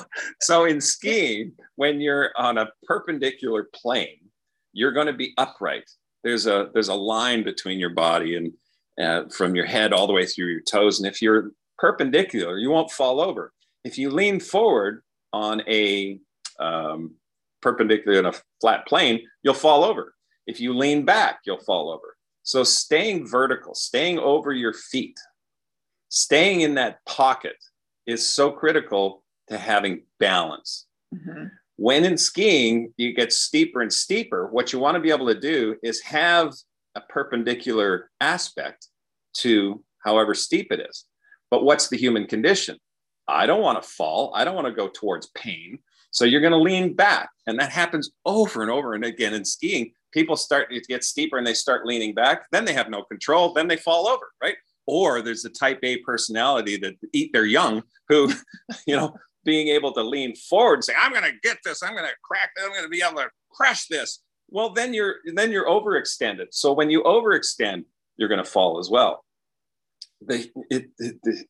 so 0.42 0.66
in 0.66 0.82
skiing, 0.82 1.54
when 1.76 2.02
you're 2.02 2.32
on 2.38 2.58
a 2.58 2.70
perpendicular 2.84 3.70
plane, 3.74 4.30
you're 4.74 4.92
going 4.92 5.08
to 5.08 5.14
be 5.14 5.34
upright. 5.38 5.90
There's 6.24 6.48
a 6.48 6.70
there's 6.74 6.90
a 6.90 6.96
line 6.96 7.44
between 7.44 7.80
your 7.80 7.92
body 7.92 8.36
and 8.36 8.54
uh, 9.02 9.30
from 9.30 9.56
your 9.56 9.66
head 9.66 9.94
all 9.94 10.08
the 10.08 10.14
way 10.14 10.26
through 10.26 10.48
your 10.48 10.62
toes. 10.62 11.00
And 11.00 11.08
if 11.08 11.22
you're 11.22 11.52
perpendicular, 11.78 12.58
you 12.58 12.72
won't 12.72 12.92
fall 12.92 13.22
over. 13.22 13.54
If 13.84 13.98
you 13.98 14.10
lean 14.10 14.40
forward 14.40 15.04
on 15.34 15.62
a 15.68 16.20
um, 16.60 17.16
perpendicular 17.62 18.20
in 18.20 18.26
a 18.26 18.34
flat 18.60 18.88
plane, 18.88 19.22
you'll 19.44 19.54
fall 19.54 19.84
over. 19.84 20.16
If 20.48 20.60
you 20.60 20.74
lean 20.74 21.06
back, 21.06 21.40
you'll 21.46 21.60
fall 21.60 21.92
over. 21.92 22.18
So 22.44 22.64
staying 22.64 23.28
vertical, 23.28 23.76
staying 23.76 24.20
over 24.20 24.54
your 24.54 24.74
feet, 24.74 25.20
staying 26.10 26.62
in 26.62 26.76
that 26.76 27.04
pocket 27.06 27.58
is 28.06 28.28
so 28.28 28.52
critical 28.52 29.24
to 29.50 29.58
having 29.58 30.04
balance. 30.20 30.86
Mm-hmm. 31.14 31.46
When 31.78 32.06
in 32.06 32.18
skiing, 32.18 32.94
you 32.98 33.14
get 33.14 33.32
steeper 33.32 33.82
and 33.82 33.94
steeper. 33.94 34.48
What 34.48 34.74
you 34.74 34.80
want 34.80 34.96
to 34.96 35.02
be 35.02 35.12
able 35.12 35.28
to 35.28 35.40
do 35.40 35.76
is 35.84 36.02
have 36.02 36.54
a 36.96 37.02
perpendicular 37.02 38.10
aspect 38.20 38.88
to 39.38 39.84
however 40.04 40.34
steep 40.34 40.72
it 40.72 40.80
is. 40.80 41.06
But 41.52 41.64
what's 41.64 41.88
the 41.88 41.98
human 41.98 42.26
condition? 42.26 42.78
I 43.28 43.46
don't 43.46 43.62
want 43.62 43.82
to 43.82 43.88
fall. 43.88 44.32
I 44.36 44.44
don't 44.44 44.56
want 44.56 44.68
to 44.68 44.74
go 44.74 44.88
towards 44.88 45.28
pain. 45.28 45.80
So 46.12 46.26
you're 46.26 46.42
going 46.42 46.52
to 46.52 46.58
lean 46.58 46.94
back. 46.94 47.30
And 47.46 47.60
that 47.60 47.72
happens 47.72 48.10
over 48.26 48.62
and 48.62 48.72
over 48.72 48.94
and 48.94 49.06
again 49.06 49.34
in 49.34 49.46
skiing. 49.46 49.92
People 50.12 50.36
start 50.36 50.72
to 50.72 50.80
get 50.82 51.04
steeper 51.04 51.38
and 51.38 51.46
they 51.46 51.54
start 51.54 51.86
leaning 51.86 52.14
back. 52.14 52.46
Then 52.52 52.66
they 52.66 52.74
have 52.74 52.90
no 52.90 53.04
control. 53.04 53.54
Then 53.54 53.68
they 53.68 53.78
fall 53.78 54.08
over, 54.08 54.32
right? 54.42 54.56
Or 54.88 55.22
there's 55.22 55.46
a 55.46 55.50
type 55.50 55.80
A 55.84 55.98
personality 55.98 56.78
that 56.78 56.96
eat 57.14 57.34
their 57.34 57.46
young 57.46 57.84
who, 58.08 58.32
you 58.88 58.96
know, 58.96 59.16
being 59.44 59.70
able 59.70 59.94
to 59.94 60.04
lean 60.04 60.36
forward 60.36 60.76
and 60.76 60.84
say, 60.84 60.94
I'm 60.98 61.12
going 61.12 61.24
to 61.24 61.38
get 61.42 61.58
this. 61.64 61.84
I'm 61.84 61.94
going 61.94 62.06
to 62.06 62.16
crack. 62.24 62.52
I'm 62.62 62.70
going 62.70 62.84
to 62.84 62.90
be 62.90 63.02
able 63.02 63.18
to 63.18 63.30
crush 63.52 63.88
this. 63.88 64.22
Well 64.50 64.72
then 64.72 64.94
you're 64.94 65.16
then 65.34 65.52
you're 65.52 65.68
overextended. 65.68 66.48
So 66.52 66.74
when 66.74 66.90
you 66.90 67.04
overextend 67.04 67.84
you're 68.18 68.30
going 68.30 68.44
to 68.44 68.50
fall 68.50 68.80
as 68.80 68.90
well. 68.90 69.24
The, 70.26 70.50
it, 70.72 70.90
it, 70.98 71.18
the, 71.22 71.44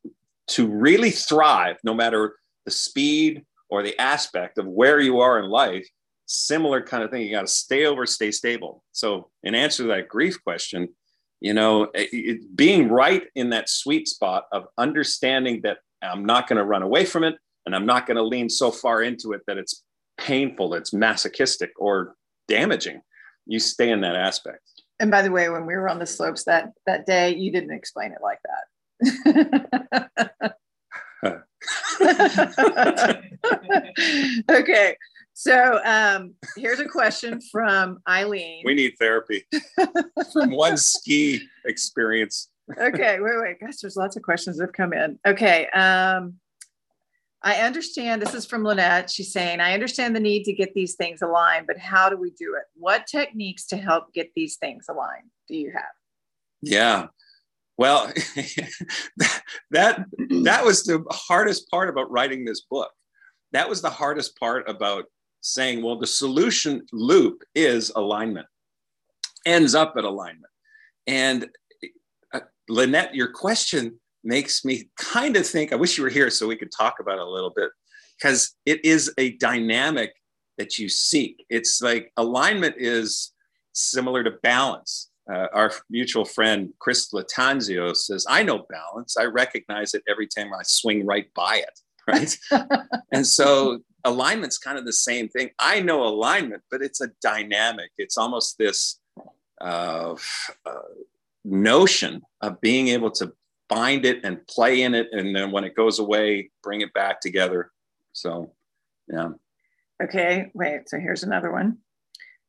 to 0.48 0.68
really 0.68 1.12
thrive 1.12 1.78
no 1.84 1.94
matter 1.94 2.36
the 2.66 2.72
speed 2.72 3.46
or 3.70 3.82
the 3.82 3.98
aspect 4.00 4.58
of 4.58 4.66
where 4.68 5.00
you 5.00 5.20
are 5.20 5.40
in 5.40 5.50
life 5.50 5.88
similar 6.26 6.82
kind 6.82 7.04
of 7.04 7.10
thing. 7.12 7.22
You 7.22 7.32
got 7.32 7.42
to 7.42 7.48
stay 7.48 7.86
over 7.86 8.06
stay 8.06 8.32
stable. 8.32 8.84
So 8.92 9.30
in 9.44 9.56
answer 9.56 9.84
to 9.84 9.90
that 9.90 10.10
grief 10.10 10.44
question 10.44 10.90
you 11.40 11.54
know 11.54 11.90
it, 11.94 12.56
being 12.56 12.90
right 12.90 13.24
in 13.36 13.52
that 13.52 13.70
sweet 13.70 14.08
spot 14.08 14.46
of 14.52 14.68
understanding 14.78 15.62
that 15.62 15.78
i'm 16.02 16.26
not 16.26 16.48
going 16.48 16.58
to 16.58 16.64
run 16.64 16.82
away 16.82 17.06
from 17.06 17.24
it 17.24 17.36
and 17.68 17.76
i'm 17.76 17.86
not 17.86 18.08
going 18.08 18.18
to 18.18 18.24
lean 18.24 18.50
so 18.50 18.72
far 18.72 19.04
into 19.04 19.34
it 19.34 19.42
that 19.46 19.58
it's 19.58 19.84
painful 20.18 20.74
it's 20.74 20.92
masochistic 20.92 21.72
or 21.78 22.16
damaging. 22.48 23.02
You 23.46 23.60
stay 23.60 23.92
in 23.92 24.02
that 24.02 24.16
aspect. 24.16 24.62
And 25.00 25.12
by 25.12 25.22
the 25.22 25.32
way, 25.32 25.50
when 25.50 25.66
we 25.66 25.76
were 25.76 25.90
on 25.90 26.00
the 26.00 26.06
slopes 26.06 26.44
that 26.46 26.72
that 26.86 27.06
day, 27.06 27.36
you 27.36 27.52
didn't 27.52 27.72
explain 27.72 28.12
it 28.12 28.20
like 28.22 28.40
that. 28.44 28.64
okay. 34.52 34.96
So 35.34 35.80
um, 35.86 36.34
here's 36.56 36.80
a 36.80 36.86
question 36.86 37.40
from 37.52 38.00
Eileen. 38.10 38.64
We 38.66 38.74
need 38.74 38.94
therapy 39.00 39.46
from 40.34 40.52
one 40.52 40.78
ski 40.78 41.48
experience. 41.66 42.50
okay, 42.76 43.20
wait, 43.20 43.40
wait. 43.40 43.60
Gosh, 43.60 43.78
there's 43.78 43.96
lots 43.96 44.16
of 44.16 44.24
questions 44.24 44.58
that 44.58 44.66
have 44.66 44.74
come 44.74 44.94
in. 44.94 45.20
Okay. 45.28 45.68
Um, 45.68 46.34
I 47.44 47.62
understand 47.62 48.22
this 48.22 48.34
is 48.34 48.46
from 48.46 48.64
Lynette. 48.64 49.12
She's 49.12 49.32
saying, 49.32 49.60
I 49.60 49.74
understand 49.74 50.16
the 50.16 50.20
need 50.20 50.44
to 50.46 50.54
get 50.54 50.74
these 50.74 50.96
things 50.96 51.22
aligned, 51.22 51.68
but 51.68 51.78
how 51.78 52.10
do 52.10 52.18
we 52.18 52.32
do 52.32 52.56
it? 52.56 52.64
What 52.76 53.06
techniques 53.06 53.68
to 53.68 53.78
help 53.78 54.14
get 54.14 54.32
these 54.36 54.58
things 54.58 54.86
aligned 54.90 55.30
do 55.48 55.56
you 55.56 55.72
have? 55.72 55.84
Yeah. 56.62 57.08
Well, 57.78 58.08
that 59.72 60.06
that 60.30 60.66
was 60.66 60.84
the 60.84 61.04
hardest 61.12 61.70
part 61.70 61.90
about 61.90 62.12
writing 62.12 62.44
this 62.44 62.62
book. 62.62 62.92
That 63.52 63.70
was 63.70 63.82
the 63.82 63.90
hardest 63.90 64.38
part 64.40 64.68
about 64.68 65.06
saying, 65.42 65.84
well, 65.84 66.00
the 66.00 66.08
solution 66.08 66.86
loop 66.92 67.44
is 67.54 67.92
alignment, 67.96 68.48
ends 69.46 69.76
up 69.76 69.94
at 69.96 70.04
alignment. 70.04 70.52
And 71.06 71.48
uh, 72.34 72.42
Lynette, 72.68 73.14
your 73.14 73.32
question 73.32 74.00
makes 74.28 74.66
me 74.66 74.90
kind 74.98 75.38
of 75.38 75.48
think 75.48 75.72
I 75.72 75.78
wish 75.78 75.98
you 75.98 76.04
were 76.04 76.10
here 76.10 76.30
so 76.30 76.46
we 76.48 76.58
could 76.58 76.72
talk 76.72 76.96
about 77.00 77.18
it 77.18 77.22
a 77.22 77.30
little 77.30 77.54
bit 77.56 77.72
because 78.20 78.56
it 78.66 78.84
is 78.84 79.12
a 79.18 79.32
dynamic 79.38 80.14
that 80.58 80.78
you 80.78 80.90
seek. 80.90 81.46
It's 81.50 81.82
like 81.82 82.12
alignment 82.18 82.76
is 82.78 83.32
similar 83.74 84.24
to 84.24 84.32
balance. 84.44 85.10
Uh, 85.32 85.48
our 85.54 85.72
mutual 85.90 86.26
friend 86.26 86.74
Chris 86.80 87.12
Latanzio 87.14 87.96
says, 87.96 88.26
I 88.30 88.44
know 88.44 88.66
balance. 88.70 89.18
I 89.18 89.26
recognize 89.26 89.94
it 89.94 90.04
every 90.10 90.28
time 90.28 90.54
I 90.54 90.64
swing 90.64 91.06
right 91.06 91.34
by 91.34 91.58
it. 91.58 91.80
Right. 92.10 92.38
and 93.12 93.28
so 93.28 93.82
alignment's 94.06 94.58
kind 94.58 94.78
of 94.78 94.86
the 94.86 94.94
same 94.94 95.28
thing. 95.28 95.50
I 95.60 95.82
know 95.82 96.04
alignment, 96.04 96.64
but 96.72 96.82
it's 96.82 97.02
a 97.02 97.10
dynamic. 97.22 97.92
It's 97.98 98.18
almost 98.18 98.58
this 98.58 99.02
uh, 99.60 100.16
uh, 100.66 100.72
notion 101.44 102.22
of 102.40 102.62
being 102.62 102.88
able 102.88 103.12
to 103.12 103.34
find 103.70 104.06
it 104.06 104.22
and 104.24 104.46
play 104.48 104.82
in 104.84 104.94
it 104.94 105.08
and 105.12 105.36
then 105.36 105.52
when 105.52 105.64
it 105.64 105.76
goes 105.76 106.00
away 106.00 106.50
bring 106.64 106.82
it 106.82 106.94
back 106.94 107.20
together. 107.22 107.72
So 108.14 108.54
yeah. 109.08 109.30
Okay 110.04 110.52
wait 110.54 110.90
so 110.90 111.00
here's 111.00 111.24
another 111.24 111.52
one. 111.52 111.78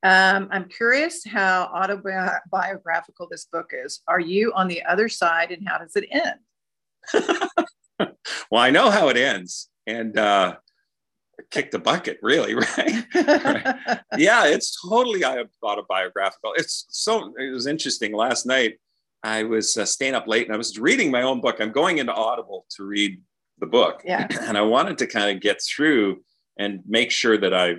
Um, 0.04 0.48
i'm 0.52 0.68
curious 0.68 1.24
how 1.24 1.64
autobiographical 1.74 3.26
this 3.30 3.46
book 3.46 3.72
is. 3.72 4.00
Are 4.06 4.20
you 4.20 4.52
on 4.54 4.68
the 4.68 4.82
other 4.84 5.08
side 5.08 5.50
and 5.50 5.66
how 5.68 5.78
does 5.78 5.96
it 5.96 6.08
end? 6.10 6.40
Well 8.50 8.62
i 8.62 8.70
know 8.70 8.90
how 8.90 9.08
it 9.08 9.16
ends 9.16 9.68
and 9.86 10.16
uh 10.16 10.56
kick 11.50 11.70
the 11.70 11.78
bucket 11.78 12.18
really 12.22 12.54
right? 12.76 13.04
right 13.14 14.00
yeah 14.16 14.46
it's 14.46 14.76
totally 14.88 15.24
autobiographical. 15.62 16.52
It's 16.56 16.86
so 16.90 17.34
it 17.38 17.52
was 17.52 17.66
interesting. 17.66 18.12
Last 18.12 18.46
night 18.46 18.78
I 19.22 19.42
was 19.42 19.76
uh, 19.76 19.84
staying 19.84 20.14
up 20.14 20.26
late 20.26 20.46
and 20.46 20.54
I 20.54 20.58
was 20.58 20.78
reading 20.78 21.10
my 21.10 21.22
own 21.22 21.40
book. 21.40 21.56
I'm 21.60 21.72
going 21.72 21.98
into 21.98 22.12
Audible 22.12 22.66
to 22.76 22.84
read 22.84 23.20
the 23.58 23.66
book. 23.66 24.02
Yeah. 24.04 24.28
And 24.40 24.56
I 24.56 24.62
wanted 24.62 24.98
to 24.98 25.06
kind 25.06 25.34
of 25.34 25.42
get 25.42 25.60
through 25.62 26.22
and 26.58 26.80
make 26.86 27.10
sure 27.10 27.38
that 27.38 27.54
I 27.54 27.76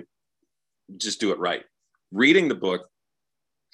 just 0.96 1.20
do 1.20 1.32
it 1.32 1.38
right. 1.38 1.64
Reading 2.12 2.48
the 2.48 2.54
book, 2.54 2.88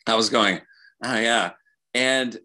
I 0.06 0.14
was 0.14 0.28
going, 0.28 0.60
oh 1.04 1.18
yeah. 1.18 1.52
And 1.94 2.38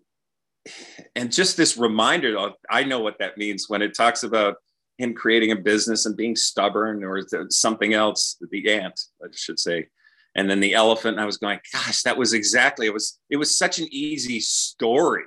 and 1.16 1.32
just 1.32 1.58
this 1.58 1.76
reminder 1.78 2.38
of 2.38 2.54
I 2.70 2.84
know 2.84 3.00
what 3.00 3.18
that 3.20 3.38
means 3.38 3.68
when 3.68 3.82
it 3.82 3.96
talks 3.96 4.24
about 4.24 4.56
him 4.98 5.14
creating 5.14 5.52
a 5.52 5.56
business 5.56 6.06
and 6.06 6.16
being 6.16 6.36
stubborn 6.36 7.04
or 7.04 7.22
something 7.50 7.94
else, 7.94 8.38
the 8.52 8.72
ant, 8.72 9.00
I 9.24 9.28
should 9.32 9.60
say. 9.60 9.88
And 10.36 10.50
then 10.50 10.60
the 10.60 10.74
elephant, 10.74 11.16
and 11.16 11.22
I 11.22 11.26
was 11.26 11.38
going, 11.38 11.60
gosh, 11.74 12.04
that 12.04 12.18
was 12.18 12.34
exactly, 12.34 12.88
it 12.88 12.94
was, 12.94 13.20
it 13.30 13.38
was 13.38 13.58
such 13.58 13.80
an 13.80 13.88
easy 13.92 14.40
story 14.40 15.26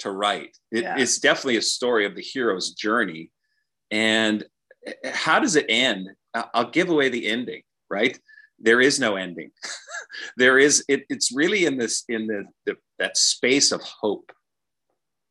to 0.00 0.10
write. 0.10 0.56
It, 0.72 0.82
yeah. 0.82 0.98
It's 0.98 1.18
definitely 1.18 1.56
a 1.56 1.62
story 1.62 2.04
of 2.04 2.16
the 2.16 2.22
hero's 2.22 2.72
journey. 2.72 3.30
And 3.90 4.44
eh, 4.86 4.92
how 5.12 5.38
does 5.38 5.56
it 5.56 5.66
end? 5.68 6.08
I'll 6.34 6.70
give 6.70 6.90
away 6.90 7.08
the 7.08 7.28
ending, 7.28 7.62
right? 7.88 8.18
There 8.58 8.80
is 8.80 8.98
no 8.98 9.16
ending. 9.16 9.50
there 10.36 10.58
is, 10.58 10.84
it, 10.88 11.04
it's 11.08 11.32
really 11.32 11.64
in 11.64 11.78
this, 11.78 12.04
in 12.08 12.26
the, 12.26 12.44
the, 12.66 12.76
that 12.98 13.16
space 13.16 13.72
of 13.72 13.82
hope. 13.82 14.32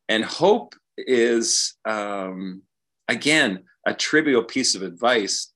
And 0.08 0.24
hope 0.24 0.76
is, 0.98 1.76
um, 1.86 2.64
again, 3.08 3.64
a 3.86 3.94
trivial 3.94 4.44
piece 4.44 4.76
of 4.76 4.82
advice. 4.82 5.52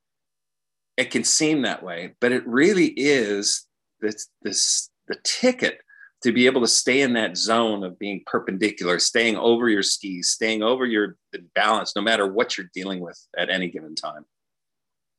It 0.97 1.11
can 1.11 1.23
seem 1.23 1.63
that 1.63 1.83
way, 1.83 2.15
but 2.21 2.31
it 2.31 2.45
really 2.47 2.87
is 2.87 3.65
this, 3.99 4.27
this 4.41 4.89
the 5.07 5.15
ticket 5.23 5.79
to 6.23 6.31
be 6.31 6.45
able 6.45 6.61
to 6.61 6.67
stay 6.67 7.01
in 7.01 7.13
that 7.13 7.35
zone 7.35 7.83
of 7.83 7.99
being 7.99 8.23
perpendicular, 8.25 8.97
staying 8.97 9.35
over 9.35 9.67
your 9.67 9.83
skis, 9.83 10.29
staying 10.29 10.63
over 10.63 10.85
your 10.85 11.17
balance, 11.53 11.95
no 11.95 12.01
matter 12.01 12.31
what 12.31 12.57
you're 12.57 12.69
dealing 12.73 13.01
with 13.01 13.19
at 13.37 13.49
any 13.49 13.69
given 13.69 13.93
time. 13.93 14.25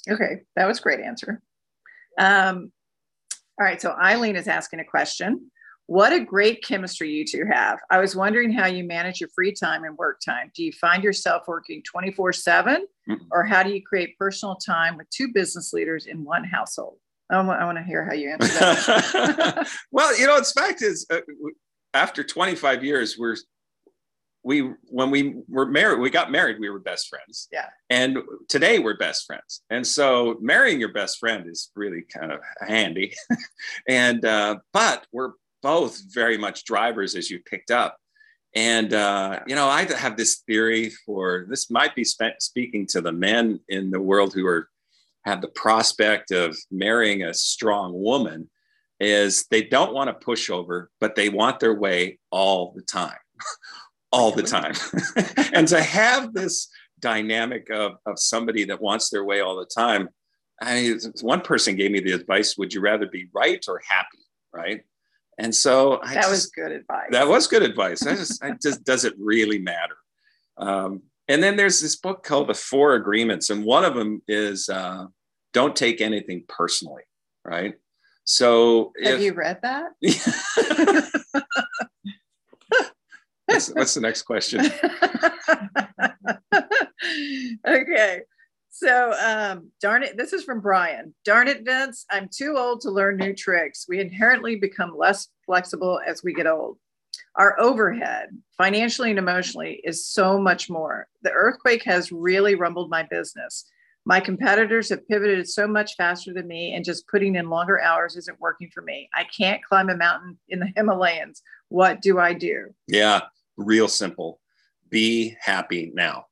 Okay, 0.08 0.42
that 0.56 0.66
was 0.66 0.80
great 0.80 1.00
answer. 1.00 1.42
Um, 2.18 2.72
all 3.60 3.66
right, 3.66 3.80
so 3.80 3.92
Eileen 3.92 4.36
is 4.36 4.48
asking 4.48 4.80
a 4.80 4.84
question. 4.84 5.50
What 5.86 6.12
a 6.12 6.20
great 6.20 6.64
chemistry 6.64 7.10
you 7.10 7.26
two 7.26 7.44
have. 7.50 7.78
I 7.90 7.98
was 7.98 8.16
wondering 8.16 8.50
how 8.50 8.66
you 8.66 8.84
manage 8.84 9.20
your 9.20 9.28
free 9.34 9.52
time 9.52 9.84
and 9.84 9.96
work 9.98 10.20
time. 10.24 10.50
Do 10.54 10.64
you 10.64 10.72
find 10.72 11.04
yourself 11.04 11.42
working 11.46 11.82
24 11.82 12.32
7 12.32 12.86
or 13.30 13.44
how 13.44 13.62
do 13.62 13.70
you 13.70 13.82
create 13.82 14.18
personal 14.18 14.56
time 14.56 14.96
with 14.96 15.08
two 15.10 15.28
business 15.32 15.72
leaders 15.74 16.06
in 16.06 16.24
one 16.24 16.44
household? 16.44 16.96
I 17.30 17.40
want, 17.42 17.60
I 17.60 17.64
want 17.64 17.78
to 17.78 17.84
hear 17.84 18.04
how 18.04 18.14
you 18.14 18.30
answer 18.30 18.48
that. 18.48 19.68
well, 19.90 20.18
you 20.18 20.26
know, 20.26 20.38
the 20.38 20.44
fact 20.44 20.82
is, 20.82 21.06
uh, 21.10 21.20
after 21.92 22.24
25 22.24 22.82
years, 22.84 23.16
we're 23.18 23.36
we 24.44 24.60
when 24.88 25.10
we 25.10 25.36
were 25.48 25.64
married, 25.64 26.00
we 26.00 26.10
got 26.10 26.30
married, 26.30 26.60
we 26.60 26.68
were 26.68 26.78
best 26.78 27.08
friends. 27.08 27.48
Yeah. 27.50 27.68
And 27.88 28.18
today 28.48 28.78
we're 28.78 28.96
best 28.96 29.24
friends. 29.26 29.62
And 29.70 29.86
so 29.86 30.36
marrying 30.40 30.78
your 30.78 30.92
best 30.92 31.18
friend 31.18 31.48
is 31.48 31.70
really 31.74 32.02
kind 32.02 32.30
of 32.30 32.40
handy. 32.60 33.14
and 33.88 34.22
uh, 34.24 34.56
but 34.72 35.06
we're 35.12 35.32
both 35.64 35.98
very 36.12 36.36
much 36.36 36.64
drivers, 36.64 37.16
as 37.16 37.30
you 37.30 37.40
picked 37.40 37.70
up. 37.70 37.96
And 38.54 38.92
uh, 38.92 39.40
you 39.48 39.56
know, 39.56 39.66
I 39.66 39.84
have 39.94 40.16
this 40.16 40.42
theory 40.46 40.90
for 41.04 41.46
this 41.48 41.70
might 41.70 41.96
be 41.96 42.04
spe- 42.04 42.38
speaking 42.38 42.86
to 42.88 43.00
the 43.00 43.10
men 43.10 43.58
in 43.68 43.90
the 43.90 44.00
world 44.00 44.34
who 44.34 44.46
are 44.46 44.68
have 45.24 45.40
the 45.40 45.48
prospect 45.48 46.30
of 46.30 46.56
marrying 46.70 47.22
a 47.22 47.32
strong 47.32 47.94
woman 47.94 48.50
is 49.00 49.46
they 49.50 49.62
don't 49.62 49.94
want 49.94 50.08
to 50.08 50.24
push 50.24 50.50
over, 50.50 50.90
but 51.00 51.16
they 51.16 51.30
want 51.30 51.58
their 51.60 51.74
way 51.74 52.18
all 52.30 52.72
the 52.76 52.82
time, 52.82 53.16
all 54.12 54.30
the 54.30 54.42
time. 54.42 54.74
and 55.54 55.66
to 55.68 55.82
have 55.82 56.34
this 56.34 56.68
dynamic 57.00 57.70
of, 57.70 57.92
of 58.06 58.18
somebody 58.18 58.64
that 58.64 58.82
wants 58.82 59.08
their 59.08 59.24
way 59.24 59.40
all 59.40 59.56
the 59.56 59.66
time, 59.66 60.10
I 60.60 60.74
mean, 60.74 61.00
one 61.22 61.40
person 61.40 61.74
gave 61.74 61.90
me 61.90 62.00
the 62.00 62.12
advice, 62.12 62.56
would 62.56 62.72
you 62.72 62.82
rather 62.82 63.06
be 63.06 63.28
right 63.32 63.64
or 63.66 63.80
happy? 63.88 64.18
Right. 64.52 64.82
And 65.38 65.54
so 65.54 66.00
I 66.02 66.14
that 66.14 66.22
just, 66.22 66.30
was 66.30 66.46
good 66.46 66.72
advice. 66.72 67.08
That 67.10 67.28
was 67.28 67.46
good 67.46 67.62
advice. 67.62 68.06
I 68.06 68.14
just, 68.14 68.42
I 68.42 68.52
just, 68.62 68.84
does 68.84 69.04
it 69.04 69.14
really 69.18 69.58
matter? 69.58 69.96
Um, 70.56 71.02
and 71.28 71.42
then 71.42 71.56
there's 71.56 71.80
this 71.80 71.96
book 71.96 72.22
called 72.22 72.48
The 72.48 72.54
Four 72.54 72.94
Agreements, 72.94 73.50
and 73.50 73.64
one 73.64 73.84
of 73.84 73.94
them 73.94 74.22
is 74.28 74.68
uh, 74.68 75.06
don't 75.52 75.74
take 75.74 76.00
anything 76.00 76.44
personally, 76.48 77.02
right? 77.44 77.74
So, 78.24 78.92
have 79.02 79.14
if, 79.16 79.20
you 79.22 79.32
read 79.34 79.60
that? 79.62 79.92
what's, 83.46 83.68
what's 83.68 83.94
the 83.94 84.00
next 84.00 84.22
question? 84.22 84.60
okay. 87.66 88.22
So, 88.76 89.14
um, 89.24 89.70
darn 89.80 90.02
it, 90.02 90.16
this 90.16 90.32
is 90.32 90.42
from 90.42 90.58
Brian. 90.58 91.14
Darn 91.24 91.46
it, 91.46 91.64
Vince, 91.64 92.04
I'm 92.10 92.28
too 92.28 92.56
old 92.58 92.80
to 92.80 92.90
learn 92.90 93.16
new 93.16 93.32
tricks. 93.32 93.86
We 93.88 94.00
inherently 94.00 94.56
become 94.56 94.98
less 94.98 95.28
flexible 95.46 96.00
as 96.04 96.24
we 96.24 96.34
get 96.34 96.48
old. 96.48 96.78
Our 97.36 97.58
overhead, 97.60 98.30
financially 98.58 99.10
and 99.10 99.18
emotionally, 99.20 99.80
is 99.84 100.08
so 100.08 100.40
much 100.40 100.68
more. 100.68 101.06
The 101.22 101.30
earthquake 101.30 101.84
has 101.84 102.10
really 102.10 102.56
rumbled 102.56 102.90
my 102.90 103.04
business. 103.04 103.64
My 104.06 104.18
competitors 104.18 104.88
have 104.88 105.06
pivoted 105.06 105.48
so 105.48 105.68
much 105.68 105.94
faster 105.94 106.34
than 106.34 106.48
me, 106.48 106.74
and 106.74 106.84
just 106.84 107.06
putting 107.06 107.36
in 107.36 107.50
longer 107.50 107.80
hours 107.80 108.16
isn't 108.16 108.40
working 108.40 108.70
for 108.74 108.82
me. 108.82 109.08
I 109.14 109.22
can't 109.22 109.62
climb 109.62 109.88
a 109.88 109.96
mountain 109.96 110.36
in 110.48 110.58
the 110.58 110.72
Himalayas. 110.74 111.42
What 111.68 112.02
do 112.02 112.18
I 112.18 112.32
do? 112.34 112.74
Yeah, 112.88 113.20
real 113.56 113.86
simple. 113.86 114.40
Be 114.90 115.36
happy 115.40 115.92
now. 115.94 116.26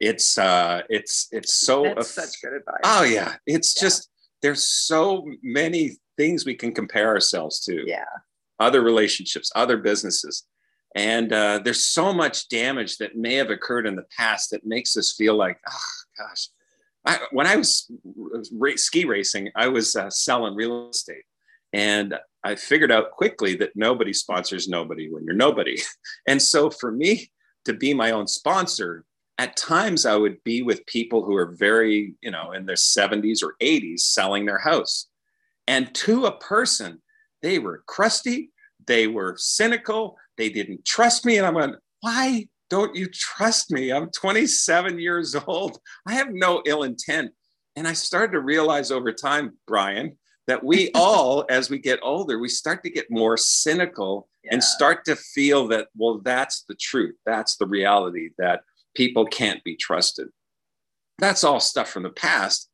It's 0.00 0.38
uh 0.38 0.82
it's 0.88 1.28
it's 1.32 1.54
so 1.54 1.82
That's 1.82 2.10
such 2.10 2.40
good 2.42 2.54
advice. 2.54 2.80
Oh 2.84 3.02
yeah. 3.02 3.36
It's 3.46 3.76
yeah. 3.76 3.82
just 3.82 4.10
there's 4.42 4.66
so 4.66 5.26
many 5.42 5.96
things 6.16 6.44
we 6.44 6.54
can 6.54 6.72
compare 6.72 7.08
ourselves 7.08 7.60
to. 7.64 7.84
Yeah 7.86 8.04
other 8.58 8.82
relationships, 8.82 9.50
other 9.54 9.76
businesses. 9.76 10.44
And 10.94 11.32
uh, 11.32 11.60
there's 11.62 11.84
so 11.84 12.12
much 12.12 12.48
damage 12.48 12.96
that 12.98 13.16
may 13.16 13.34
have 13.34 13.50
occurred 13.50 13.86
in 13.86 13.94
the 13.94 14.06
past 14.16 14.50
that 14.50 14.66
makes 14.66 14.96
us 14.96 15.14
feel 15.16 15.34
like, 15.36 15.58
oh 15.68 15.80
gosh. 16.18 16.48
I, 17.04 17.18
when 17.30 17.46
I 17.46 17.56
was 17.56 17.90
ski 18.76 19.04
racing, 19.04 19.50
I 19.54 19.68
was 19.68 19.94
uh, 19.94 20.10
selling 20.10 20.54
real 20.54 20.90
estate. 20.90 21.24
And 21.72 22.14
I 22.42 22.54
figured 22.54 22.90
out 22.90 23.12
quickly 23.12 23.54
that 23.56 23.76
nobody 23.76 24.12
sponsors 24.12 24.68
nobody 24.68 25.10
when 25.10 25.24
you're 25.24 25.34
nobody. 25.34 25.80
And 26.26 26.40
so 26.42 26.70
for 26.70 26.90
me 26.90 27.30
to 27.64 27.72
be 27.72 27.94
my 27.94 28.10
own 28.10 28.26
sponsor, 28.26 29.04
at 29.38 29.56
times 29.56 30.04
I 30.04 30.16
would 30.16 30.42
be 30.42 30.62
with 30.62 30.84
people 30.86 31.24
who 31.24 31.36
are 31.36 31.54
very, 31.56 32.14
you 32.20 32.30
know, 32.30 32.52
in 32.52 32.66
their 32.66 32.76
70s 32.76 33.42
or 33.42 33.54
80s 33.62 34.00
selling 34.00 34.44
their 34.44 34.58
house. 34.58 35.06
And 35.68 35.94
to 35.94 36.26
a 36.26 36.36
person, 36.38 37.00
they 37.40 37.60
were 37.60 37.84
crusty, 37.86 38.50
they 38.86 39.06
were 39.06 39.36
cynical, 39.38 40.16
they 40.36 40.48
didn't 40.48 40.84
trust 40.84 41.24
me. 41.24 41.36
And 41.36 41.46
I 41.46 41.50
went, 41.50 41.76
why 42.00 42.48
don't 42.68 42.96
you 42.96 43.06
trust 43.06 43.70
me? 43.70 43.92
I'm 43.92 44.10
27 44.10 44.98
years 44.98 45.36
old. 45.46 45.78
I 46.06 46.14
have 46.14 46.28
no 46.32 46.62
ill 46.66 46.82
intent. 46.82 47.32
And 47.76 47.86
I 47.86 47.92
started 47.92 48.32
to 48.32 48.40
realize 48.40 48.90
over 48.90 49.12
time, 49.12 49.56
Brian, 49.66 50.18
that 50.48 50.64
we 50.64 50.90
all, 50.94 51.44
as 51.48 51.70
we 51.70 51.78
get 51.78 52.00
older, 52.02 52.38
we 52.38 52.48
start 52.48 52.82
to 52.82 52.90
get 52.90 53.06
more 53.08 53.36
cynical 53.36 54.28
yeah. 54.42 54.54
and 54.54 54.64
start 54.64 55.04
to 55.04 55.14
feel 55.14 55.68
that, 55.68 55.88
well, 55.96 56.18
that's 56.24 56.64
the 56.68 56.74
truth. 56.74 57.14
That's 57.24 57.56
the 57.56 57.66
reality 57.66 58.30
that 58.38 58.62
people 58.98 59.24
can't 59.24 59.62
be 59.62 59.76
trusted. 59.76 60.26
That's 61.18 61.44
all 61.44 61.60
stuff 61.60 61.88
from 61.88 62.02
the 62.02 62.10
past. 62.10 62.68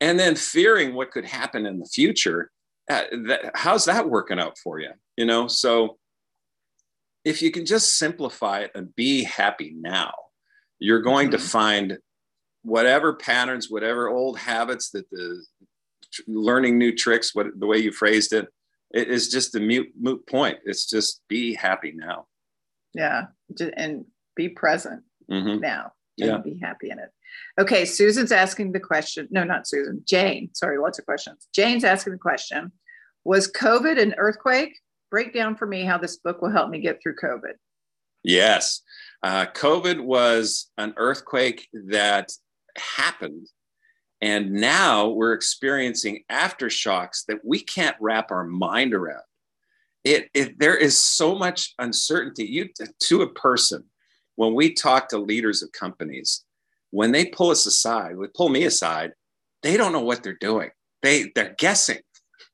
And 0.00 0.18
then 0.18 0.36
fearing 0.36 0.94
what 0.94 1.10
could 1.10 1.26
happen 1.26 1.66
in 1.66 1.80
the 1.80 1.86
future 1.86 2.52
uh, 2.88 3.02
that, 3.26 3.50
how's 3.54 3.86
that 3.86 4.08
working 4.08 4.38
out 4.38 4.56
for 4.56 4.78
you? 4.78 4.90
You 5.16 5.26
know, 5.26 5.48
so 5.48 5.98
if 7.24 7.42
you 7.42 7.50
can 7.50 7.66
just 7.66 7.98
simplify 7.98 8.60
it 8.60 8.70
and 8.74 8.94
be 8.94 9.24
happy 9.24 9.74
now, 9.76 10.12
you're 10.78 11.02
going 11.02 11.28
mm-hmm. 11.28 11.38
to 11.38 11.44
find 11.44 11.98
whatever 12.62 13.14
patterns, 13.14 13.68
whatever 13.68 14.08
old 14.08 14.38
habits 14.38 14.90
that 14.90 15.10
the 15.10 15.44
learning 16.28 16.78
new 16.78 16.94
tricks, 16.94 17.34
what 17.34 17.46
the 17.58 17.66
way 17.66 17.78
you 17.78 17.90
phrased 17.90 18.32
it, 18.32 18.46
it 18.92 19.08
is 19.08 19.28
just 19.28 19.56
a 19.56 19.60
mute, 19.60 19.88
moot 20.00 20.24
point. 20.28 20.58
It's 20.64 20.88
just 20.88 21.22
be 21.28 21.54
happy 21.54 21.92
now. 21.96 22.26
Yeah. 22.92 23.24
And 23.76 24.04
be 24.36 24.48
present 24.48 25.02
mm-hmm. 25.30 25.60
now 25.60 25.92
and 26.18 26.28
yeah. 26.28 26.38
be 26.38 26.58
happy 26.60 26.90
in 26.90 26.98
it. 26.98 27.10
Okay, 27.58 27.84
Susan's 27.84 28.32
asking 28.32 28.72
the 28.72 28.80
question. 28.80 29.28
No, 29.30 29.44
not 29.44 29.66
Susan. 29.66 30.02
Jane. 30.06 30.50
Sorry, 30.54 30.78
lots 30.78 30.98
of 30.98 31.04
questions. 31.04 31.48
Jane's 31.54 31.84
asking 31.84 32.12
the 32.12 32.18
question 32.18 32.72
Was 33.24 33.50
COVID 33.50 34.00
an 34.00 34.14
earthquake? 34.18 34.78
Break 35.10 35.32
down 35.32 35.56
for 35.56 35.66
me 35.66 35.84
how 35.84 35.98
this 35.98 36.16
book 36.16 36.42
will 36.42 36.50
help 36.50 36.70
me 36.70 36.80
get 36.80 37.00
through 37.02 37.16
COVID. 37.16 37.54
Yes. 38.24 38.80
Uh, 39.22 39.46
COVID 39.46 40.00
was 40.00 40.70
an 40.78 40.94
earthquake 40.96 41.68
that 41.88 42.32
happened. 42.76 43.46
And 44.20 44.52
now 44.52 45.08
we're 45.08 45.34
experiencing 45.34 46.24
aftershocks 46.30 47.26
that 47.26 47.44
we 47.44 47.60
can't 47.60 47.96
wrap 48.00 48.30
our 48.30 48.44
mind 48.44 48.94
around. 48.94 49.22
It, 50.02 50.28
it 50.34 50.58
there 50.58 50.76
is 50.76 51.00
so 51.00 51.34
much 51.34 51.74
uncertainty. 51.78 52.44
You 52.44 52.68
to 53.04 53.22
a 53.22 53.32
person, 53.32 53.84
when 54.36 54.54
we 54.54 54.72
talk 54.72 55.08
to 55.08 55.18
leaders 55.18 55.62
of 55.62 55.72
companies, 55.72 56.44
when 56.90 57.12
they 57.12 57.26
pull 57.26 57.50
us 57.50 57.66
aside, 57.66 58.16
would 58.16 58.34
pull 58.34 58.48
me 58.48 58.64
aside, 58.64 59.12
they 59.62 59.76
don't 59.76 59.92
know 59.92 60.00
what 60.00 60.22
they're 60.22 60.38
doing. 60.40 60.70
They 61.02 61.32
they're 61.34 61.54
guessing 61.58 62.00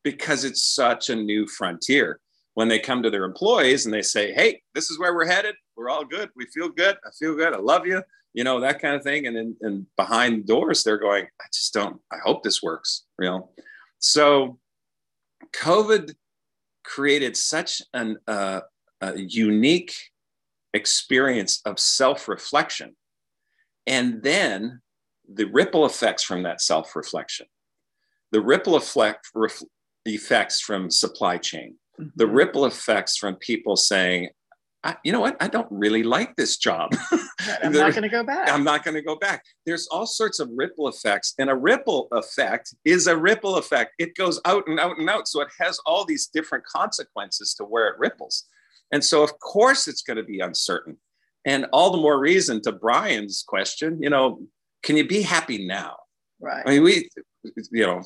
because 0.03 0.45
it's 0.45 0.63
such 0.63 1.11
a 1.11 1.17
new 1.17 1.47
frontier. 1.47 2.21
When 2.55 2.69
they 2.69 2.79
come 2.79 3.03
to 3.03 3.11
their 3.11 3.25
employees 3.25 3.85
and 3.85 3.95
they 3.95 4.03
say, 4.03 4.33
"Hey, 4.33 4.63
this 4.75 4.91
is 4.91 4.99
where 4.99 5.15
we're 5.15 5.27
headed. 5.27 5.55
We're 5.77 5.89
all 5.89 6.05
good. 6.05 6.31
We 6.37 6.47
feel 6.47 6.69
good. 6.69 6.97
I 7.07 7.11
feel 7.19 7.35
good. 7.35 7.55
I 7.55 7.59
love 7.59 7.87
you. 7.87 8.03
you 8.33 8.45
know, 8.45 8.61
that 8.61 8.81
kind 8.81 8.95
of 8.95 9.03
thing. 9.03 9.27
And 9.27 9.37
then 9.37 9.57
and 9.61 9.87
behind 9.97 10.47
doors, 10.47 10.85
they're 10.85 10.99
going, 10.99 11.25
I 11.41 11.45
just 11.53 11.73
don't, 11.73 12.01
I 12.13 12.17
hope 12.25 12.43
this 12.43 12.63
works, 12.63 13.05
you 13.19 13.27
know. 13.27 13.51
So 13.99 14.59
COVID 15.55 16.15
created 16.85 17.37
such 17.37 17.83
an, 17.93 18.19
uh, 18.27 18.61
a 19.01 19.19
unique 19.19 19.95
experience 20.75 21.61
of 21.65 21.79
self-reflection. 21.79 22.97
And 23.87 24.23
then 24.23 24.81
the 25.33 25.47
ripple 25.47 25.87
effects 25.87 26.23
from 26.23 26.43
that 26.45 26.61
self-reflection, 26.61 27.47
the 28.33 28.41
ripple 28.41 28.77
effect, 28.77 29.29
ref, 29.35 29.63
effects 30.05 30.61
from 30.61 30.91
supply 30.91 31.39
chain, 31.39 31.77
mm-hmm. 32.01 32.11
the 32.17 32.27
ripple 32.27 32.67
effects 32.67 33.17
from 33.17 33.37
people 33.37 33.77
saying, 33.77 34.31
I, 34.83 34.97
you 35.05 35.13
know 35.13 35.21
what? 35.21 35.37
I 35.41 35.49
don't 35.49 35.69
really 35.71 36.03
like 36.03 36.37
this 36.37 36.57
job. 36.57 36.91
I'm 37.63 37.73
not 37.73 37.93
going 37.93 38.03
to 38.03 38.09
go 38.09 38.25
back. 38.25 38.51
I'm 38.51 38.65
not 38.65 38.83
going 38.83 38.95
to 38.95 39.03
go 39.03 39.15
back. 39.15 39.45
There's 39.67 39.87
all 39.89 40.07
sorts 40.07 40.41
of 40.41 40.49
ripple 40.55 40.89
effects, 40.89 41.35
and 41.39 41.51
a 41.51 41.55
ripple 41.55 42.09
effect 42.13 42.75
is 42.87 43.07
a 43.07 43.17
ripple 43.17 43.57
effect. 43.57 43.93
It 43.99 44.15
goes 44.15 44.41
out 44.47 44.65
and 44.67 44.81
out 44.81 44.99
and 44.99 45.09
out. 45.11 45.29
So 45.29 45.43
it 45.43 45.49
has 45.59 45.79
all 45.85 46.07
these 46.07 46.29
different 46.29 46.65
consequences 46.65 47.53
to 47.55 47.65
where 47.65 47.89
it 47.89 47.99
ripples. 47.99 48.47
And 48.93 49.05
so, 49.05 49.23
of 49.23 49.39
course, 49.39 49.89
it's 49.89 50.03
going 50.03 50.17
to 50.17 50.23
be 50.23 50.41
uncertain. 50.41 50.97
And 51.45 51.67
all 51.73 51.91
the 51.91 51.99
more 51.99 52.19
reason 52.19 52.61
to 52.63 52.73
Brian's 52.73 53.45
question, 53.47 54.03
you 54.03 54.11
know, 54.11 54.43
can 54.83 54.97
you 54.97 55.07
be 55.07 55.23
happy 55.23 55.67
now? 55.67 55.97
Right. 56.41 56.63
I 56.67 56.71
mean, 56.71 56.83
we, 56.83 57.09
you 57.71 57.87
know, 57.87 58.03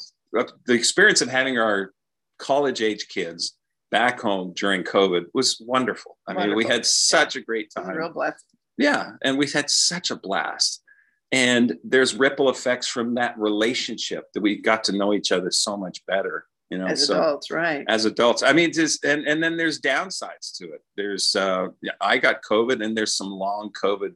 the 0.66 0.74
experience 0.74 1.20
of 1.20 1.28
having 1.28 1.59
our 1.59 1.93
college 2.39 2.82
age 2.82 3.09
kids 3.09 3.57
back 3.91 4.20
home 4.20 4.53
during 4.57 4.82
COVID 4.82 5.26
was 5.35 5.61
wonderful. 5.64 6.18
I 6.26 6.32
wonderful. 6.32 6.57
mean, 6.57 6.66
we 6.66 6.72
had 6.72 6.85
such 6.85 7.37
yeah. 7.37 7.43
a 7.43 7.45
great 7.45 7.72
time. 7.74 7.97
real 7.97 8.12
blessed. 8.12 8.45
Yeah. 8.76 9.12
And 9.22 9.39
we 9.39 9.49
had 9.49 9.70
such 9.70 10.11
a 10.11 10.16
blast. 10.16 10.82
And 11.30 11.78
there's 11.82 12.14
ripple 12.14 12.51
effects 12.51 12.87
from 12.87 13.14
that 13.14 13.39
relationship 13.39 14.24
that 14.35 14.43
we 14.43 14.61
got 14.61 14.85
to 14.85 14.97
know 14.97 15.12
each 15.12 15.32
other 15.32 15.51
so 15.51 15.76
much 15.76 16.05
better. 16.07 16.47
You 16.71 16.79
know, 16.79 16.87
as 16.87 17.07
so, 17.07 17.15
adults, 17.15 17.51
right? 17.51 17.85
As 17.89 18.05
adults, 18.05 18.43
I 18.43 18.53
mean, 18.53 18.73
just 18.73 19.05
and 19.05 19.27
and 19.27 19.43
then 19.43 19.57
there's 19.57 19.81
downsides 19.81 20.57
to 20.57 20.65
it. 20.73 20.83
There's, 20.97 21.37
uh, 21.37 21.69
yeah, 21.83 21.93
I 22.01 22.19
got 22.19 22.43
COVID, 22.43 22.83
and 22.83 22.97
there's 22.97 23.17
some 23.17 23.31
long 23.31 23.71
COVID. 23.83 24.15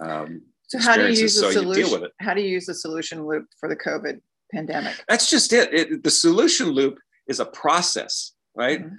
Um, 0.00 0.42
so 0.68 0.78
how 0.78 0.96
do 0.96 1.02
you 1.02 1.20
use 1.20 1.34
the 1.34 1.40
so 1.40 1.50
solution? 1.50 2.08
How 2.20 2.34
do 2.34 2.40
you 2.40 2.48
use 2.48 2.66
the 2.66 2.74
solution 2.74 3.26
loop 3.26 3.46
for 3.58 3.68
the 3.68 3.76
COVID 3.76 4.20
pandemic? 4.52 4.94
That's 5.08 5.28
just 5.28 5.52
it. 5.52 5.74
it 5.74 6.02
the 6.04 6.10
solution 6.10 6.68
loop 6.68 6.98
is 7.26 7.40
a 7.40 7.46
process, 7.46 8.32
right? 8.54 8.80
Mm-hmm 8.80 8.94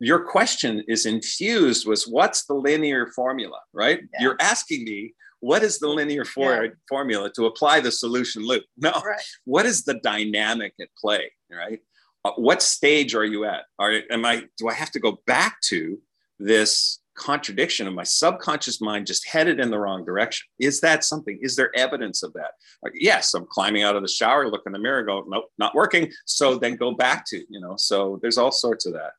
your 0.00 0.24
question 0.24 0.82
is 0.88 1.06
infused 1.06 1.86
with 1.86 2.04
what's 2.04 2.44
the 2.44 2.54
linear 2.54 3.06
formula, 3.08 3.58
right? 3.72 4.00
Yeah. 4.12 4.22
You're 4.22 4.36
asking 4.40 4.84
me 4.84 5.14
what 5.42 5.64
is 5.64 5.80
the 5.80 5.88
linear 5.88 6.24
for- 6.24 6.64
yeah. 6.64 6.70
formula 6.88 7.30
to 7.34 7.46
apply 7.46 7.80
the 7.80 7.92
solution 7.92 8.46
loop? 8.46 8.64
No, 8.76 8.92
right. 8.92 9.20
what 9.44 9.66
is 9.66 9.82
the 9.82 9.94
dynamic 9.94 10.72
at 10.80 10.88
play, 10.98 11.32
right? 11.50 11.80
Uh, 12.24 12.30
what 12.36 12.62
stage 12.62 13.14
are 13.14 13.24
you 13.24 13.44
at? 13.44 13.64
Are 13.78 13.92
am 14.10 14.24
I? 14.24 14.44
Do 14.56 14.68
I 14.68 14.74
have 14.74 14.92
to 14.92 15.00
go 15.00 15.20
back 15.26 15.60
to 15.62 15.98
this 16.38 17.00
contradiction 17.14 17.86
of 17.88 17.94
my 17.94 18.04
subconscious 18.04 18.80
mind 18.80 19.06
just 19.06 19.26
headed 19.28 19.58
in 19.58 19.70
the 19.70 19.78
wrong 19.78 20.04
direction? 20.04 20.46
Is 20.60 20.80
that 20.80 21.04
something? 21.04 21.38
Is 21.42 21.56
there 21.56 21.76
evidence 21.76 22.22
of 22.22 22.32
that? 22.34 22.52
Yes, 22.94 23.34
I'm 23.34 23.46
climbing 23.46 23.82
out 23.82 23.96
of 23.96 24.02
the 24.02 24.08
shower, 24.08 24.48
look 24.48 24.62
in 24.66 24.72
the 24.72 24.78
mirror, 24.78 25.02
go, 25.02 25.24
nope, 25.26 25.50
not 25.58 25.74
working. 25.74 26.10
So 26.24 26.56
then 26.56 26.76
go 26.76 26.92
back 26.92 27.24
to, 27.26 27.38
you 27.48 27.60
know, 27.60 27.74
so 27.76 28.18
there's 28.22 28.38
all 28.38 28.52
sorts 28.52 28.86
of 28.86 28.92
that. 28.92 29.12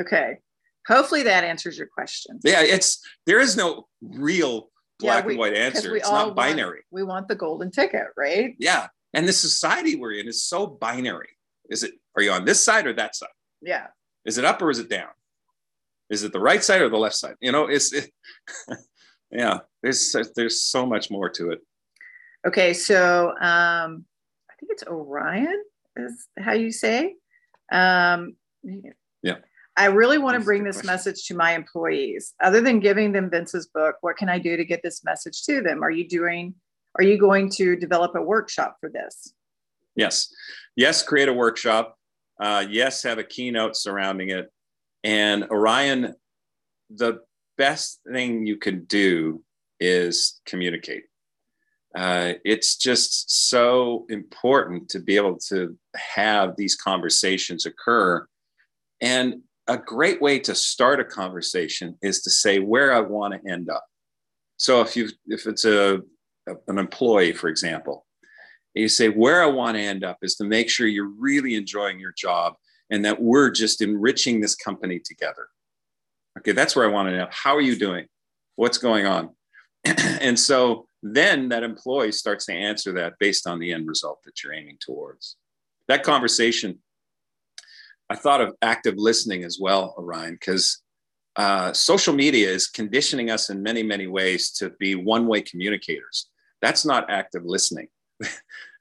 Okay. 0.00 0.38
Hopefully 0.86 1.24
that 1.24 1.44
answers 1.44 1.76
your 1.76 1.88
question. 1.88 2.38
Yeah, 2.44 2.62
it's 2.62 3.04
there 3.26 3.40
is 3.40 3.56
no 3.56 3.88
real 4.00 4.70
black 4.98 5.24
yeah, 5.24 5.26
we, 5.26 5.32
and 5.32 5.40
white 5.40 5.54
answer. 5.54 5.96
It's 5.96 6.10
not 6.10 6.34
binary. 6.34 6.68
Want, 6.68 6.84
we 6.90 7.02
want 7.02 7.28
the 7.28 7.34
golden 7.34 7.70
ticket, 7.70 8.06
right? 8.16 8.54
Yeah. 8.58 8.88
And 9.14 9.26
the 9.26 9.32
society 9.32 9.96
we're 9.96 10.12
in 10.12 10.28
is 10.28 10.44
so 10.44 10.66
binary. 10.66 11.30
Is 11.68 11.82
it 11.82 11.94
are 12.16 12.22
you 12.22 12.32
on 12.32 12.44
this 12.44 12.64
side 12.64 12.86
or 12.86 12.92
that 12.94 13.14
side? 13.14 13.28
Yeah. 13.62 13.88
Is 14.24 14.38
it 14.38 14.44
up 14.44 14.60
or 14.60 14.70
is 14.70 14.78
it 14.78 14.88
down? 14.88 15.08
Is 16.10 16.22
it 16.22 16.32
the 16.32 16.40
right 16.40 16.62
side 16.62 16.80
or 16.80 16.88
the 16.88 16.98
left 16.98 17.16
side? 17.16 17.36
You 17.40 17.52
know, 17.52 17.66
it's 17.66 17.92
it, 17.92 18.10
yeah. 19.30 19.60
There's 19.82 20.14
there's 20.34 20.62
so 20.62 20.86
much 20.86 21.10
more 21.10 21.28
to 21.30 21.50
it. 21.50 21.60
Okay, 22.46 22.72
so 22.72 23.30
um, 23.30 24.04
I 24.50 24.54
think 24.58 24.70
it's 24.70 24.84
Orion 24.84 25.62
is 25.96 26.26
how 26.38 26.52
you 26.52 26.72
say. 26.72 27.14
Um. 27.70 28.36
I 29.78 29.86
really 29.86 30.18
want 30.18 30.36
to 30.36 30.44
bring 30.44 30.64
this 30.64 30.78
question. 30.78 30.88
message 30.88 31.26
to 31.26 31.34
my 31.34 31.54
employees. 31.54 32.34
Other 32.42 32.60
than 32.60 32.80
giving 32.80 33.12
them 33.12 33.30
Vince's 33.30 33.68
book, 33.68 33.94
what 34.00 34.16
can 34.16 34.28
I 34.28 34.38
do 34.38 34.56
to 34.56 34.64
get 34.64 34.82
this 34.82 35.04
message 35.04 35.44
to 35.44 35.60
them? 35.60 35.84
Are 35.84 35.90
you 35.90 36.08
doing? 36.08 36.54
Are 36.96 37.04
you 37.04 37.16
going 37.16 37.48
to 37.50 37.76
develop 37.76 38.16
a 38.16 38.20
workshop 38.20 38.76
for 38.80 38.90
this? 38.90 39.32
Yes, 39.94 40.34
yes. 40.74 41.04
Create 41.04 41.28
a 41.28 41.32
workshop. 41.32 41.96
Uh, 42.40 42.66
yes, 42.68 43.04
have 43.04 43.18
a 43.18 43.24
keynote 43.24 43.76
surrounding 43.76 44.30
it. 44.30 44.50
And 45.04 45.44
Orion, 45.44 46.14
the 46.90 47.20
best 47.56 48.00
thing 48.10 48.46
you 48.46 48.56
can 48.56 48.84
do 48.84 49.44
is 49.78 50.40
communicate. 50.44 51.04
Uh, 51.96 52.34
it's 52.44 52.76
just 52.76 53.48
so 53.48 54.06
important 54.08 54.88
to 54.90 54.98
be 54.98 55.16
able 55.16 55.38
to 55.38 55.76
have 55.94 56.56
these 56.56 56.74
conversations 56.74 57.64
occur. 57.64 58.26
And 59.00 59.42
a 59.68 59.76
great 59.76 60.20
way 60.20 60.38
to 60.40 60.54
start 60.54 60.98
a 60.98 61.04
conversation 61.04 61.96
is 62.02 62.22
to 62.22 62.30
say 62.30 62.58
where 62.58 62.92
I 62.92 63.00
want 63.00 63.34
to 63.34 63.50
end 63.50 63.70
up. 63.70 63.84
So 64.56 64.80
if 64.80 64.96
you 64.96 65.08
if 65.26 65.46
it's 65.46 65.64
a, 65.64 66.00
a 66.48 66.54
an 66.66 66.78
employee, 66.78 67.32
for 67.32 67.48
example, 67.48 68.06
you 68.74 68.88
say 68.88 69.08
where 69.08 69.42
I 69.42 69.46
want 69.46 69.76
to 69.76 69.82
end 69.82 70.04
up 70.04 70.18
is 70.22 70.36
to 70.36 70.44
make 70.44 70.70
sure 70.70 70.86
you're 70.86 71.12
really 71.18 71.54
enjoying 71.54 72.00
your 72.00 72.14
job 72.16 72.54
and 72.90 73.04
that 73.04 73.20
we're 73.20 73.50
just 73.50 73.82
enriching 73.82 74.40
this 74.40 74.54
company 74.54 75.00
together. 75.04 75.48
Okay, 76.38 76.52
that's 76.52 76.74
where 76.74 76.88
I 76.88 76.92
want 76.92 77.08
to 77.08 77.16
know. 77.16 77.28
How 77.30 77.56
are 77.56 77.60
you 77.60 77.76
doing? 77.76 78.06
What's 78.56 78.78
going 78.78 79.06
on? 79.06 79.30
and 79.84 80.38
so 80.38 80.86
then 81.02 81.48
that 81.50 81.62
employee 81.62 82.12
starts 82.12 82.46
to 82.46 82.52
answer 82.52 82.92
that 82.94 83.14
based 83.18 83.46
on 83.46 83.58
the 83.58 83.72
end 83.72 83.86
result 83.86 84.20
that 84.24 84.42
you're 84.42 84.52
aiming 84.52 84.78
towards. 84.80 85.36
That 85.88 86.02
conversation, 86.02 86.78
I 88.10 88.16
thought 88.16 88.40
of 88.40 88.54
active 88.62 88.94
listening 88.96 89.44
as 89.44 89.58
well, 89.60 89.94
Orion, 89.98 90.34
because 90.34 90.82
uh, 91.36 91.72
social 91.72 92.14
media 92.14 92.48
is 92.48 92.66
conditioning 92.66 93.30
us 93.30 93.50
in 93.50 93.62
many, 93.62 93.82
many 93.82 94.06
ways 94.06 94.50
to 94.52 94.70
be 94.78 94.94
one 94.94 95.26
way 95.26 95.40
communicators. 95.42 96.28
That's 96.62 96.84
not 96.84 97.10
active 97.10 97.44
listening. 97.44 97.88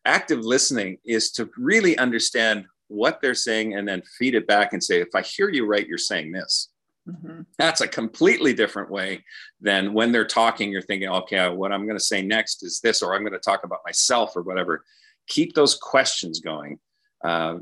active 0.06 0.40
listening 0.40 0.98
is 1.06 1.32
to 1.34 1.50
really 1.58 1.98
understand 1.98 2.66
what 2.88 3.22
they're 3.22 3.36
saying 3.36 3.76
and 3.76 3.88
then 3.88 4.02
feed 4.18 4.34
it 4.34 4.48
back 4.48 4.74
and 4.74 4.84
say, 4.84 5.02
if 5.02 5.10
I 5.14 5.22
hear 5.22 5.50
you 5.50 5.66
right, 5.66 5.86
you're 5.86 5.98
saying 5.98 6.32
this. 6.32 6.70
Mm-hmm. 7.08 7.42
That's 7.58 7.82
a 7.82 7.88
completely 7.88 8.54
different 8.54 8.90
way 8.90 9.24
than 9.62 9.94
when 9.94 10.12
they're 10.12 10.26
talking, 10.26 10.72
you're 10.72 10.82
thinking, 10.82 11.10
okay, 11.10 11.50
what 11.50 11.72
I'm 11.72 11.86
going 11.86 11.98
to 11.98 12.04
say 12.04 12.22
next 12.22 12.64
is 12.64 12.80
this, 12.82 13.02
or 13.02 13.14
I'm 13.14 13.22
going 13.22 13.34
to 13.34 13.40
talk 13.40 13.64
about 13.64 13.80
myself 13.86 14.36
or 14.36 14.42
whatever. 14.42 14.84
Keep 15.28 15.54
those 15.54 15.76
questions 15.76 16.40
going. 16.40 16.80
Uh, 17.24 17.58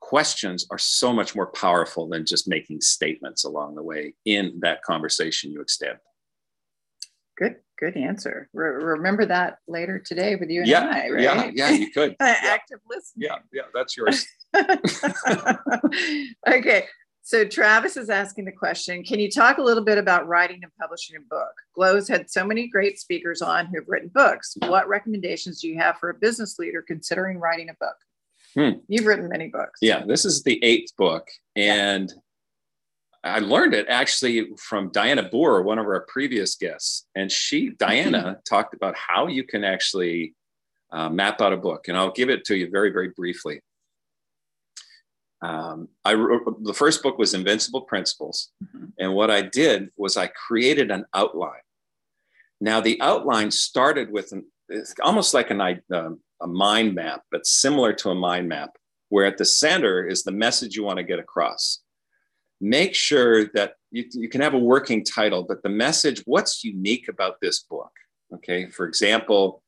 questions 0.00 0.66
are 0.70 0.78
so 0.78 1.12
much 1.12 1.34
more 1.34 1.46
powerful 1.46 2.08
than 2.08 2.24
just 2.24 2.48
making 2.48 2.80
statements 2.80 3.44
along 3.44 3.74
the 3.74 3.82
way 3.82 4.14
in 4.24 4.58
that 4.60 4.82
conversation 4.82 5.52
you 5.52 5.60
extend. 5.60 5.98
Good, 7.36 7.56
good 7.78 7.96
answer. 7.96 8.48
Re- 8.52 8.84
remember 8.84 9.26
that 9.26 9.58
later 9.68 9.98
today 9.98 10.36
with 10.36 10.50
you 10.50 10.60
and 10.60 10.68
yeah, 10.68 10.86
I, 10.86 11.10
right? 11.10 11.22
Yeah, 11.22 11.50
yeah, 11.54 11.70
you 11.70 11.90
could. 11.90 12.16
Active 12.20 12.80
listening. 12.88 13.28
Yeah, 13.28 13.38
yeah, 13.52 13.62
that's 13.72 13.96
yours. 13.96 14.26
okay. 16.48 16.86
So 17.28 17.44
Travis 17.44 17.98
is 17.98 18.08
asking 18.08 18.46
the 18.46 18.52
question 18.52 19.04
Can 19.04 19.20
you 19.20 19.30
talk 19.30 19.58
a 19.58 19.62
little 19.62 19.84
bit 19.84 19.98
about 19.98 20.26
writing 20.26 20.60
and 20.62 20.72
publishing 20.80 21.16
a 21.16 21.20
book? 21.20 21.52
Glow's 21.74 22.08
had 22.08 22.30
so 22.30 22.42
many 22.42 22.68
great 22.68 22.98
speakers 22.98 23.42
on 23.42 23.66
who 23.66 23.76
have 23.78 23.86
written 23.86 24.08
books. 24.08 24.56
What 24.66 24.88
recommendations 24.88 25.60
do 25.60 25.68
you 25.68 25.78
have 25.78 25.98
for 25.98 26.08
a 26.08 26.14
business 26.14 26.58
leader 26.58 26.80
considering 26.80 27.38
writing 27.38 27.68
a 27.68 27.74
book? 27.78 27.96
Hmm. 28.54 28.80
You've 28.88 29.06
written 29.06 29.28
many 29.28 29.48
books. 29.48 29.78
Yeah, 29.82 30.04
this 30.06 30.24
is 30.24 30.42
the 30.42 30.62
eighth 30.64 30.96
book. 30.96 31.28
And 31.56 32.12
yeah. 33.24 33.34
I 33.34 33.38
learned 33.40 33.74
it 33.74 33.86
actually 33.88 34.48
from 34.56 34.90
Dianna 34.90 35.30
Booher, 35.30 35.64
one 35.64 35.78
of 35.78 35.86
our 35.86 36.06
previous 36.08 36.54
guests. 36.54 37.06
And 37.14 37.30
she, 37.30 37.70
Diana, 37.70 38.38
talked 38.48 38.74
about 38.74 38.96
how 38.96 39.26
you 39.26 39.44
can 39.44 39.64
actually 39.64 40.34
uh, 40.90 41.08
map 41.08 41.40
out 41.40 41.52
a 41.52 41.56
book. 41.56 41.88
And 41.88 41.96
I'll 41.96 42.12
give 42.12 42.30
it 42.30 42.44
to 42.46 42.56
you 42.56 42.70
very, 42.70 42.90
very 42.90 43.10
briefly. 43.10 43.60
Um, 45.40 45.88
I 46.04 46.14
the 46.14 46.74
first 46.74 47.02
book 47.02 47.16
was 47.16 47.32
Invinceable 47.32 47.82
Principles, 47.82 48.50
mm-hmm. 48.62 48.86
and 48.98 49.14
what 49.14 49.30
I 49.30 49.42
did 49.42 49.90
was 49.96 50.16
I 50.16 50.26
created 50.26 50.90
an 50.90 51.04
outline. 51.14 51.60
Now 52.60 52.80
the 52.80 53.00
outline 53.00 53.52
started 53.52 54.10
with 54.10 54.32
an, 54.32 54.46
it's 54.68 54.94
almost 55.00 55.34
like 55.34 55.50
an, 55.50 55.60
uh, 55.60 56.10
a 56.40 56.46
mind 56.46 56.94
map, 56.94 57.22
but 57.30 57.46
similar 57.46 57.92
to 57.94 58.10
a 58.10 58.14
mind 58.14 58.48
map, 58.48 58.76
where 59.08 59.26
at 59.26 59.38
the 59.38 59.44
center 59.44 60.06
is 60.06 60.22
the 60.22 60.32
message 60.32 60.76
you 60.76 60.84
want 60.84 60.98
to 60.98 61.04
get 61.04 61.18
across 61.18 61.80
make 62.60 62.94
sure 62.94 63.46
that 63.54 63.74
you, 63.90 64.04
you 64.12 64.28
can 64.28 64.40
have 64.40 64.54
a 64.54 64.58
working 64.58 65.04
title, 65.04 65.42
but 65.42 65.62
the 65.62 65.68
message, 65.68 66.22
what's 66.26 66.64
unique 66.64 67.08
about 67.08 67.40
this 67.40 67.60
book? 67.60 67.90
Okay, 68.34 68.66
for 68.66 68.86
example, 68.86 69.62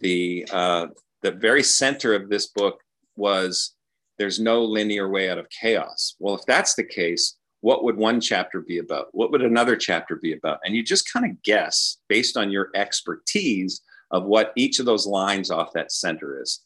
the 0.00 0.46
uh, 0.50 0.86
the 1.22 1.32
very 1.32 1.62
center 1.62 2.14
of 2.14 2.28
this 2.28 2.46
book 2.46 2.80
was 3.16 3.74
there's 4.18 4.40
no 4.40 4.64
linear 4.64 5.10
way 5.10 5.28
out 5.28 5.38
of 5.38 5.48
chaos. 5.50 6.14
Well, 6.18 6.34
if 6.34 6.46
that's 6.46 6.74
the 6.74 6.84
case, 6.84 7.36
what 7.60 7.84
would 7.84 7.96
one 7.96 8.20
chapter 8.20 8.60
be 8.60 8.78
about? 8.78 9.08
What 9.12 9.30
would 9.32 9.42
another 9.42 9.76
chapter 9.76 10.16
be 10.16 10.32
about? 10.32 10.60
And 10.64 10.74
you 10.74 10.82
just 10.82 11.12
kind 11.12 11.30
of 11.30 11.42
guess 11.42 11.98
based 12.08 12.36
on 12.36 12.50
your 12.50 12.70
expertise 12.74 13.82
of 14.10 14.24
what 14.24 14.52
each 14.56 14.78
of 14.78 14.86
those 14.86 15.06
lines 15.06 15.50
off 15.50 15.72
that 15.74 15.92
center 15.92 16.40
is. 16.40 16.60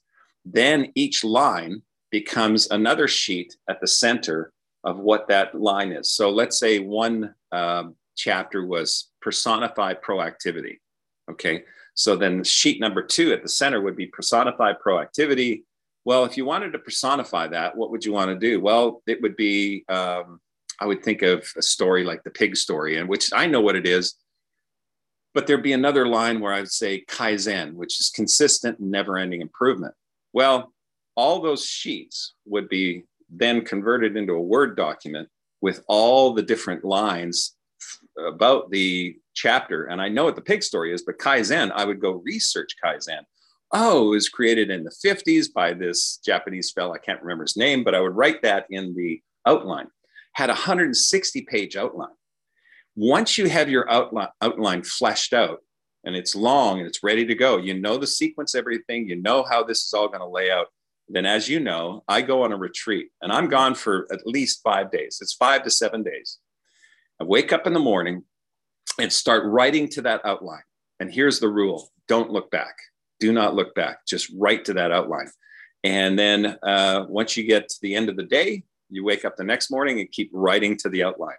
Then 0.45 0.93
each 0.95 1.25
line 1.25 1.83
becomes 2.11 2.71
another 2.71 3.09
sheet 3.09 3.57
at 3.69 3.81
the 3.81 3.87
center 3.87 4.53
of 4.85 4.99
what 4.99 5.29
that 5.29 5.55
line 5.55 5.93
is. 5.93 6.11
So 6.11 6.31
let's 6.31 6.59
say 6.59 6.79
one 6.79 7.35
um, 7.53 7.95
chapter 8.17 8.67
was 8.67 9.11
personify 9.21 9.95
proactivity. 9.95 10.79
Okay. 11.31 11.65
So 11.95 12.17
then 12.17 12.45
sheet 12.45 12.81
number 12.81 13.03
two 13.03 13.33
at 13.33 13.43
the 13.43 13.49
center 13.49 13.81
would 13.81 13.97
be 13.97 14.07
personify 14.07 14.73
proactivity. 14.85 15.63
Well, 16.05 16.25
if 16.25 16.37
you 16.37 16.45
wanted 16.45 16.73
to 16.73 16.79
personify 16.79 17.49
that, 17.49 17.77
what 17.77 17.91
would 17.91 18.05
you 18.05 18.13
want 18.13 18.31
to 18.31 18.39
do? 18.39 18.61
Well, 18.61 19.03
it 19.07 19.21
would 19.21 19.37
be, 19.37 19.85
um, 19.89 20.41
I 20.81 20.87
would 20.87 21.05
think 21.05 21.21
of 21.21 21.47
a 21.59 21.63
story 21.63 22.05
like 22.05 22.23
the 22.25 22.31
pig 22.31 22.57
story, 22.57 22.97
and 22.97 23.09
which 23.09 23.31
I 23.35 23.47
know 23.47 23.61
what 23.61 23.77
it 23.77 23.87
is. 23.87 24.15
But 25.33 25.47
there'd 25.47 25.63
be 25.63 25.73
another 25.73 26.07
line 26.07 26.41
where 26.41 26.53
I'd 26.53 26.71
say 26.71 27.05
Kaizen, 27.09 27.75
which 27.75 28.01
is 28.01 28.11
consistent, 28.11 28.79
and 28.79 28.91
never 28.91 29.17
ending 29.17 29.41
improvement. 29.41 29.95
Well, 30.33 30.73
all 31.15 31.41
those 31.41 31.65
sheets 31.65 32.35
would 32.47 32.69
be 32.69 33.05
then 33.29 33.65
converted 33.65 34.17
into 34.17 34.33
a 34.33 34.41
Word 34.41 34.77
document 34.77 35.29
with 35.61 35.85
all 35.87 36.33
the 36.33 36.43
different 36.43 36.85
lines 36.85 37.55
about 38.19 38.71
the 38.71 39.17
chapter. 39.35 39.87
And 39.87 40.01
I 40.01 40.09
know 40.09 40.25
what 40.25 40.37
the 40.37 40.43
pig 40.43 40.63
story 40.63 40.93
is, 40.93 41.03
but 41.03 41.19
Kaizen, 41.19 41.71
I 41.73 41.85
would 41.85 42.01
go 42.01 42.23
research 42.25 42.75
Kaizen. 42.83 43.23
Oh, 43.73 44.09
it 44.09 44.17
was 44.17 44.29
created 44.29 44.71
in 44.71 44.83
the 44.83 44.91
50s 45.05 45.53
by 45.53 45.73
this 45.73 46.19
Japanese 46.25 46.73
fellow. 46.73 46.93
I 46.93 46.99
can't 46.99 47.23
remember 47.23 47.45
his 47.45 47.57
name, 47.57 47.85
but 47.85 47.95
I 47.95 48.01
would 48.01 48.17
write 48.17 48.43
that 48.43 48.67
in 48.69 48.95
the 48.97 49.23
outline. 49.47 49.87
Had 50.33 50.51
a 50.51 50.55
160 50.55 51.43
page 51.43 51.77
outline. 51.77 52.09
Once 52.97 53.39
you 53.39 53.49
have 53.49 53.69
your 53.69 53.89
outline, 53.91 54.29
outline 54.41 54.83
fleshed 54.83 55.33
out 55.33 55.61
and 56.05 56.17
it's 56.17 56.35
long 56.35 56.79
and 56.79 56.87
it's 56.87 57.03
ready 57.03 57.25
to 57.25 57.35
go, 57.35 57.59
you 57.59 57.75
know 57.75 57.97
the 57.97 58.07
sequence, 58.07 58.55
everything, 58.55 59.09
you 59.09 59.17
know 59.17 59.45
how 59.49 59.63
this 59.63 59.85
is 59.85 59.93
all 59.93 60.09
going 60.09 60.21
to 60.21 60.27
lay 60.27 60.51
out. 60.51 60.67
Then, 61.09 61.27
as 61.27 61.49
you 61.49 61.59
know, 61.61 62.05
I 62.07 62.23
go 62.23 62.43
on 62.43 62.53
a 62.53 62.57
retreat 62.57 63.09
and 63.21 63.33
I'm 63.33 63.49
gone 63.49 63.75
for 63.75 64.07
at 64.13 64.27
least 64.27 64.61
five 64.63 64.93
days. 64.93 65.19
It's 65.21 65.35
five 65.35 65.65
to 65.65 65.71
seven 65.71 66.03
days. 66.03 66.39
I 67.21 67.25
wake 67.25 67.53
up 67.53 67.67
in 67.67 67.73
the 67.73 67.81
morning 67.81 68.23
and 68.99 69.13
start 69.13 69.45
writing 69.45 69.89
to 69.89 70.03
that 70.03 70.21
outline. 70.25 70.63
And 71.01 71.13
here's 71.13 71.41
the 71.41 71.49
rule 71.49 71.91
don't 72.07 72.31
look 72.31 72.51
back. 72.51 72.77
Do 73.19 73.33
not 73.33 73.55
look 73.55 73.75
back. 73.75 74.07
Just 74.07 74.31
write 74.37 74.65
to 74.67 74.75
that 74.75 74.93
outline. 74.93 75.31
And 75.83 76.19
then 76.19 76.59
uh, 76.63 77.07
once 77.09 77.37
you 77.37 77.45
get 77.45 77.69
to 77.69 77.77
the 77.83 77.95
end 77.95 78.09
of 78.09 78.17
the 78.17 78.25
day, 78.25 78.63
you 78.89 79.05
wake 79.05 79.25
up 79.25 79.37
the 79.37 79.45
next 79.45 79.71
morning 79.71 80.01
and 80.01 80.11
keep 80.11 80.31
writing 80.33 80.77
to 80.79 80.89
the 80.89 81.03
outline. 81.05 81.37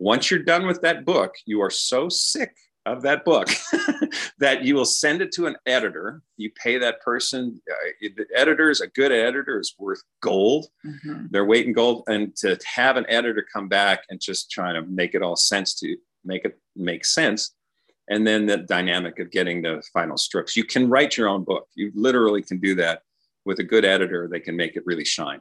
Once 0.00 0.30
you're 0.30 0.42
done 0.42 0.66
with 0.66 0.80
that 0.80 1.04
book, 1.04 1.34
you 1.44 1.60
are 1.60 1.70
so 1.70 2.08
sick 2.08 2.56
of 2.86 3.02
that 3.02 3.22
book 3.22 3.48
that 4.38 4.64
you 4.64 4.74
will 4.74 4.86
send 4.86 5.20
it 5.20 5.30
to 5.30 5.46
an 5.46 5.54
editor. 5.66 6.22
You 6.38 6.50
pay 6.52 6.78
that 6.78 7.02
person. 7.02 7.60
Uh, 7.70 8.08
the 8.16 8.26
editor 8.34 8.70
is 8.70 8.80
a 8.80 8.86
good 8.86 9.12
editor 9.12 9.60
is 9.60 9.74
worth 9.78 10.02
gold. 10.22 10.68
Mm-hmm. 10.86 11.26
They're 11.30 11.44
weight 11.44 11.66
in 11.66 11.74
gold. 11.74 12.04
And 12.08 12.34
to 12.36 12.58
have 12.74 12.96
an 12.96 13.04
editor 13.10 13.46
come 13.52 13.68
back 13.68 14.04
and 14.08 14.18
just 14.18 14.50
try 14.50 14.72
to 14.72 14.80
make 14.82 15.14
it 15.14 15.20
all 15.20 15.36
sense 15.36 15.74
to 15.80 15.94
make 16.24 16.46
it 16.46 16.58
make 16.74 17.04
sense. 17.04 17.54
And 18.08 18.26
then 18.26 18.46
the 18.46 18.56
dynamic 18.56 19.18
of 19.18 19.30
getting 19.30 19.60
the 19.60 19.82
final 19.92 20.16
strokes. 20.16 20.56
You 20.56 20.64
can 20.64 20.88
write 20.88 21.18
your 21.18 21.28
own 21.28 21.44
book. 21.44 21.68
You 21.74 21.92
literally 21.94 22.42
can 22.42 22.58
do 22.58 22.74
that 22.76 23.02
with 23.44 23.58
a 23.58 23.64
good 23.64 23.84
editor. 23.84 24.28
They 24.28 24.40
can 24.40 24.56
make 24.56 24.76
it 24.76 24.82
really 24.86 25.04
shine. 25.04 25.40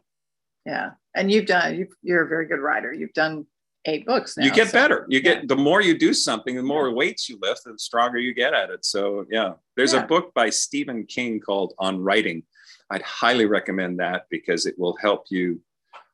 Yeah. 0.66 0.92
And 1.16 1.32
you've 1.32 1.46
done, 1.46 1.78
you 1.78 1.88
you're 2.04 2.26
a 2.26 2.28
very 2.28 2.46
good 2.46 2.60
writer. 2.60 2.94
You've 2.94 3.14
done 3.14 3.48
eight 3.86 4.06
books 4.06 4.38
now, 4.38 4.46
you 4.46 4.52
get 4.52 4.68
so, 4.68 4.74
better. 4.74 5.06
You 5.10 5.22
get 5.22 5.48
the 5.48 5.56
more 5.56 5.82
you 5.82 5.98
do 5.98 6.14
something 6.14 6.56
the 6.56 6.64
more 6.64 6.94
weights 6.94 7.30
you 7.30 7.40
lift 7.42 7.64
the 7.64 7.78
stronger 7.78 8.18
you 8.18 8.34
get 8.34 8.54
at 8.54 8.70
it. 8.70 8.86
So 8.86 9.26
yeah. 9.30 9.54
There's 9.76 9.94
yeah. 9.94 10.04
a 10.04 10.08
book 10.08 10.34
by 10.34 10.50
stephen 10.50 11.06
king 11.06 11.40
called 11.40 11.74
on 11.80 12.00
writing. 12.00 12.44
I'd 12.90 13.02
highly 13.04 13.46
recommend 13.46 14.00
that 14.00 14.26
because 14.30 14.66
it 14.66 14.78
will 14.78 14.98
help 14.98 15.26
you. 15.30 15.62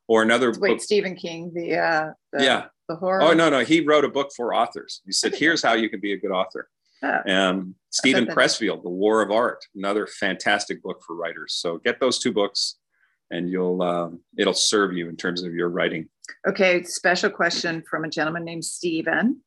Or 0.08 0.22
another 0.22 0.54
wait 0.60 0.74
book. 0.74 0.82
stephen 0.82 1.16
king 1.16 1.52
the 1.54 1.78
uh 1.78 2.12
the, 2.32 2.44
yeah. 2.44 2.66
the 2.88 2.96
horror? 2.96 3.24
Oh 3.24 3.34
no 3.34 3.50
no. 3.50 3.60
He 3.62 3.82
wrote 3.82 4.06
a 4.06 4.10
book 4.10 4.32
for 4.36 4.54
authors. 4.54 5.02
He 5.06 5.12
said 5.12 5.34
here's 5.34 5.64
how 5.64 5.74
you 5.74 5.90
can 5.90 6.00
be 6.00 6.14
a 6.14 6.18
good 6.18 6.32
author. 6.32 6.70
Oh. 7.04 7.34
um, 7.34 7.76
Steven 7.92 8.26
Pressfield, 8.26 8.84
The 8.84 8.90
War 8.90 9.22
of 9.22 9.32
Art, 9.32 9.66
another 9.76 10.08
fantastic 10.08 10.82
book 10.82 11.02
for 11.06 11.16
writers. 11.16 11.54
So 11.54 11.78
get 11.78 12.00
those 12.00 12.20
two 12.20 12.32
books, 12.32 12.76
and 13.32 13.50
you'll 13.50 13.82
um, 13.82 14.22
it'll 14.38 14.54
serve 14.54 14.94
you 14.94 15.08
in 15.10 15.16
terms 15.16 15.44
of 15.44 15.54
your 15.54 15.70
writing. 15.70 16.10
Okay, 16.48 16.84
special 16.84 17.30
question 17.30 17.84
from 17.90 18.06
a 18.06 18.10
gentleman 18.10 18.44
named 18.44 18.66
Stephen. 18.66 19.42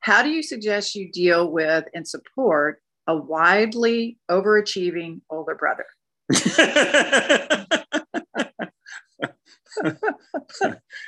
How 0.00 0.22
do 0.22 0.28
you 0.28 0.42
suggest 0.42 0.94
you 0.94 1.10
deal 1.10 1.50
with 1.50 1.84
and 1.94 2.06
support 2.06 2.80
a 3.06 3.16
widely 3.16 4.18
overachieving 4.30 5.20
older 5.30 5.54
brother? 5.54 5.86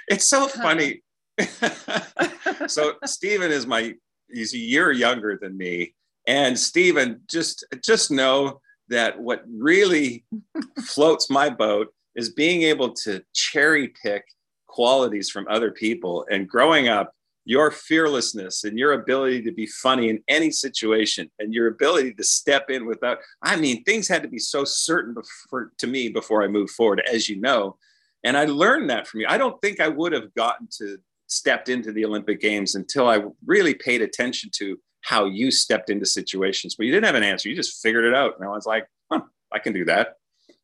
it's 0.09 0.25
so 0.25 0.49
funny. 0.49 1.03
so 2.67 2.95
Stephen 3.05 3.51
is 3.51 3.67
my 3.67 3.95
he's 4.33 4.55
a 4.55 4.59
year 4.59 4.93
younger 4.93 5.39
than 5.41 5.57
me. 5.57 5.95
And 6.27 6.59
Stephen, 6.59 7.21
just 7.31 7.65
just 7.85 8.11
know 8.11 8.61
that 8.89 9.19
what 9.19 9.43
really 9.49 10.25
floats 10.87 11.31
my 11.31 11.51
boat 11.51 11.89
is 12.15 12.33
being 12.33 12.63
able 12.63 12.93
to 12.95 13.23
cherry 13.35 13.93
pick 14.03 14.25
qualities 14.77 15.31
from 15.31 15.47
other 15.49 15.71
people. 15.71 16.27
And 16.31 16.47
growing 16.47 16.87
up, 16.89 17.13
your 17.47 17.71
fearlessness 17.71 18.65
and 18.65 18.79
your 18.79 18.93
ability 18.93 19.41
to 19.41 19.53
be 19.53 19.67
funny 19.67 20.11
in 20.11 20.23
any 20.29 20.51
situation 20.51 21.31
and 21.39 21.55
your 21.55 21.69
ability 21.69 22.13
to 22.13 22.25
step 22.25 22.69
in 22.69 22.85
without, 22.85 23.19
I 23.41 23.57
mean, 23.57 23.85
things 23.85 24.07
had 24.07 24.23
to 24.23 24.29
be 24.29 24.39
so 24.39 24.65
certain 24.65 25.15
before, 25.15 25.73
to 25.79 25.87
me 25.87 26.11
before 26.11 26.43
I 26.43 26.49
moved 26.49 26.73
forward, 26.73 27.03
as 27.11 27.27
you 27.27 27.41
know. 27.41 27.79
And 28.23 28.37
I 28.37 28.45
learned 28.45 28.91
that 28.91 29.07
from 29.07 29.21
you. 29.21 29.27
I 29.31 29.39
don't 29.39 29.59
think 29.63 29.81
I 29.81 29.89
would 29.89 30.13
have 30.13 30.35
gotten 30.35 30.69
to 30.79 30.99
stepped 31.29 31.69
into 31.69 31.91
the 31.93 32.05
Olympic 32.05 32.41
Games 32.41 32.75
until 32.75 33.09
I 33.09 33.23
really 33.47 33.75
paid 33.75 34.03
attention 34.03 34.51
to 34.59 34.79
how 35.01 35.25
you 35.25 35.51
stepped 35.51 35.89
into 35.89 36.07
situations. 36.07 36.75
But 36.77 36.87
you 36.87 36.93
didn't 36.93 37.07
have 37.07 37.15
an 37.15 37.23
answer. 37.23 37.49
You 37.49 37.57
just 37.57 37.83
figured 37.83 38.05
it 38.05 38.15
out. 38.15 38.35
And 38.39 38.47
I 38.47 38.51
was 38.51 38.67
like, 38.67 38.87
huh, 39.11 39.23
I 39.53 39.59
can 39.59 39.73
do 39.73 39.85
that. 39.87 40.15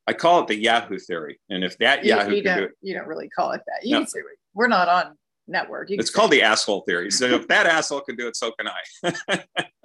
I 0.06 0.12
call 0.12 0.40
it 0.40 0.48
the 0.48 0.60
Yahoo 0.60 0.98
theory. 0.98 1.40
And 1.48 1.62
if 1.62 1.78
that 1.78 2.04
you, 2.04 2.10
Yahoo 2.10 2.34
you 2.34 2.42
don't, 2.42 2.58
do 2.58 2.64
it, 2.64 2.72
you 2.80 2.94
don't 2.94 3.06
really 3.06 3.28
call 3.28 3.52
it 3.52 3.62
that. 3.66 3.86
You 3.86 4.00
no. 4.00 4.04
say 4.04 4.20
we're 4.54 4.68
not 4.68 4.88
on 4.88 5.16
network. 5.46 5.90
It's 5.90 6.10
called 6.10 6.30
the 6.30 6.42
asshole 6.42 6.82
theory. 6.82 7.10
So 7.10 7.26
if 7.26 7.48
that 7.48 7.66
asshole 7.78 8.00
can 8.00 8.16
do 8.16 8.26
it, 8.28 8.36
so 8.36 8.52
can 8.52 8.68
I. 8.68 9.42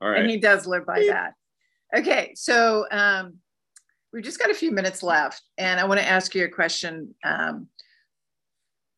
All 0.00 0.08
right. 0.08 0.20
And 0.20 0.30
he 0.30 0.36
does 0.36 0.66
live 0.66 0.86
by 0.86 1.06
that. 1.08 1.34
Okay, 1.96 2.32
so 2.36 2.84
um, 2.90 3.38
we've 4.12 4.22
just 4.22 4.38
got 4.38 4.50
a 4.50 4.54
few 4.54 4.70
minutes 4.70 5.02
left, 5.02 5.42
and 5.56 5.80
I 5.80 5.84
want 5.84 5.98
to 6.00 6.06
ask 6.06 6.34
you 6.34 6.44
a 6.44 6.48
question. 6.48 7.14
Um, 7.24 7.68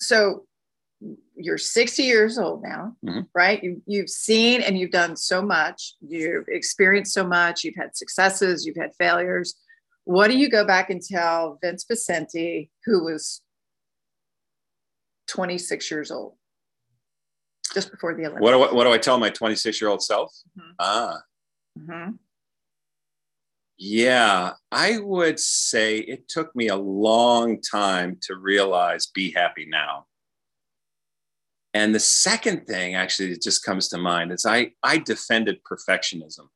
so 0.00 0.44
you're 1.36 1.58
60 1.58 2.02
years 2.02 2.38
old 2.38 2.62
now, 2.62 2.94
mm-hmm. 3.04 3.20
right? 3.34 3.62
You, 3.62 3.80
you've 3.86 4.10
seen 4.10 4.60
and 4.60 4.78
you've 4.78 4.90
done 4.90 5.16
so 5.16 5.40
much. 5.40 5.94
You've 6.00 6.44
experienced 6.48 7.14
so 7.14 7.26
much. 7.26 7.64
You've 7.64 7.76
had 7.76 7.96
successes. 7.96 8.66
You've 8.66 8.76
had 8.76 8.94
failures. 8.96 9.54
What 10.04 10.28
do 10.28 10.36
you 10.36 10.48
go 10.48 10.64
back 10.64 10.90
and 10.90 11.00
tell 11.00 11.58
Vince 11.62 11.84
Poscente, 11.84 12.70
who 12.84 13.04
was 13.04 13.42
26 15.28 15.90
years 15.90 16.10
old, 16.10 16.34
just 17.74 17.90
before 17.90 18.14
the 18.14 18.22
Olympics? 18.22 18.42
What 18.42 18.52
do 18.52 18.62
I, 18.62 18.72
what 18.72 18.84
do 18.84 18.92
I 18.92 18.98
tell 18.98 19.18
my 19.18 19.30
26 19.30 19.80
year 19.80 19.90
old 19.90 20.02
self? 20.02 20.32
Mm-hmm. 20.58 20.70
Ah. 20.78 21.22
Mm-hmm. 21.78 22.10
Yeah, 23.82 24.52
I 24.70 24.98
would 24.98 25.40
say 25.40 25.98
it 25.98 26.28
took 26.28 26.54
me 26.54 26.68
a 26.68 26.76
long 26.76 27.62
time 27.62 28.18
to 28.22 28.36
realize 28.36 29.06
be 29.06 29.32
happy 29.32 29.66
now. 29.66 30.06
And 31.72 31.94
the 31.94 32.00
second 32.00 32.66
thing 32.66 32.94
actually 32.94 33.32
that 33.32 33.42
just 33.42 33.64
comes 33.64 33.88
to 33.88 33.98
mind 33.98 34.32
is 34.32 34.44
I, 34.44 34.72
I 34.82 34.98
defended 34.98 35.60
perfectionism 35.62 36.48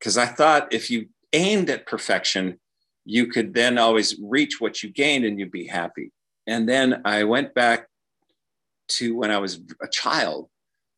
because 0.00 0.18
I 0.18 0.26
thought 0.26 0.72
if 0.72 0.90
you 0.90 1.10
aimed 1.32 1.70
at 1.70 1.86
perfection, 1.86 2.58
you 3.04 3.28
could 3.28 3.54
then 3.54 3.78
always 3.78 4.18
reach 4.20 4.60
what 4.60 4.82
you 4.82 4.90
gained 4.90 5.24
and 5.24 5.38
you'd 5.38 5.52
be 5.52 5.66
happy. 5.66 6.12
And 6.46 6.68
then 6.68 7.02
I 7.04 7.24
went 7.24 7.54
back 7.54 7.88
to 8.88 9.16
when 9.16 9.30
I 9.30 9.38
was 9.38 9.60
a 9.82 9.88
child. 9.88 10.48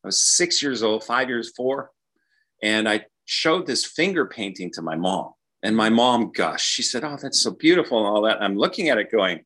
I 0.03 0.07
was 0.07 0.19
six 0.19 0.61
years 0.61 0.83
old, 0.83 1.03
five 1.03 1.29
years, 1.29 1.51
four. 1.55 1.91
And 2.61 2.87
I 2.87 3.05
showed 3.25 3.67
this 3.67 3.85
finger 3.85 4.25
painting 4.25 4.71
to 4.73 4.81
my 4.81 4.95
mom. 4.95 5.33
And 5.61 5.75
my 5.75 5.89
mom 5.89 6.31
gosh, 6.31 6.63
She 6.63 6.81
said, 6.81 7.03
Oh, 7.03 7.17
that's 7.21 7.41
so 7.41 7.51
beautiful 7.51 7.99
and 7.99 8.07
all 8.07 8.21
that. 8.23 8.37
And 8.37 8.45
I'm 8.45 8.57
looking 8.57 8.89
at 8.89 8.97
it 8.97 9.11
going, 9.11 9.41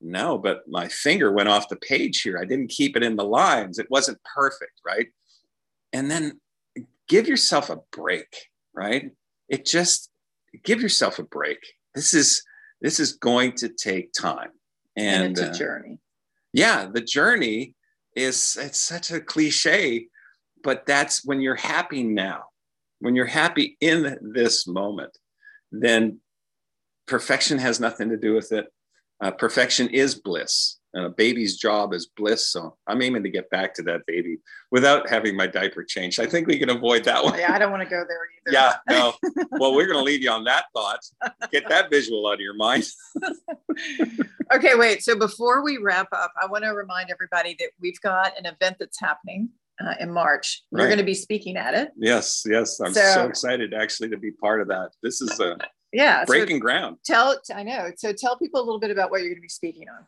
No, 0.00 0.38
but 0.38 0.62
my 0.66 0.88
finger 0.88 1.32
went 1.32 1.48
off 1.48 1.68
the 1.68 1.76
page 1.76 2.22
here. 2.22 2.38
I 2.40 2.44
didn't 2.44 2.68
keep 2.68 2.96
it 2.96 3.02
in 3.02 3.16
the 3.16 3.24
lines. 3.24 3.78
It 3.78 3.90
wasn't 3.90 4.18
perfect, 4.34 4.80
right? 4.84 5.08
And 5.92 6.10
then 6.10 6.40
give 7.08 7.28
yourself 7.28 7.70
a 7.70 7.80
break, 7.92 8.48
right? 8.74 9.10
It 9.48 9.66
just 9.66 10.10
give 10.64 10.80
yourself 10.80 11.18
a 11.18 11.22
break. 11.22 11.58
This 11.94 12.14
is 12.14 12.42
this 12.80 13.00
is 13.00 13.14
going 13.14 13.52
to 13.56 13.68
take 13.68 14.12
time. 14.12 14.50
And, 14.96 15.24
and 15.24 15.32
it's 15.32 15.40
a 15.40 15.50
uh, 15.50 15.54
journey. 15.54 15.98
Yeah, 16.52 16.88
the 16.92 17.00
journey 17.00 17.74
is 18.14 18.56
it's 18.60 18.78
such 18.78 19.10
a 19.10 19.20
cliche, 19.20 20.06
but 20.62 20.86
that's 20.86 21.24
when 21.24 21.40
you're 21.40 21.56
happy 21.56 22.02
now. 22.02 22.44
When 23.00 23.14
you're 23.14 23.26
happy 23.26 23.76
in 23.80 24.18
this 24.34 24.66
moment, 24.66 25.16
then 25.70 26.20
perfection 27.06 27.58
has 27.58 27.78
nothing 27.78 28.08
to 28.10 28.16
do 28.16 28.34
with 28.34 28.50
it. 28.52 28.66
Uh, 29.20 29.30
perfection 29.30 29.88
is 29.88 30.14
bliss 30.16 30.77
and 30.94 31.04
a 31.04 31.10
baby's 31.10 31.56
job 31.56 31.92
is 31.92 32.06
bliss. 32.06 32.50
So 32.50 32.76
I'm 32.86 33.02
aiming 33.02 33.22
to 33.22 33.28
get 33.28 33.50
back 33.50 33.74
to 33.74 33.82
that 33.82 34.06
baby 34.06 34.38
without 34.70 35.08
having 35.08 35.36
my 35.36 35.46
diaper 35.46 35.84
changed. 35.84 36.18
I 36.20 36.26
think 36.26 36.46
we 36.46 36.58
can 36.58 36.70
avoid 36.70 37.04
that 37.04 37.22
one. 37.22 37.38
Yeah, 37.38 37.52
I 37.52 37.58
don't 37.58 37.70
want 37.70 37.82
to 37.82 37.88
go 37.88 38.04
there 38.08 38.28
either. 38.46 38.52
yeah, 38.52 38.76
no. 38.88 39.14
Well, 39.58 39.74
we're 39.74 39.86
going 39.86 39.98
to 39.98 40.04
leave 40.04 40.22
you 40.22 40.30
on 40.30 40.44
that 40.44 40.66
thought. 40.74 41.00
Get 41.50 41.68
that 41.68 41.90
visual 41.90 42.26
out 42.28 42.34
of 42.34 42.40
your 42.40 42.54
mind. 42.54 42.86
okay, 44.54 44.74
wait. 44.74 45.02
So 45.02 45.18
before 45.18 45.64
we 45.64 45.78
wrap 45.78 46.08
up, 46.12 46.32
I 46.40 46.46
want 46.46 46.64
to 46.64 46.70
remind 46.70 47.10
everybody 47.10 47.56
that 47.58 47.70
we've 47.80 48.00
got 48.00 48.38
an 48.38 48.46
event 48.46 48.76
that's 48.78 49.00
happening. 49.00 49.50
Uh, 49.80 49.94
in 50.00 50.10
March, 50.10 50.64
right. 50.72 50.80
you're 50.80 50.88
going 50.88 50.98
to 50.98 51.04
be 51.04 51.14
speaking 51.14 51.56
at 51.56 51.72
it. 51.72 51.92
Yes, 51.96 52.42
yes, 52.44 52.80
I'm 52.80 52.92
so, 52.92 53.00
so 53.00 53.28
excited 53.28 53.72
actually 53.72 54.08
to 54.08 54.16
be 54.16 54.32
part 54.32 54.60
of 54.60 54.66
that. 54.66 54.90
This 55.04 55.20
is 55.20 55.38
a 55.38 55.56
yeah 55.92 56.24
breaking 56.24 56.56
so 56.56 56.62
ground. 56.62 56.96
Tell 57.04 57.38
I 57.54 57.62
know. 57.62 57.92
So 57.96 58.12
tell 58.12 58.36
people 58.36 58.60
a 58.60 58.64
little 58.64 58.80
bit 58.80 58.90
about 58.90 59.12
what 59.12 59.20
you're 59.20 59.28
going 59.28 59.36
to 59.36 59.40
be 59.40 59.48
speaking 59.48 59.88
on 59.88 60.04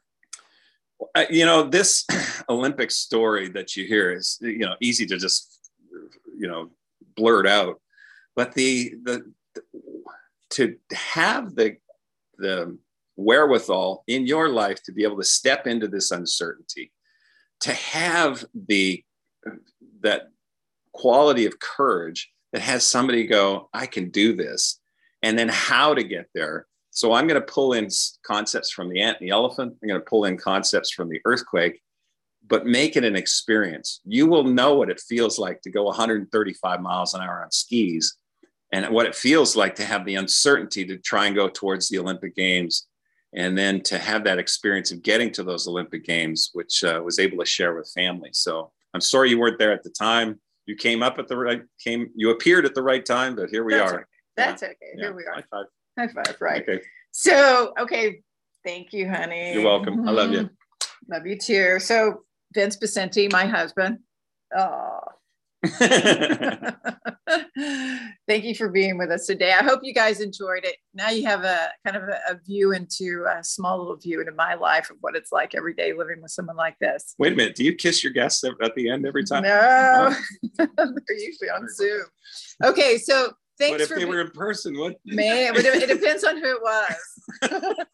Uh, 1.14 1.24
you 1.30 1.44
know 1.44 1.62
this 1.62 2.06
olympic 2.48 2.90
story 2.90 3.48
that 3.48 3.76
you 3.76 3.86
hear 3.86 4.12
is 4.12 4.38
you 4.40 4.58
know 4.58 4.74
easy 4.80 5.06
to 5.06 5.16
just 5.16 5.60
you 6.38 6.48
know 6.48 6.70
blurt 7.16 7.46
out. 7.46 7.80
But 8.34 8.54
the 8.54 8.94
the, 9.02 9.32
the 9.54 9.62
to 10.50 10.76
have 10.92 11.54
the 11.54 11.76
the 12.38 12.78
wherewithal 13.16 14.02
in 14.06 14.26
your 14.26 14.48
life 14.48 14.82
to 14.82 14.92
be 14.92 15.04
able 15.04 15.18
to 15.18 15.24
step 15.24 15.66
into 15.66 15.86
this 15.86 16.10
uncertainty 16.10 16.90
to 17.60 17.72
have 17.74 18.44
the 18.54 19.04
that 20.00 20.30
quality 20.92 21.44
of 21.44 21.58
courage 21.58 22.32
that 22.52 22.62
has 22.62 22.82
somebody 22.82 23.26
go 23.26 23.68
i 23.74 23.84
can 23.84 24.08
do 24.08 24.34
this 24.34 24.80
and 25.22 25.38
then 25.38 25.50
how 25.50 25.92
to 25.92 26.02
get 26.02 26.26
there 26.34 26.66
so 26.90 27.12
I'm 27.12 27.26
going 27.26 27.40
to 27.40 27.46
pull 27.46 27.72
in 27.72 27.88
concepts 28.22 28.70
from 28.70 28.88
the 28.88 29.00
ant 29.00 29.18
and 29.20 29.28
the 29.28 29.32
elephant. 29.32 29.76
I'm 29.82 29.88
going 29.88 30.00
to 30.00 30.04
pull 30.04 30.24
in 30.24 30.36
concepts 30.36 30.90
from 30.90 31.08
the 31.08 31.20
earthquake, 31.24 31.80
but 32.46 32.66
make 32.66 32.96
it 32.96 33.04
an 33.04 33.16
experience. 33.16 34.00
You 34.04 34.26
will 34.26 34.44
know 34.44 34.74
what 34.74 34.90
it 34.90 35.00
feels 35.00 35.38
like 35.38 35.60
to 35.62 35.70
go 35.70 35.84
135 35.84 36.80
miles 36.80 37.14
an 37.14 37.20
hour 37.20 37.42
on 37.42 37.50
skis 37.50 38.16
and 38.72 38.88
what 38.90 39.06
it 39.06 39.14
feels 39.14 39.56
like 39.56 39.74
to 39.76 39.84
have 39.84 40.04
the 40.04 40.16
uncertainty 40.16 40.84
to 40.86 40.96
try 40.98 41.26
and 41.26 41.34
go 41.34 41.48
towards 41.48 41.88
the 41.88 41.98
Olympic 41.98 42.34
Games 42.34 42.86
and 43.34 43.56
then 43.56 43.80
to 43.82 43.98
have 43.98 44.24
that 44.24 44.38
experience 44.38 44.90
of 44.90 45.02
getting 45.02 45.30
to 45.32 45.44
those 45.44 45.68
Olympic 45.68 46.04
Games, 46.04 46.50
which 46.52 46.82
uh, 46.82 47.00
was 47.04 47.18
able 47.18 47.38
to 47.38 47.46
share 47.46 47.74
with 47.74 47.90
family. 47.94 48.30
So 48.32 48.72
I'm 48.94 49.00
sorry 49.00 49.30
you 49.30 49.38
weren't 49.38 49.58
there 49.58 49.72
at 49.72 49.84
the 49.84 49.90
time. 49.90 50.40
You 50.66 50.76
came 50.76 51.02
up 51.02 51.18
at 51.18 51.28
the 51.28 51.36
right 51.36 51.62
came. 51.82 52.10
You 52.14 52.30
appeared 52.30 52.64
at 52.64 52.74
the 52.74 52.82
right 52.82 53.04
time, 53.04 53.34
but 53.34 53.50
here 53.50 53.64
we 53.64 53.74
That's 53.74 53.92
are. 53.92 53.96
Okay. 53.96 54.04
That's 54.36 54.62
yeah. 54.62 54.68
okay. 54.68 54.76
Here 54.96 55.10
yeah. 55.10 55.10
we 55.10 55.24
are. 55.24 55.34
High 55.34 55.44
five. 55.50 55.66
High 56.00 56.08
five, 56.08 56.36
right. 56.40 56.62
Okay. 56.62 56.80
So, 57.10 57.74
okay. 57.78 58.22
Thank 58.64 58.94
you, 58.94 59.06
honey. 59.06 59.52
You're 59.52 59.64
welcome. 59.64 60.08
I 60.08 60.12
love 60.12 60.32
you. 60.32 60.44
Mm-hmm. 60.44 61.12
Love 61.12 61.26
you 61.26 61.36
too. 61.36 61.78
So, 61.78 62.22
Vince 62.54 62.78
Poscente, 62.78 63.30
my 63.30 63.44
husband. 63.44 63.98
Oh. 64.56 65.00
Thank 68.26 68.44
you 68.44 68.54
for 68.54 68.70
being 68.70 68.96
with 68.96 69.10
us 69.10 69.26
today. 69.26 69.52
I 69.52 69.62
hope 69.62 69.80
you 69.82 69.92
guys 69.92 70.20
enjoyed 70.22 70.64
it. 70.64 70.76
Now 70.94 71.10
you 71.10 71.26
have 71.26 71.44
a 71.44 71.68
kind 71.84 71.98
of 71.98 72.04
a, 72.04 72.18
a, 72.30 72.40
view 72.46 72.72
into 72.72 73.26
a 73.28 73.44
small 73.44 73.78
little 73.78 73.98
view 73.98 74.20
into 74.20 74.32
my 74.32 74.54
life 74.54 74.88
of 74.88 74.96
what 75.02 75.14
it's 75.16 75.32
like 75.32 75.54
every 75.54 75.74
day 75.74 75.92
living 75.92 76.22
with 76.22 76.30
someone 76.30 76.56
like 76.56 76.78
this. 76.80 77.14
Wait 77.18 77.34
a 77.34 77.36
minute. 77.36 77.56
Do 77.56 77.64
you 77.64 77.74
kiss 77.74 78.02
your 78.02 78.14
guests 78.14 78.42
at 78.42 78.74
the 78.74 78.88
end 78.88 79.04
every 79.04 79.24
time? 79.24 79.42
No, 79.42 80.14
oh. 80.14 80.16
they're 80.76 81.18
usually 81.18 81.50
on 81.50 81.68
Zoom. 81.68 82.04
Okay, 82.64 82.96
so 82.96 83.34
Thanks 83.60 83.88
but 83.88 83.92
if 83.92 83.98
they 83.98 84.06
were 84.06 84.22
in 84.22 84.30
person, 84.30 84.78
what? 84.78 84.96
Man, 85.04 85.52
it 85.54 85.86
depends 85.86 86.24
on 86.24 86.38
who 86.38 86.56
it 86.56 86.62
was. 86.62 87.84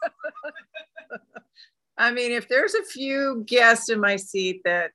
I 1.98 2.12
mean, 2.12 2.30
if 2.30 2.48
there's 2.48 2.74
a 2.74 2.84
few 2.84 3.42
guests 3.46 3.88
in 3.88 3.98
my 3.98 4.14
seat 4.14 4.60
that, 4.64 4.92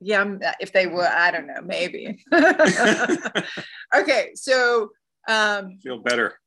yeah, 0.00 0.24
if 0.60 0.72
they 0.72 0.86
would, 0.86 1.06
I 1.06 1.32
don't 1.32 1.48
know, 1.48 1.60
maybe. 1.64 2.24
okay, 3.94 4.30
so 4.34 4.90
um, 5.26 5.78
feel 5.82 5.98
better. 5.98 6.38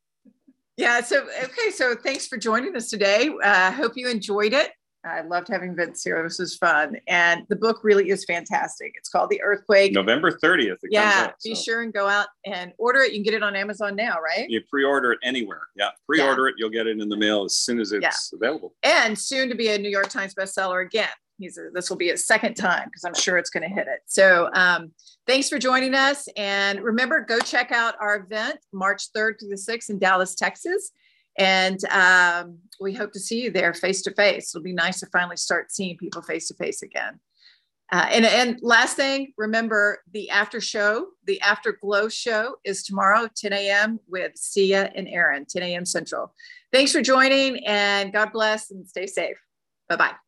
Yeah. 0.77 1.01
So 1.01 1.27
okay. 1.43 1.71
So 1.71 1.95
thanks 1.95 2.27
for 2.27 2.37
joining 2.37 2.75
us 2.75 2.89
today. 2.89 3.29
I 3.43 3.67
uh, 3.67 3.71
hope 3.71 3.93
you 3.95 4.07
enjoyed 4.07 4.53
it. 4.53 4.71
I 5.05 5.21
loved 5.21 5.47
having 5.47 5.75
Vince 5.75 6.03
here. 6.03 6.21
This 6.23 6.39
was 6.39 6.55
fun. 6.55 6.97
And 7.07 7.45
the 7.49 7.55
book 7.55 7.81
really 7.83 8.09
is 8.09 8.25
fantastic. 8.25 8.93
It's 8.95 9.09
called 9.09 9.29
The 9.29 9.41
Earthquake. 9.41 9.93
November 9.93 10.31
30th. 10.31 10.77
yeah. 10.89 11.27
Out, 11.27 11.35
be 11.43 11.55
sure 11.55 11.81
and 11.81 11.93
go 11.93 12.07
out 12.07 12.27
and 12.45 12.73
order 12.77 13.01
it. 13.01 13.11
You 13.11 13.17
can 13.17 13.23
get 13.23 13.33
it 13.35 13.43
on 13.43 13.55
Amazon 13.55 13.95
now, 13.95 14.17
right? 14.19 14.49
You 14.49 14.61
pre 14.61 14.83
order 14.83 15.11
it 15.11 15.19
anywhere. 15.23 15.67
Yeah. 15.75 15.89
Pre 16.07 16.21
order 16.21 16.47
yeah. 16.47 16.49
it. 16.49 16.55
You'll 16.57 16.69
get 16.69 16.87
it 16.87 16.99
in 16.99 17.07
the 17.07 17.17
mail 17.17 17.43
as 17.45 17.55
soon 17.55 17.79
as 17.79 17.91
it's 17.91 18.01
yeah. 18.01 18.37
available. 18.37 18.73
And 18.83 19.17
soon 19.17 19.49
to 19.49 19.55
be 19.55 19.69
a 19.69 19.77
New 19.77 19.89
York 19.89 20.09
Times 20.09 20.33
bestseller 20.33 20.85
again. 20.85 21.09
He's 21.37 21.57
a, 21.57 21.69
this 21.73 21.89
will 21.89 21.97
be 21.97 22.07
his 22.07 22.25
second 22.25 22.55
time 22.55 22.85
because 22.85 23.03
I'm 23.03 23.13
sure 23.13 23.37
it's 23.37 23.49
going 23.49 23.67
to 23.67 23.73
hit 23.73 23.87
it. 23.87 23.99
So 24.05 24.49
um, 24.53 24.91
thanks 25.27 25.49
for 25.49 25.59
joining 25.59 25.93
us. 25.93 26.27
And 26.37 26.81
remember, 26.81 27.21
go 27.21 27.39
check 27.39 27.71
out 27.71 27.95
our 27.99 28.15
event 28.17 28.59
March 28.71 29.11
3rd 29.11 29.39
to 29.39 29.47
the 29.49 29.55
6th 29.55 29.89
in 29.89 29.99
Dallas, 29.99 30.35
Texas. 30.35 30.91
And 31.37 31.83
um, 31.85 32.59
we 32.79 32.93
hope 32.93 33.11
to 33.13 33.19
see 33.19 33.43
you 33.43 33.51
there 33.51 33.73
face 33.73 34.01
to 34.03 34.13
face. 34.13 34.53
It'll 34.53 34.63
be 34.63 34.73
nice 34.73 34.99
to 35.01 35.07
finally 35.07 35.37
start 35.37 35.71
seeing 35.71 35.97
people 35.97 36.21
face 36.21 36.47
to 36.47 36.53
face 36.55 36.81
again. 36.81 37.19
Uh, 37.91 38.07
and, 38.11 38.25
and 38.25 38.59
last 38.61 38.95
thing, 38.95 39.31
remember 39.37 39.99
the 40.11 40.29
after 40.29 40.59
show, 40.59 41.07
the 41.25 41.39
afterglow 41.41 42.09
show 42.09 42.55
is 42.63 42.83
tomorrow, 42.83 43.27
10 43.35 43.53
a.m. 43.53 43.99
with 44.07 44.31
Sia 44.35 44.91
and 44.95 45.07
Aaron, 45.07 45.45
10 45.45 45.61
a.m. 45.61 45.85
Central. 45.85 46.33
Thanks 46.73 46.91
for 46.91 47.01
joining 47.01 47.63
and 47.65 48.11
God 48.11 48.31
bless 48.31 48.71
and 48.71 48.87
stay 48.87 49.05
safe. 49.05 49.37
Bye 49.87 49.97
bye. 49.97 50.24